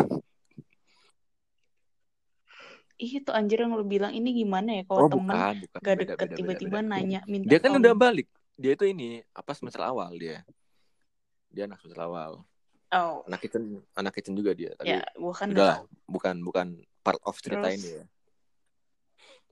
Ih, 2.95 3.19
itu 3.19 3.31
anjir 3.35 3.59
yang 3.59 3.75
lu 3.75 3.83
bilang 3.83 4.15
ini 4.15 4.31
gimana 4.31 4.79
ya 4.79 4.83
Oh 4.87 5.11
kalau 5.11 5.19
temen 5.19 5.35
bukan, 5.35 5.55
bukan. 5.59 5.81
gak 5.83 5.95
deket 5.99 6.27
tiba-tiba 6.39 6.79
nanya 6.79 7.19
minta 7.27 7.51
Dia 7.51 7.59
kan 7.59 7.75
udah 7.75 7.91
balik. 7.91 8.31
Dia 8.53 8.77
itu 8.77 8.85
ini 8.85 9.21
apa 9.33 9.51
semester 9.57 9.81
awal 9.81 10.13
dia. 10.15 10.45
Dia 11.49 11.65
anak 11.65 11.81
semester 11.81 12.01
awal. 12.01 12.45
Oh, 12.93 13.25
Anak 13.25 13.41
kitchen, 13.41 13.81
anak 13.97 14.13
kitchen 14.13 14.37
juga 14.37 14.53
dia. 14.53 14.77
Tapi 14.77 14.93
ya 14.93 15.01
gua 15.17 15.33
kan 15.33 15.49
udah 15.49 15.81
bukan 16.05 16.35
bukan 16.45 16.67
part 17.01 17.17
of 17.25 17.33
cerita 17.41 17.65
Terus? 17.65 17.77
ini 17.81 17.89
ya. 17.89 18.05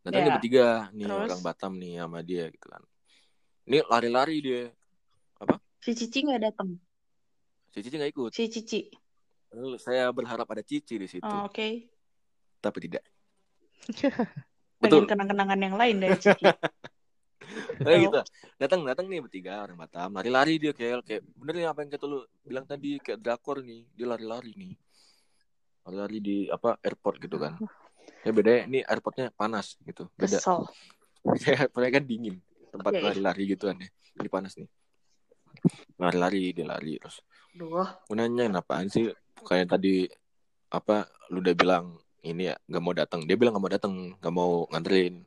Datang 0.01 0.13
dia 0.13 0.29
Ya, 0.29 0.33
bertiga 0.33 0.67
nih 0.93 1.05
terus? 1.05 1.25
orang 1.29 1.41
Batam 1.41 1.71
nih 1.77 1.93
sama 1.97 2.19
dia 2.21 2.45
gitu 2.49 2.67
kan. 2.69 2.81
Ini 3.65 3.85
lari-lari 3.89 4.37
dia. 4.41 4.63
Si 5.81 5.97
Cici 5.97 6.21
nggak 6.21 6.41
datang. 6.45 6.77
Si 7.73 7.81
Cici 7.81 7.97
nggak 7.97 8.13
ikut. 8.13 8.31
Si 8.33 8.45
Cici. 8.45 8.81
Lalu 9.49 9.81
saya 9.81 10.05
berharap 10.13 10.45
ada 10.45 10.61
Cici 10.61 11.01
di 11.01 11.09
situ, 11.09 11.25
Oh, 11.25 11.49
Oke. 11.49 11.89
tapi 12.61 12.77
tidak. 12.85 13.01
Pengen 14.81 15.09
kenang-kenangan 15.09 15.57
yang 15.57 15.75
lain 15.77 15.97
dari 15.97 16.17
Cici. 16.21 16.45
Kayak 17.85 17.99
gitu. 18.05 18.19
Datang 18.61 18.81
datang 18.85 19.05
nih 19.09 19.19
bertiga 19.21 19.65
orang 19.65 19.77
Batam, 19.81 20.09
lari-lari 20.15 20.61
dia 20.61 20.71
kayak 20.71 21.03
kayak 21.03 21.21
bener 21.35 21.53
nih 21.57 21.67
apa 21.67 21.79
yang 21.83 21.89
kata 21.91 22.05
lu 22.05 22.19
bilang 22.45 22.65
tadi 22.69 23.01
kayak 23.01 23.19
drakor 23.19 23.65
nih, 23.65 23.81
dia 23.97 24.07
lari-lari 24.07 24.51
nih. 24.55 24.73
Lari-lari 25.89 26.17
di 26.21 26.37
apa 26.47 26.77
airport 26.85 27.17
gitu 27.21 27.37
kan. 27.41 27.57
Ya 28.21 28.31
beda 28.33 28.69
ini 28.69 28.85
airportnya 28.85 29.33
panas 29.33 29.77
gitu. 29.81 30.05
Beda. 30.13 30.37
Kesel. 30.37 30.69
Airportnya 31.61 31.91
kan 32.01 32.03
dingin. 32.05 32.35
Tempat 32.73 32.91
Oke. 32.97 33.01
lari-lari 33.01 33.43
gitu 33.49 33.69
kan 33.69 33.77
ya. 33.77 33.89
Ini 34.21 34.29
panas 34.29 34.53
nih. 34.57 34.69
Lari-lari 36.01 36.53
dia 36.53 36.65
lari 36.65 36.97
terus. 36.97 37.21
Duh. 37.53 37.85
Gue 38.07 38.15
nanya 38.15 38.61
apaan 38.61 38.89
sih 38.89 39.09
kayak 39.45 39.73
tadi 39.73 40.05
apa 40.71 41.09
lu 41.33 41.43
udah 41.43 41.55
bilang 41.57 41.85
ini 42.23 42.53
ya 42.53 42.55
nggak 42.69 42.83
mau 42.83 42.93
datang 42.95 43.25
dia 43.27 43.35
bilang 43.35 43.57
nggak 43.57 43.63
mau 43.65 43.73
datang 43.73 43.93
nggak 44.21 44.33
mau 44.33 44.51
nganterin 44.71 45.25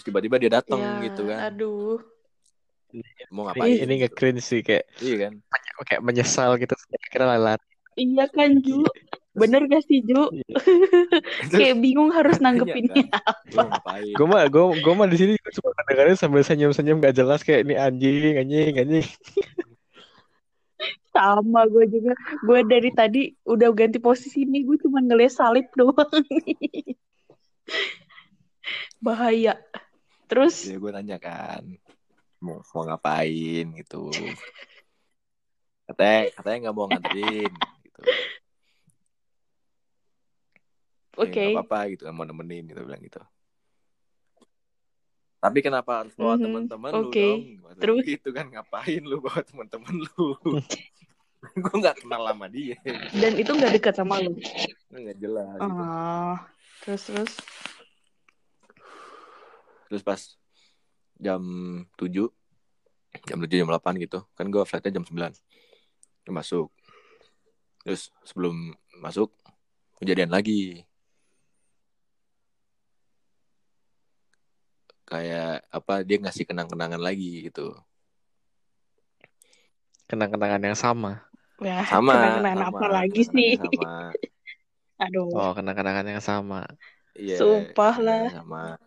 terus 0.00 0.08
tiba-tiba 0.08 0.40
dia 0.40 0.48
datang 0.48 0.80
Ya, 0.80 1.12
gitu 1.12 1.28
kan 1.28 1.52
aduh. 1.52 2.00
mau 3.28 3.44
Ini, 3.44 3.48
ngapain 3.52 3.68
ini 3.68 3.76
gitu. 3.84 4.00
nge-cringe 4.08 4.40
sih 4.40 4.64
kayak 4.64 4.88
iya 5.04 5.28
kan 5.28 5.32
kayak 5.84 6.00
menyesal 6.00 6.56
gitu. 6.56 6.72
Kira 7.12 7.36
lari. 7.36 7.60
Iya 8.00 8.24
kan, 8.32 8.64
Ju? 8.64 8.80
Bener 9.36 9.68
gak 9.68 9.84
sih, 9.84 10.00
Ju? 10.00 10.32
Kayak 11.52 11.76
bingung 11.84 12.08
harus 12.10 12.40
nanggepinnya. 12.40 13.12
Lu 13.52 13.60
mau 13.60 13.68
ngapain 13.68 14.14
Gue 14.16 14.26
mah 14.26 14.42
gue 14.48 14.64
gue 14.80 14.94
mah 14.96 15.08
di 15.10 15.16
sini 15.20 15.32
juga 15.36 15.50
cuma 15.60 15.70
dengerin 15.86 16.16
sambil 16.16 16.42
senyum-senyum 16.42 17.02
gak 17.02 17.16
jelas 17.16 17.44
kayak 17.44 17.68
ini 17.68 17.74
anjing 17.76 18.34
anjing 18.40 18.74
anjing. 18.78 19.06
Sama 21.14 21.66
gue 21.68 21.84
juga. 21.90 22.14
Gue 22.46 22.64
dari 22.64 22.90
tadi 22.94 23.34
udah 23.44 23.68
ganti 23.74 23.98
posisi 24.00 24.46
nih. 24.48 24.64
Gue 24.64 24.76
cuma 24.80 25.04
ngeliat 25.04 25.34
salib 25.34 25.66
doang. 25.76 26.10
Bahaya. 29.04 29.60
Terus, 30.30 30.54
ya 30.70 30.78
gue 30.78 30.90
nanya 30.94 31.18
kan 31.18 31.62
mau 32.40 32.62
mau 32.72 32.82
ngapain 32.88 33.64
gitu 33.76 34.06
katanya 35.90 36.30
katanya 36.38 36.56
nggak 36.62 36.76
mau 36.78 36.86
nganterin 36.88 37.52
gitu 37.84 38.00
oke. 41.18 41.26
ya, 41.26 41.34
nggak 41.34 41.52
apa-apa 41.58 41.78
gitu 41.92 42.02
kan 42.06 42.14
mau 42.14 42.24
nemenin 42.24 42.64
gitu 42.70 42.80
bilang 42.86 43.02
gitu 43.02 43.20
Tapi 45.40 45.58
kenapa 45.64 46.04
harus 46.04 46.12
bawa 46.20 46.36
Mhm, 46.36 46.44
teman-teman 46.44 46.92
lu 47.00 47.08
oke. 47.08 47.16
dong? 47.16 47.42
Terus? 47.80 48.04
Gitu 48.04 48.28
kan 48.28 48.46
ngapain 48.52 49.00
lu 49.00 49.24
bawa 49.24 49.40
teman-teman 49.40 49.94
lu? 50.04 50.24
gue 51.64 51.74
nggak 51.80 51.96
kenal 52.04 52.22
sama 52.28 52.46
dia. 52.52 52.76
Dan 53.16 53.32
itu 53.40 53.48
nggak 53.48 53.72
dekat 53.80 53.94
sama 53.96 54.20
lu. 54.20 54.36
Nggak 54.92 55.16
jelas. 55.16 55.58
gitu. 55.64 55.80
Oh, 55.80 56.36
terus 56.84 57.02
terus. 57.08 57.32
Terus 59.90 60.06
pas 60.06 60.20
jam 61.18 61.42
7 61.98 62.30
jam 63.26 63.38
7 63.42 63.50
jam 63.50 63.66
8 63.66 63.98
gitu. 63.98 64.22
Kan 64.38 64.46
gue 64.54 64.62
flightnya 64.62 65.02
jam 65.02 65.04
9. 65.04 65.34
Gue 66.22 66.30
masuk. 66.32 66.70
Terus 67.82 68.14
sebelum 68.22 68.70
masuk 69.02 69.34
kejadian 69.98 70.30
lagi. 70.30 70.86
Kayak 75.10 75.66
apa 75.74 76.06
dia 76.06 76.22
ngasih 76.22 76.46
kenang-kenangan 76.46 77.02
lagi 77.02 77.50
gitu. 77.50 77.74
Kenang-kenangan 80.06 80.62
yang 80.62 80.78
sama. 80.78 81.26
Ya, 81.58 81.82
Sama. 81.82 82.14
kenang-kenangan 82.14 82.62
apa 82.70 82.86
lagi 82.94 83.22
sih? 83.26 83.58
Sama. 83.58 84.14
Aduh. 85.10 85.34
Oh, 85.34 85.50
kenang-kenangan 85.50 86.06
yang 86.06 86.22
sama. 86.22 86.62
Iya. 87.18 87.42
Sumpah 87.42 87.94
lah. 87.98 88.24
Sama 88.30 88.78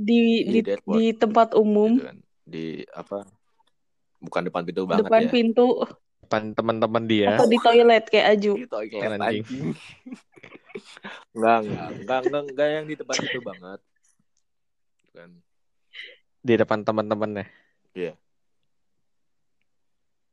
Di 0.00 0.48
Di 0.48 0.60
di, 0.64 1.12
tempat 1.12 1.52
umum, 1.52 2.00
gitu 2.00 2.08
kan. 2.08 2.16
Di 2.48 2.88
apa? 2.96 3.28
Bukan 4.16 4.42
depan 4.48 4.64
pintu 4.64 4.88
banget 4.88 5.04
depan 5.04 5.22
ya. 5.28 5.30
pintu 5.32 5.68
Depan 6.24 6.42
teman-teman 6.56 7.04
dia. 7.04 7.36
atau 7.36 7.44
di 7.44 7.58
toilet 7.60 8.04
kayak 8.08 8.26
Aju. 8.38 8.52
Di 8.56 8.66
toilet 8.70 9.02
Kan 9.02 9.20
anjing. 9.20 9.44
enggak, 11.36 11.58
enggak, 11.68 11.88
enggak, 12.00 12.20
enggak, 12.24 12.42
enggak 12.48 12.68
yang 12.72 12.84
di 12.88 12.94
depan 12.96 13.16
itu 13.20 13.38
banget. 13.44 13.80
Kan. 15.12 15.30
Di 16.40 16.54
depan 16.56 16.80
teman-temannya. 16.80 17.44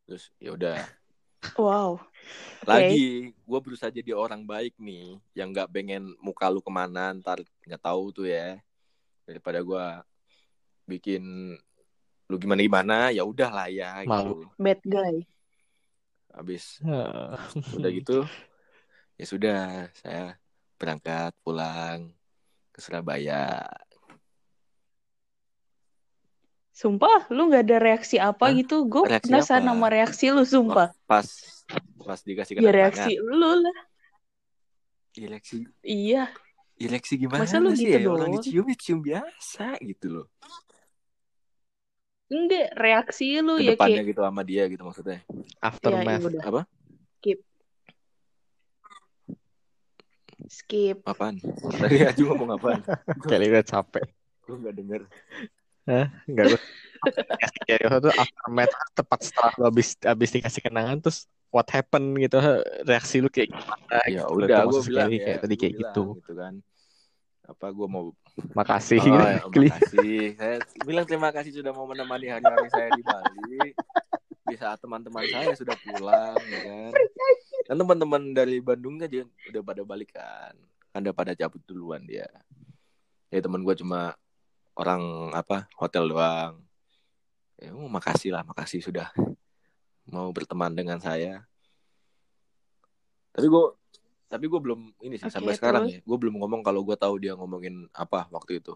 Terus 0.07 0.31
ya 0.39 0.55
udah. 0.55 0.79
Wow. 1.59 1.99
Oke. 2.63 2.67
Lagi 2.67 3.07
gue 3.35 3.59
berusaha 3.59 3.91
jadi 3.91 4.15
orang 4.15 4.47
baik 4.47 4.79
nih, 4.79 5.19
yang 5.35 5.51
nggak 5.51 5.67
pengen 5.71 6.15
muka 6.23 6.47
lu 6.47 6.63
ke 6.63 6.71
mana 6.71 7.11
ntar 7.19 7.43
nggak 7.67 7.83
tahu 7.83 8.15
tuh 8.15 8.27
ya. 8.31 8.59
Daripada 9.27 9.59
gue 9.59 9.85
bikin 10.87 11.51
lu 12.31 12.35
gimana 12.39 12.63
gimana, 12.63 12.97
ya 13.11 13.27
udah 13.27 13.51
lah 13.51 13.67
ya. 13.67 14.01
Malu. 14.07 14.47
Gitu. 14.47 14.47
Bad 14.55 14.81
guy. 14.87 15.15
Habis 16.31 16.79
udah 17.75 17.89
gitu, 17.89 18.23
ya 19.17 19.25
sudah 19.25 19.59
saya 19.97 20.37
berangkat 20.77 21.33
pulang 21.41 22.13
ke 22.69 22.79
Surabaya. 22.79 23.65
Sumpah, 26.77 27.25
lu 27.33 27.49
nggak 27.49 27.65
ada 27.65 27.77
reaksi 27.81 28.21
apa 28.21 28.53
Hah? 28.53 28.53
gitu? 28.53 28.85
Gue 28.85 29.09
penasaran 29.17 29.65
sama 29.65 29.89
reaksi 29.89 30.29
lu, 30.29 30.45
sumpah. 30.45 30.93
Pas 31.09 31.25
pas 32.05 32.19
dikasih 32.21 32.61
Ya 32.61 32.69
reaksi 32.69 33.17
lu 33.17 33.65
lah. 33.65 33.77
Ya, 35.17 35.25
reaksi 35.33 35.65
Iya. 35.81 36.29
Ya, 36.77 36.87
reaksi 36.93 37.13
gimana 37.17 37.41
Masa 37.43 37.57
lu 37.57 37.73
sih 37.73 37.85
gitu 37.89 37.97
ya 37.97 38.09
orang 38.09 38.29
doang? 38.31 38.33
dicium 38.41 38.65
ya 38.69 38.75
cium 38.77 38.99
biasa 39.01 39.65
gitu 39.81 40.07
loh 40.13 40.27
Enggak, 42.27 42.75
reaksi 42.75 43.39
lu 43.39 43.55
ke 43.55 43.63
ya 43.63 43.71
depannya 43.73 44.03
kayak 44.03 44.07
gitu 44.11 44.21
sama 44.21 44.41
dia 44.43 44.63
gitu 44.67 44.83
maksudnya 44.83 45.19
ya 45.23 45.63
Aftermath. 45.63 46.23
udah 46.27 46.43
apa 46.43 46.61
skip. 50.47 50.97
apaan 51.03 51.39
tadi 51.81 51.97
Aju 52.09 52.23
ngomong 52.31 52.49
apaan 52.55 52.79
Kayak 53.27 53.47
udah 53.51 53.65
capek. 53.65 54.05
gue 54.47 54.55
nggak 54.63 54.75
denger 54.75 55.01
Enggak 56.27 56.45
gue. 56.51 56.59
Kayak 57.67 57.79
waktu 57.87 57.99
itu 58.03 58.11
aftermath 58.11 58.73
tepat 58.91 59.19
setelah 59.23 59.51
lu 59.55 59.63
habis 59.71 59.87
habis 60.03 60.29
dikasih 60.35 60.61
kenangan 60.63 60.97
terus 60.99 61.31
what 61.51 61.67
happened 61.71 62.19
gitu 62.19 62.37
reaksi 62.83 63.23
lu 63.23 63.31
kayak 63.31 63.51
gimana 63.51 63.97
ya 64.11 64.23
gitu. 64.27 64.35
udah 64.35 64.59
gue 64.67 64.81
bilang 64.83 64.85
sekali 64.85 65.15
ya 65.15 65.23
kayak 65.23 65.39
tadi 65.43 65.55
kayak 65.55 65.73
bilang 65.73 65.93
gitu. 65.93 66.03
gitu 66.19 66.33
kan. 66.35 66.53
Apa 67.47 67.65
gue 67.71 67.87
mau 67.87 68.11
Makasih. 68.53 69.01
Oh, 69.01 69.17
ya, 69.17 69.41
makasih. 69.49 70.37
Saya 70.37 70.55
bilang 70.85 71.05
terima 71.09 71.29
kasih 71.33 71.51
sudah 71.57 71.73
mau 71.73 71.89
menemani 71.89 72.29
hari-hari 72.29 72.69
saya 72.69 72.89
di 72.93 73.01
Bali. 73.01 73.73
Di 74.47 74.55
saat 74.55 74.79
teman-teman 74.79 75.25
saya 75.27 75.57
sudah 75.57 75.75
pulang 75.81 76.37
ya 76.37 76.59
kan. 76.63 76.91
Dan 77.67 77.75
teman-teman 77.83 78.21
dari 78.31 78.61
Bandung 78.61 79.01
aja 79.01 79.25
udah 79.25 79.61
pada 79.65 79.81
balik 79.83 80.13
kan. 80.13 80.53
Kan 80.93 80.99
udah 81.03 81.15
pada 81.17 81.33
cabut 81.33 81.59
duluan 81.65 82.05
dia. 82.05 82.29
Ya 83.33 83.41
teman 83.41 83.65
gue 83.65 83.75
cuma 83.75 84.15
orang 84.77 85.33
apa 85.33 85.65
hotel 85.75 86.13
doang. 86.13 86.61
Ya 87.57 87.73
oh, 87.73 87.89
makasih 87.89 88.37
lah 88.37 88.45
makasih 88.45 88.85
sudah 88.85 89.09
mau 90.07 90.31
berteman 90.31 90.71
dengan 90.71 90.97
saya 90.97 91.43
tapi 93.31 93.45
gue 93.45 93.63
tapi 94.27 94.45
gue 94.45 94.59
belum 94.59 94.79
ini 94.99 95.15
sih 95.15 95.27
Oke, 95.27 95.35
sampai 95.35 95.53
sekarang 95.53 95.83
terus? 95.85 95.93
ya 95.93 95.99
gue 96.01 96.17
belum 96.17 96.35
ngomong 96.37 96.61
kalau 96.61 96.81
gue 96.81 96.95
tahu 96.95 97.15
dia 97.17 97.33
ngomongin 97.33 97.87
apa 97.91 98.27
waktu 98.29 98.59
itu 98.59 98.75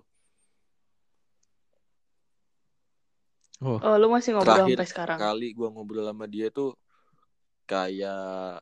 Oh, 3.62 3.78
Oh, 3.78 3.94
lu 3.94 4.10
masih 4.10 4.34
ngobrol 4.34 4.66
Terakhir 4.66 4.74
sampai 4.74 4.90
sekarang. 4.90 5.18
kali 5.22 5.54
gue 5.54 5.68
ngobrol 5.70 6.02
sama 6.04 6.26
dia 6.26 6.50
tuh 6.50 6.74
kayak 7.64 8.58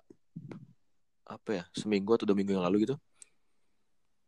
apa 1.24 1.50
ya 1.50 1.64
seminggu 1.72 2.12
atau 2.12 2.28
dua 2.28 2.36
minggu 2.36 2.52
yang 2.52 2.66
lalu 2.68 2.84
gitu 2.84 2.96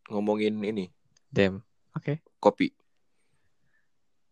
ngomongin 0.07 0.55
ini 0.57 0.87
damn. 1.27 1.59
Oke. 1.91 2.23
kopi 2.39 2.71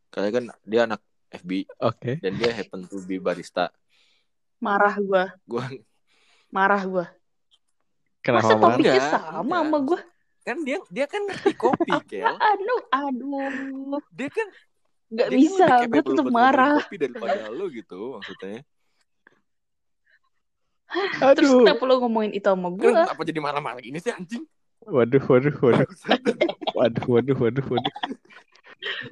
karena 0.08 0.30
kan 0.32 0.44
dia 0.64 0.88
anak 0.88 1.02
FB 1.30 1.68
Oke. 1.84 2.18
dan 2.18 2.32
dia 2.34 2.56
happen 2.56 2.88
to 2.88 3.04
be 3.04 3.20
barista 3.20 3.68
Marah 4.60 4.96
gua, 5.00 5.24
gue 5.48 5.66
marah 6.52 6.84
gua. 6.84 7.06
Kenapa 8.20 8.44
Masa 8.44 8.54
topiknya 8.60 9.00
Enggak, 9.00 9.12
sama 9.16 9.40
enggak. 9.40 9.64
sama 9.64 9.78
gua? 9.88 10.00
kan 10.40 10.58
dia 10.66 10.78
dia 10.90 11.06
kan 11.06 11.22
ngerti 11.30 11.52
kopi 11.54 11.94
kel 12.10 12.26
Aduh, 12.34 12.82
aduh. 12.90 14.02
dia 14.12 14.30
kan 14.34 14.48
Nggak 15.10 15.28
dia 15.30 15.38
bisa, 15.40 15.64
kan 15.68 15.70
gua 15.70 16.02
capable 16.02 16.16
tetap 16.18 16.26
marah. 16.34 16.74
kopi 16.82 16.96
daripada 16.98 17.40
lo 17.54 17.66
gitu 17.70 18.00
maksudnya 18.18 18.62
Terus 21.38 21.54
Aduh. 21.54 21.62
kenapa 21.70 21.84
lu 21.86 21.96
ngomongin 22.02 22.32
itu 22.34 22.50
sama 22.50 22.68
kan 22.74 22.78
gua? 22.82 23.04
apa 23.14 23.22
jadi 23.22 23.40
marah-marah 23.40 23.80
gini 23.80 24.02
sih 24.02 24.10
anjing 24.10 24.44
Waduh, 24.80 25.22
waduh, 25.28 25.54
waduh. 25.62 25.86
Waduh, 26.74 27.06
waduh, 27.14 27.36
waduh, 27.38 27.66
waduh. 27.68 27.94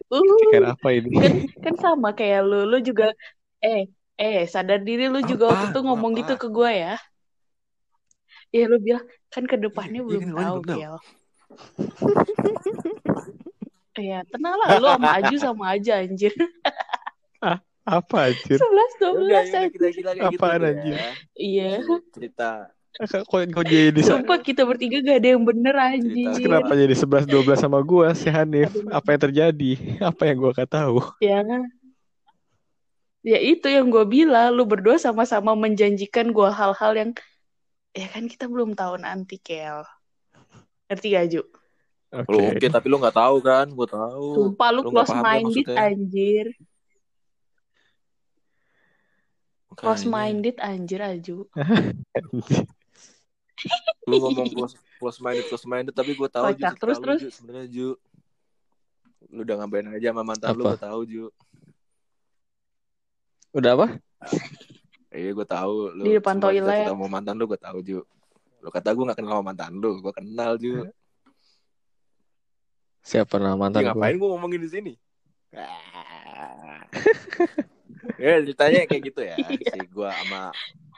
Uh, 0.10 0.24
Kayak 0.50 0.80
apa 0.80 0.88
ini? 0.96 1.12
kan 1.12 1.34
kan 1.60 1.76
sama 1.78 2.10
kayak 2.16 2.40
lu, 2.42 2.66
lu 2.66 2.80
juga 2.82 3.12
eh 3.62 3.92
eh 4.18 4.50
sadar 4.50 4.82
diri 4.82 5.06
lu 5.08 5.22
juga 5.22 5.48
Apa? 5.48 5.52
waktu 5.54 5.66
itu 5.72 5.80
ngomong 5.86 6.12
Apa? 6.18 6.20
gitu 6.26 6.34
ke 6.42 6.48
gua 6.50 6.72
ya. 6.74 6.96
Ya 8.50 8.66
lu 8.66 8.82
bilang 8.82 9.06
kan 9.30 9.44
ke 9.46 9.56
depannya 9.56 10.02
belum 10.02 10.34
kan, 10.34 10.38
tahu. 10.42 10.58
Kel. 10.66 10.96
Iya, 13.98 14.22
tenang 14.30 14.56
lah 14.62 14.68
lu 14.78 14.88
sama 14.94 15.10
Aju 15.22 15.36
sama 15.42 15.66
aja 15.74 16.02
anjir. 16.02 16.34
Apa 17.88 18.30
anjir? 18.30 18.58
11 18.60 18.68
Ya 18.68 18.68
udah, 18.68 18.92
12 19.00 19.08
ya 19.08 19.16
udah, 19.16 19.40
aja. 19.40 19.60
kita 19.72 19.88
kita 19.96 20.12
kayak 20.12 20.32
gitu 20.34 20.88
ya. 20.92 21.10
Iya. 21.38 21.72
cerita 22.12 22.52
Kok, 22.98 23.54
kok 23.54 23.66
jadi 23.70 23.94
di 23.94 24.02
Sumpah 24.02 24.42
kita 24.42 24.66
bertiga 24.66 24.98
gak 25.06 25.22
ada 25.22 25.30
yang 25.38 25.46
bener 25.46 25.76
anjir. 25.78 26.34
Kenapa 26.50 26.74
jadi 26.74 26.98
11 26.98 27.30
12 27.30 27.54
sama 27.62 27.78
gua 27.86 28.10
si 28.18 28.26
Hanif? 28.26 28.74
Apa 28.90 29.14
yang 29.14 29.22
terjadi? 29.30 29.72
Apa 30.02 30.26
yang 30.26 30.38
gua 30.42 30.52
gak 30.58 30.74
tahu? 30.74 31.06
Ya 31.22 31.46
kan? 31.46 31.70
Ya 33.28 33.44
itu 33.44 33.68
yang 33.68 33.92
gue 33.92 34.08
bilang, 34.08 34.56
lu 34.56 34.64
berdua 34.64 34.96
sama-sama 34.96 35.52
menjanjikan 35.52 36.32
gue 36.32 36.48
hal-hal 36.48 36.96
yang 36.96 37.12
ya 37.92 38.08
kan 38.08 38.24
kita 38.32 38.48
belum 38.48 38.72
tahu 38.72 39.04
nanti, 39.04 39.36
Kel. 39.44 39.84
Ngerti 40.88 41.08
gak, 41.12 41.26
Ju? 41.36 41.44
Oke. 42.08 42.32
Lu 42.32 42.40
oke 42.40 42.68
tapi 42.72 42.88
lu 42.88 43.04
nggak 43.04 43.20
tahu 43.20 43.44
kan? 43.44 43.68
Gue 43.68 43.84
tahu. 43.84 44.28
Sumpah 44.32 44.70
lu 44.72 44.80
lu 44.80 44.96
close 44.96 45.12
ya 45.12 45.20
minded 45.20 45.68
maksudnya. 45.68 45.84
anjir. 45.92 46.46
Makanya. 49.68 49.84
Close 49.84 50.06
minded 50.08 50.56
anjir, 50.64 51.00
Aju. 51.04 51.38
Lu 54.08 54.16
ngomong 54.24 54.48
close 54.56 54.80
close 55.04 55.20
minded 55.20 55.46
close 55.52 55.68
minded 55.68 55.92
tapi 55.92 56.16
gue 56.16 56.30
tahu 56.32 56.48
Ju, 56.56 56.64
Kocak. 56.64 56.74
Terus, 56.80 56.96
lu, 56.96 57.04
terus? 57.04 57.22
Sebenarnya 57.36 57.68
Ju. 57.68 57.88
Lu 59.28 59.44
udah 59.44 59.56
ngapain 59.60 59.92
aja 59.92 60.16
sama 60.16 60.24
mantan 60.24 60.56
lu 60.56 60.64
Apa? 60.64 60.72
gue 60.72 60.80
tahu 60.80 61.02
Ju. 61.04 61.26
Udah 63.52 63.72
apa? 63.74 63.86
Iya 65.10 65.30
gue 65.32 65.46
tahu 65.46 65.74
lu. 65.94 66.04
Di 66.04 66.12
depan 66.16 66.36
toilet. 66.38 66.84
cerita 66.84 66.92
sama 66.94 67.06
mantan 67.08 67.34
lu 67.36 67.44
gue 67.46 67.58
tahu 67.58 67.78
Ju. 67.82 68.00
Lu 68.60 68.68
kata 68.68 68.92
gue 68.92 69.04
gak 69.06 69.18
kenal 69.18 69.36
sama 69.36 69.44
mantan 69.46 69.72
lu, 69.74 69.90
gue 69.98 70.12
kenal 70.12 70.52
Ju. 70.58 70.86
Siapa 73.02 73.38
nama 73.38 73.56
mantan 73.58 73.82
Ya, 73.82 73.86
gua? 73.88 73.92
ngapain 73.98 74.16
gue 74.16 74.28
ngomongin 74.30 74.60
di 74.60 74.70
sini? 74.70 74.94
ya 78.18 78.42
ceritanya 78.42 78.84
kayak 78.84 79.02
gitu 79.06 79.20
ya 79.22 79.36
si 79.70 79.78
gue 79.80 80.08
sama 80.12 80.50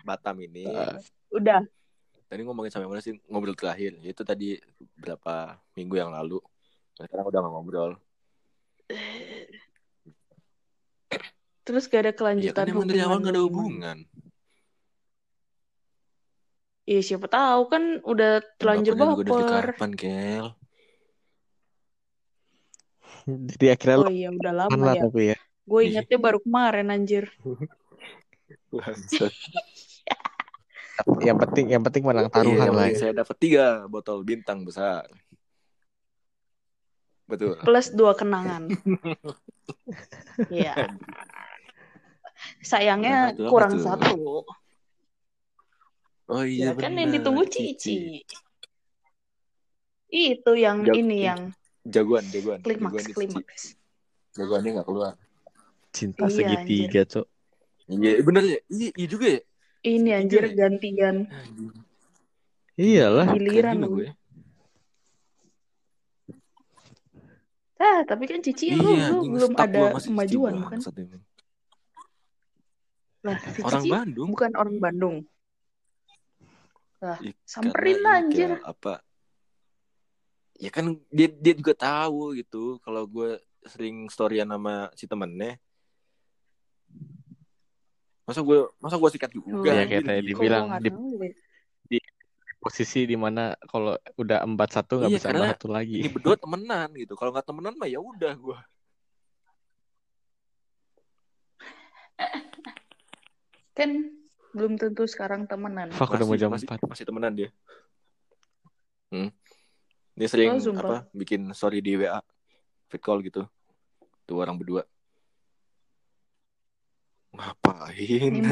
Batam 0.02 0.36
ini 0.40 0.66
Ah. 0.66 0.96
Udah. 1.30 1.62
tadi 2.26 2.42
ngomongin 2.42 2.70
sampai 2.70 2.86
mana 2.86 2.98
sih 2.98 3.14
ngobrol 3.26 3.54
terakhir 3.54 3.94
itu 4.02 4.22
tadi 4.22 4.58
berapa 4.96 5.58
minggu 5.74 5.96
yang 5.96 6.10
lalu 6.10 6.38
sekarang 6.96 7.26
udah 7.26 7.40
gak 7.40 7.52
ngobrol 7.52 7.92
Terus 11.70 11.86
gak 11.86 12.02
ada 12.02 12.10
Iya 12.10 12.18
kelanjutan 12.18 12.66
kan 12.66 12.74
emang 12.74 12.88
dari 12.90 12.98
awal 13.06 13.22
hubungan 13.22 13.30
gak 13.30 13.36
ada 13.38 13.44
hubungan. 13.46 13.98
Iya 16.90 17.02
siapa 17.06 17.30
tahu 17.30 17.62
kan 17.70 17.84
udah 18.02 18.42
terlanjur 18.58 18.98
juga 18.98 19.22
dari 19.22 19.30
baper. 19.46 19.66
kapan, 19.78 19.92
Kel? 19.94 20.46
Jadi 23.30 23.66
akhirnya 23.70 23.98
Oh 24.02 24.02
lo 24.02 24.10
iya 24.10 24.30
udah 24.34 24.54
lama 24.66 24.98
ya. 24.98 25.02
tapi 25.06 25.22
ya. 25.30 25.38
Gue 25.70 25.80
Iya. 25.86 26.02
ingetnya 26.02 26.18
baru 26.18 26.42
kemarin 26.42 26.90
anjir. 26.90 27.30
Yang 31.24 31.38
penting 31.48 31.66
yang 31.72 31.84
penting 31.86 32.04
menang 32.04 32.28
Iya, 32.28 32.34
taruhan 32.34 32.66
yang 32.66 32.76
lah 32.76 32.88
ya. 32.92 32.98
saya 32.98 33.14
dapat 33.24 33.36
tiga 33.40 33.86
botol 33.88 34.26
bintang 34.26 34.66
besar. 34.68 35.06
Betul. 37.30 37.62
Plus 37.62 37.94
dua 37.94 38.18
kenangan. 38.18 38.66
Iya. 40.50 40.74
Sayangnya 42.60 43.34
kurang 43.48 43.80
tuh? 43.80 43.84
satu. 43.84 44.18
Oh 46.30 46.44
Ya 46.46 46.70
iya 46.70 46.78
kan 46.78 46.94
yang 46.94 47.10
benar, 47.10 47.16
ditunggu 47.18 47.44
Cici. 47.50 48.22
Itu 50.10 50.52
yang 50.54 50.86
Jag- 50.86 50.98
ini 50.98 51.18
yang 51.26 51.42
Jagoan, 51.88 52.26
jagoan. 52.30 52.60
klimaks 52.62 52.86
Jagoan 52.86 53.06
Cici. 53.06 53.16
klimaks. 53.18 53.62
Jagoannya 54.38 54.70
gak 54.84 54.88
keluar. 54.88 55.14
Cinta 55.90 56.30
Iya, 56.30 56.36
segitiga, 56.62 57.02
Cok. 57.08 57.26
Iya, 57.90 58.22
bener 58.22 58.44
ya? 58.46 58.60
Iya, 58.70 58.90
iya 58.94 59.08
juga 59.10 59.28
ya? 59.34 59.42
Ini 59.80 60.10
anjir 60.14 60.44
ya? 60.46 60.54
gantian. 60.54 61.16
Iyalah. 62.78 63.26
giliran. 63.34 63.80
Gue. 63.90 64.08
Ah, 67.80 68.04
tapi 68.04 68.28
kan 68.28 68.44
Cici 68.44 68.76
lu, 68.76 68.84
Iya, 68.92 69.08
lu 69.10 69.18
anjing, 69.24 69.32
belum 69.34 69.52
ada 69.56 69.82
Cici 69.98 70.12
kemajuan 70.12 70.54
emang. 70.62 70.72
Lah, 73.20 73.36
si 73.36 73.60
Orang 73.68 73.84
Cici 73.84 73.92
Bandung. 73.92 74.30
bukan 74.32 74.52
orang 74.56 74.76
Bandung. 74.80 75.16
Lah, 77.04 77.18
Ih, 77.20 77.36
samperin 77.44 78.00
lah 78.00 78.24
anjir. 78.24 78.50
apa? 78.64 79.04
Ya 80.60 80.68
kan 80.72 81.00
dia 81.08 81.32
dia 81.32 81.56
juga 81.56 81.72
tahu 81.72 82.36
gitu 82.36 82.84
kalau 82.84 83.08
gue 83.08 83.40
sering 83.64 84.12
storyan 84.12 84.52
sama 84.52 84.92
si 84.96 85.08
temennya. 85.08 85.56
Masa 88.28 88.44
gue 88.44 88.68
masa 88.84 88.96
gue 89.00 89.10
sikat 89.16 89.32
juga? 89.32 89.72
Ya, 89.72 89.84
kayak 89.88 90.04
tadi 90.04 90.20
gitu. 90.28 90.44
Dibilang, 90.44 90.68
di- 90.84 90.92
ya? 91.96 92.04
Posisi 92.60 93.08
di 93.08 93.16
mana 93.16 93.56
kalau 93.72 93.96
udah 94.20 94.44
empat 94.44 94.70
satu 94.76 95.00
nggak 95.00 95.12
Iya, 95.16 95.20
bisa 95.24 95.32
nambah 95.32 95.52
satu 95.56 95.68
lagi. 95.72 95.96
Ini 96.04 96.12
berdua 96.12 96.36
temenan 96.36 96.92
gitu. 97.00 97.16
Kalau 97.16 97.32
nggak 97.32 97.48
temenan 97.48 97.72
mah 97.80 97.88
ya 97.88 98.04
udah 98.04 98.36
gue. 98.36 98.58
Kan 103.80 104.12
belum 104.52 104.76
tentu 104.76 105.08
sekarang 105.08 105.48
temenan. 105.48 105.88
Fuck 105.90 106.12
udah 106.12 106.28
mau 106.28 106.36
jam 106.36 106.52
masih, 106.52 106.68
empat. 106.68 106.84
masih 106.84 107.06
temenan 107.08 107.32
dia. 107.32 107.50
Hmm. 109.08 109.32
Dia 110.14 110.28
sering 110.28 110.52
Oh, 110.52 110.60
sumpah. 110.60 110.84
apa 110.84 111.16
bikin 111.16 111.48
story 111.50 111.80
di 111.80 111.96
WA, 111.96 112.20
fit 112.86 113.00
call 113.00 113.24
gitu. 113.24 113.48
Tuh 114.28 114.36
orang 114.36 114.60
berdua. 114.60 114.84
Ngapain? 117.32 118.34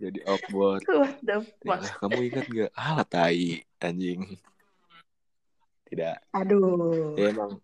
Jadi 0.00 0.18
awkward. 0.24 0.80
What 0.86 1.20
the 1.20 1.36
Ya 1.36 1.44
fuck? 1.60 1.80
lah, 1.82 1.92
kamu 2.00 2.18
ingat 2.24 2.46
gak? 2.48 2.70
Alah 2.72 3.04
tai 3.04 3.60
anjing. 3.78 4.40
Tidak. 5.84 6.16
Aduh. 6.32 7.18
Ya 7.18 7.28
emang 7.28 7.60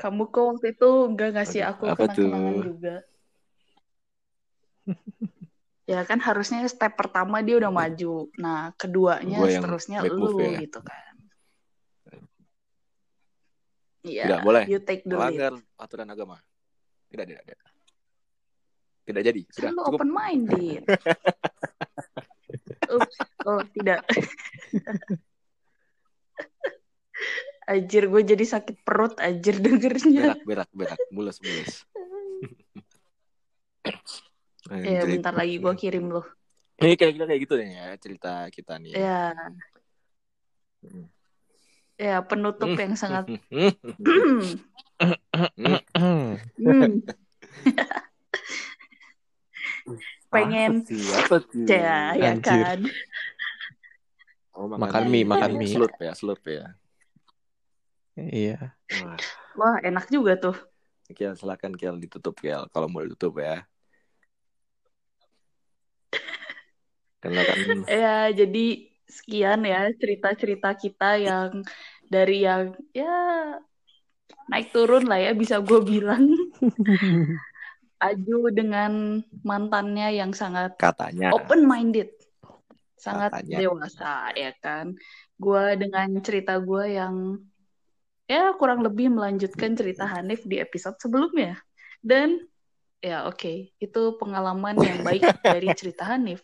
Kamu 0.00 0.32
kok 0.32 0.44
waktu 0.56 0.72
itu 0.72 0.88
nggak 1.12 1.30
ngasih 1.36 1.60
aku 1.68 1.84
apa 1.92 2.08
kenang-kenangan 2.08 2.52
tuh? 2.56 2.64
juga. 2.64 2.94
ya 5.84 6.00
kan 6.08 6.18
harusnya 6.24 6.64
step 6.66 6.96
pertama 6.96 7.44
dia 7.44 7.60
udah 7.60 7.68
maju. 7.68 8.32
Nah, 8.40 8.72
keduanya 8.80 9.44
Gua 9.44 9.52
seterusnya 9.52 10.00
lu 10.08 10.40
ya. 10.40 10.56
gitu 10.64 10.80
kan. 10.80 11.12
Iya, 14.00 14.24
Tidak 14.24 14.40
boleh. 14.40 14.64
you 14.64 14.80
take 14.80 15.04
the 15.04 15.12
lead. 15.12 15.36
melanggar 15.36 15.60
aturan 15.76 16.08
agama. 16.08 16.40
Tidak, 17.12 17.24
tidak, 17.28 17.44
tidak. 17.44 17.60
Tidak 19.04 19.22
jadi. 19.28 19.42
Sudah 19.52 19.68
Kan 19.68 19.76
lu 19.76 19.82
cukup. 19.84 20.00
open 20.00 20.08
minded. 20.08 20.82
Ups. 22.96 23.16
Oh, 23.44 23.60
tidak. 23.76 24.00
Anjir, 27.70 28.10
gue 28.10 28.22
jadi 28.26 28.42
sakit 28.42 28.82
perut 28.82 29.14
anjir 29.22 29.54
dengernya. 29.64 30.34
Berak, 30.34 30.42
berak, 30.42 30.70
berak. 30.74 30.98
Mules, 31.14 31.38
mules. 31.38 31.86
Ya, 34.66 34.74
Anjir. 34.74 35.06
bentar 35.06 35.30
lagi 35.30 35.62
gue 35.62 35.74
kirim 35.78 36.10
lu. 36.10 36.22
Ini 36.82 36.96
kayak 36.98 37.12
kita 37.14 37.24
kayak 37.28 37.40
gitu 37.46 37.54
nih 37.60 37.70
ya 37.76 37.86
cerita 38.00 38.32
kita 38.50 38.74
nih. 38.82 38.92
Ya, 38.98 39.30
Hmm. 40.80 41.12
ya 42.00 42.24
penutup 42.24 42.72
yang 42.72 42.96
sangat 42.96 43.28
Hmm. 46.56 47.04
Pengen 50.32 50.72
Apa 50.80 50.88
sih? 50.88 51.04
Apa 51.12 51.36
sih? 51.52 51.64
ya, 51.68 52.16
ya 52.16 52.32
kan. 52.40 52.80
Oh, 54.56 54.64
Makan 54.72 55.12
mie, 55.12 55.28
makan 55.28 55.60
mie. 55.60 55.68
Slurp 55.68 55.96
ya, 56.00 56.12
slurp 56.16 56.40
ya. 56.48 56.79
Iya. 58.28 58.76
Wah, 59.00 59.16
Wah, 59.56 59.76
enak 59.80 60.12
juga 60.12 60.36
tuh. 60.36 60.56
Kiel, 61.10 61.34
silakan 61.34 61.74
Kiel 61.74 61.98
ditutup 61.98 62.38
Kiel 62.38 62.68
kalau 62.70 62.86
mau 62.86 63.02
ditutup 63.02 63.40
ya. 63.40 63.64
Karena 67.20 67.40
kan 67.44 67.56
Ya, 67.88 68.18
jadi 68.32 68.66
sekian 69.10 69.66
ya 69.66 69.90
cerita-cerita 69.98 70.70
kita 70.78 71.18
yang 71.18 71.66
dari 72.06 72.46
yang 72.46 72.72
ya 72.94 73.58
naik 74.50 74.70
turun 74.70 75.06
lah 75.10 75.18
ya 75.18 75.32
bisa 75.34 75.58
gue 75.60 75.80
bilang. 75.82 76.30
Aju 78.00 78.48
dengan 78.48 79.20
mantannya 79.44 80.16
yang 80.16 80.32
sangat 80.32 80.72
katanya 80.80 81.36
open 81.36 81.68
minded. 81.68 82.08
Sangat 82.96 83.32
Katanya. 83.32 83.58
dewasa 83.64 84.32
ya 84.36 84.52
kan. 84.60 84.96
Gue 85.36 85.76
dengan 85.76 86.08
cerita 86.24 86.56
gue 86.60 86.96
yang 86.96 87.36
ya 88.30 88.54
kurang 88.54 88.86
lebih 88.86 89.10
melanjutkan 89.10 89.74
cerita 89.74 90.06
Hanif 90.06 90.46
di 90.46 90.62
episode 90.62 90.94
sebelumnya. 91.02 91.58
Dan 91.98 92.38
ya 93.02 93.26
oke, 93.26 93.74
itu 93.74 94.02
pengalaman 94.22 94.78
yang 94.78 95.02
baik 95.02 95.26
dari 95.42 95.66
cerita 95.74 96.06
Hanif. 96.06 96.38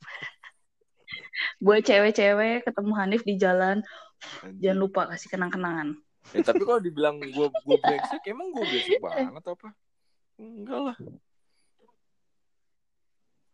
Buat 1.63 1.87
cewek-cewek 1.87 2.67
ketemu 2.67 2.93
Hanif 2.99 3.23
di 3.23 3.39
jalan, 3.39 3.87
jangan 4.59 4.79
lupa 4.83 5.07
kasih 5.15 5.31
kenang-kenangan. 5.31 5.95
Ya, 6.35 6.43
tapi 6.43 6.67
kalau 6.67 6.83
dibilang 6.83 7.23
gue 7.23 7.31
gue 7.31 7.79
brengsek, 7.79 8.27
emang 8.27 8.51
gue 8.51 8.67
brengsek 8.67 8.99
banget 8.99 9.45
apa? 9.47 9.69
Enggak 10.43 10.81
lah. 10.91 10.99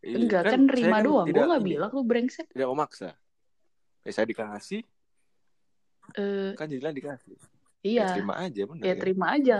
Iya, 0.02 0.16
Enggak 0.18 0.42
kan 0.48 0.50
saya 0.56 0.66
nerima 0.66 0.98
doang. 1.04 1.26
Gue 1.28 1.36
ini, 1.36 1.76
bilang 1.76 1.90
lu 1.92 2.02
brengsek. 2.02 2.48
Tidak 2.48 2.64
memaksa. 2.64 3.12
Ya, 4.02 4.10
saya 4.10 4.26
dikasih, 4.26 4.82
Eh, 6.18 6.52
kan 6.58 6.66
jadinya 6.66 6.90
dikasih. 6.90 7.38
Ya, 7.82 7.90
iya, 7.90 8.06
terima 8.14 8.34
aja 8.38 8.62
bener 8.62 8.82
ya 8.86 8.94
ya. 8.94 9.00
terima 9.02 9.26
aja. 9.34 9.58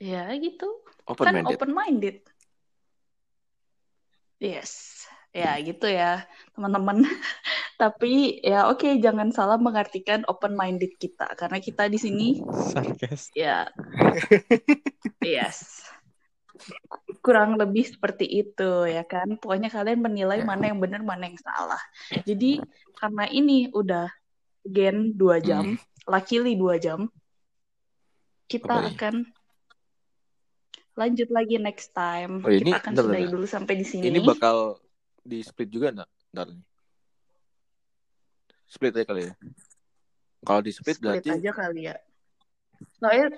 Ya 0.00 0.22
gitu. 0.38 0.68
Open 1.10 1.24
kan 1.26 1.34
minded. 1.34 1.58
open 1.58 1.72
minded. 1.74 2.16
Yes, 4.40 5.04
ya 5.34 5.58
gitu 5.60 5.90
ya 5.90 6.24
teman-teman. 6.54 7.02
Tapi 7.82 8.40
ya 8.46 8.70
oke 8.70 9.00
jangan 9.02 9.34
salah 9.34 9.58
mengartikan 9.58 10.22
open 10.30 10.54
minded 10.54 10.94
kita 11.00 11.26
karena 11.34 11.58
kita 11.58 11.88
di 11.88 11.96
sini 11.96 12.28
Sarkas. 12.70 13.32
ya 13.32 13.72
yes 15.24 15.88
kurang 17.24 17.56
lebih 17.56 17.88
seperti 17.88 18.26
itu 18.28 18.84
ya 18.84 19.04
kan. 19.04 19.40
Pokoknya 19.40 19.72
kalian 19.72 20.00
menilai 20.00 20.44
mana 20.44 20.72
yang 20.72 20.80
benar 20.80 21.00
mana 21.04 21.28
yang 21.28 21.40
salah. 21.40 21.80
Jadi 22.24 22.60
karena 22.96 23.24
ini 23.32 23.68
udah 23.72 24.08
gen 24.62 25.14
dua 25.14 25.38
jam, 25.38 25.76
luckily 26.04 26.54
dua 26.54 26.76
jam, 26.76 27.08
kita 28.44 28.66
Hmm. 28.66 28.82
Apa 28.82 28.90
akan 28.92 29.14
lanjut 30.94 31.28
lagi 31.30 31.56
next 31.56 31.92
time. 31.92 32.44
Oh, 32.44 32.50
ini- 32.50 32.68
kita 32.68 32.78
akan 32.78 32.92
bentar, 32.92 33.04
sudahi 33.06 33.24
bentar. 33.24 33.32
dulu 33.32 33.46
sampai 33.46 33.74
di 33.78 33.86
sini. 33.86 34.04
Ini 34.06 34.20
bakal 34.20 34.76
di 35.20 35.38
split 35.40 35.70
juga 35.70 35.88
enggak? 35.90 36.10
Ntar 36.30 36.46
nih. 36.50 36.62
Split 38.66 38.92
aja 38.94 39.06
kali 39.06 39.22
ya. 39.26 39.32
Kalau 40.40 40.60
di 40.60 40.72
split, 40.72 40.96
split 40.96 41.04
berarti 41.04 41.28
aja 41.32 41.50
kali 41.50 41.80
ya. 41.84 41.96
Soalnya 42.96 43.28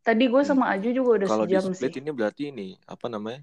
tadi 0.00 0.24
gue 0.24 0.42
sama 0.42 0.72
Aju 0.72 0.88
juga 0.88 1.10
udah 1.20 1.28
kalau 1.28 1.44
di 1.44 1.52
sejam 1.52 1.72
split 1.74 1.92
sih. 1.92 2.00
ini 2.00 2.10
berarti 2.12 2.42
ini 2.48 2.68
apa 2.86 3.06
namanya? 3.08 3.42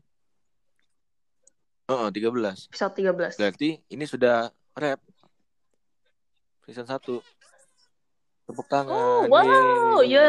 Oh, 1.87 2.11
13. 2.11 2.67
Episode 2.67 2.93
13. 2.99 3.35
Berarti 3.39 3.69
ini 3.87 4.03
sudah 4.03 4.51
rap 4.73 4.99
season 6.67 6.83
1. 6.83 7.23
Tepuk 8.43 8.67
tangan. 8.67 8.91
Oh, 8.91 9.23
wow, 9.25 9.43
Yeay. 9.99 10.11
yo, 10.13 10.27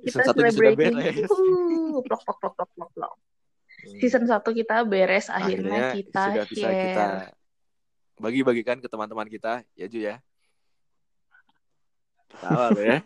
kita 0.00 0.22
Season 0.22 0.34
celebrating. 0.34 0.94
beres. 0.94 1.26
Uhuh, 1.28 1.98
plok, 2.00 2.22
plok, 2.22 2.38
plok, 2.40 2.54
plok, 2.56 2.70
plok, 2.72 2.90
plok. 2.92 3.12
Hmm. 3.82 3.98
Season 3.98 4.22
1 4.22 4.42
kita 4.52 4.76
beres, 4.82 5.26
akhirnya, 5.28 5.90
kita 5.92 6.22
sudah 6.24 6.46
bisa 6.46 6.66
share. 6.66 6.82
kita 6.84 7.04
bagi-bagikan 8.16 8.78
ke 8.78 8.86
teman-teman 8.86 9.26
kita, 9.26 9.62
ya 9.74 9.86
Ju 9.86 9.98
ya. 10.00 10.22
Tawa 12.32 12.70
lo 12.70 12.80
ya. 12.80 12.98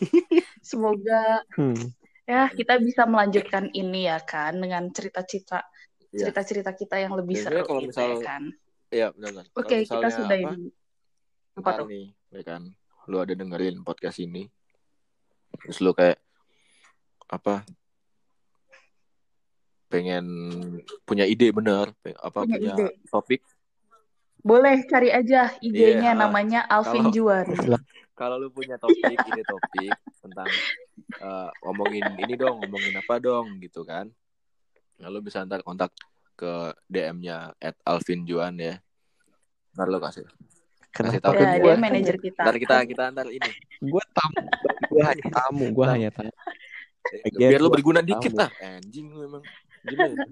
Semoga 0.60 1.44
Hmm. 1.54 1.76
ya 2.24 2.48
kita 2.50 2.76
bisa 2.78 3.04
melanjutkan 3.04 3.68
ini 3.70 4.04
ya 4.04 4.18
kan 4.18 4.56
dengan 4.56 4.88
cerita-cerita 4.90 5.60
Iya. 6.08 6.28
cerita-cerita 6.28 6.70
kita 6.72 6.96
yang 6.98 7.12
lebih 7.14 7.36
Biasanya 7.36 7.60
seru 7.60 7.68
kalau 7.68 7.80
gitu 7.80 7.90
misal- 7.90 8.10
ya 8.10 8.16
kan. 8.22 8.42
Iya, 8.88 9.06
benar. 9.12 9.44
Oke, 9.52 9.76
kita 9.82 10.08
sudah 10.08 10.36
apa, 10.38 10.50
ntar 11.56 11.78
tuh? 11.78 11.86
nih, 11.86 12.06
ya 12.30 12.42
kan, 12.42 12.62
lu 13.06 13.16
ada 13.16 13.30
dengerin 13.30 13.80
podcast 13.80 14.18
ini, 14.18 14.50
terus 15.56 15.78
lu 15.78 15.92
kayak 15.92 16.18
apa 17.24 17.62
pengen 19.86 20.26
punya 21.04 21.22
ide 21.24 21.50
bener, 21.50 21.94
apa 22.18 22.42
Punya 22.42 22.58
punya, 22.58 22.74
ide. 22.74 22.86
topik. 23.06 23.40
Boleh 24.40 24.84
cari 24.84 25.08
aja 25.08 25.54
IG-nya 25.58 26.12
Iya, 26.12 26.18
namanya 26.18 26.60
Alvin 26.66 27.08
kalau- 27.08 27.14
Juan. 27.14 27.46
Kalau 28.14 28.38
lu 28.38 28.46
punya 28.46 28.78
topik, 28.78 29.02
ide 29.02 29.42
topik 29.42 29.90
tentang 30.22 30.46
eh, 31.18 31.50
ngomongin 31.60 32.14
ini 32.14 32.38
dong, 32.38 32.62
ngomongin 32.62 32.94
apa 32.94 33.18
dong, 33.18 33.58
gitu 33.58 33.82
kan? 33.82 34.06
Nah, 35.02 35.10
lu 35.10 35.18
bisa 35.18 35.42
ntar 35.42 35.66
kontak 35.66 35.90
ke 36.34 36.52
DM-nya 36.86 37.58
at 37.58 37.74
Alvin 37.82 38.22
Juan 38.22 38.54
ya. 38.54 38.78
Ntar 39.74 39.90
lu 39.90 39.98
kasih. 39.98 40.30
Kenapa 40.94 41.18
tahu 41.20 41.34
Ya, 41.34 41.58
gue? 41.58 41.66
dia 41.66 41.74
manajer 41.76 42.16
kita. 42.16 42.40
Ntar 42.40 42.56
kita 42.56 42.74
kita 42.86 43.02
ntar 43.10 43.26
ini. 43.28 43.50
Gue 43.80 44.04
tamu. 44.10 44.38
Gue 44.86 45.02
hanya 45.02 45.26
tamu. 45.28 45.66
Gue 45.70 45.86
hanya 45.86 46.08
tamu. 46.08 46.30
Eh, 47.04 47.26
Again, 47.26 47.50
Biar 47.50 47.60
lu 47.60 47.68
berguna 47.68 47.98
tamu. 47.98 48.10
dikit 48.10 48.32
lah. 48.32 48.50
Anjing 48.56 49.06
lu 49.08 49.18
emang. 49.22 49.42
Gimana? 49.82 50.24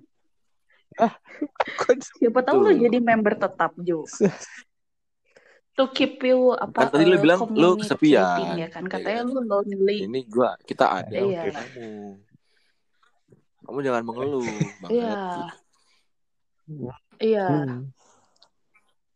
Siapa 2.14 2.40
tahu 2.40 2.56
lu 2.62 2.70
jadi 2.78 2.98
member 2.98 3.34
tetap, 3.34 3.72
Jo. 3.76 4.06
To 5.72 5.88
keep 5.88 6.20
you 6.20 6.52
apa 6.52 6.84
Kan 6.84 6.88
tadi 6.92 7.04
lu 7.06 7.16
eh, 7.16 7.20
bilang 7.20 7.40
lu 7.48 7.80
kesepian. 7.80 8.54
ya 8.54 8.68
kan 8.68 8.84
Ya 8.84 8.90
katanya 8.92 9.24
kan? 9.24 9.32
lu 9.32 9.40
lonely. 9.42 10.04
Ini 10.04 10.20
gua 10.26 10.52
kita 10.62 10.84
ada 11.00 11.16
Iya. 11.16 11.48
kamu. 11.48 11.90
Kamu 13.62 13.78
jangan 13.80 14.02
mengeluh, 14.04 14.44
Bang. 14.78 14.90
Iya. 14.92 15.16
Iya. 17.18 17.46
Hmm. 17.46 17.80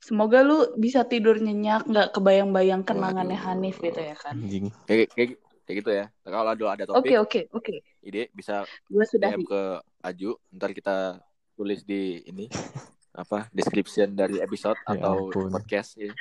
Semoga 0.06 0.38
lu 0.46 0.70
bisa 0.78 1.02
tidur 1.02 1.34
nyenyak, 1.42 1.90
nggak 1.90 2.14
kebayang-bayang 2.14 2.86
kenangannya. 2.86 3.34
Hanif 3.34 3.82
gitu 3.82 3.98
ya 3.98 4.14
kan. 4.14 4.38
Anjing. 4.38 4.70
Kayak, 4.86 5.10
kayak, 5.18 5.30
kayak 5.66 5.76
gitu 5.82 5.90
ya. 5.90 6.06
Kalau 6.22 6.46
ada 6.46 6.62
ada 6.78 6.82
Oke 6.94 7.18
topik, 7.18 7.18
oke 7.18 7.40
oke. 7.50 7.74
ide 8.06 8.30
bisa 8.30 8.62
Gue 8.86 9.02
sudah 9.02 9.34
DM 9.34 9.42
ke 9.42 9.82
Aju. 10.06 10.30
Ntar 10.54 10.70
kita 10.70 11.18
tulis 11.58 11.82
di 11.82 12.22
ini 12.22 12.46
apa 13.22 13.50
description 13.50 14.14
dari 14.14 14.38
episode 14.38 14.78
Ya 14.86 14.94
atau 14.94 15.26
ampun. 15.26 15.50
podcast 15.50 15.98
ya. 15.98 16.14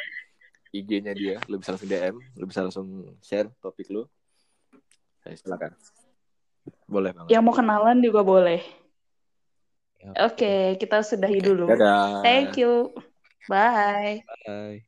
IG-nya 0.73 1.13
dia, 1.13 1.37
lu 1.47 1.61
bisa 1.61 1.71
langsung 1.71 1.87
DM, 1.87 2.15
lu 2.35 2.45
bisa 2.49 2.59
langsung 2.65 2.87
share 3.21 3.47
topik 3.61 3.87
lu. 3.93 4.03
Saya 5.21 5.37
silakan. 5.37 5.71
Boleh 6.89 7.13
banget. 7.13 7.29
yang 7.31 7.45
mau 7.45 7.53
kenalan 7.53 8.01
juga 8.01 8.25
boleh. 8.25 8.65
Ya, 10.01 10.25
Oke, 10.25 10.75
kita 10.81 11.05
sudahi 11.05 11.39
dulu. 11.39 11.69
Dadah. 11.69 12.25
Thank 12.25 12.57
you. 12.59 12.89
Bye. 13.47 14.25
Bye. 14.45 14.85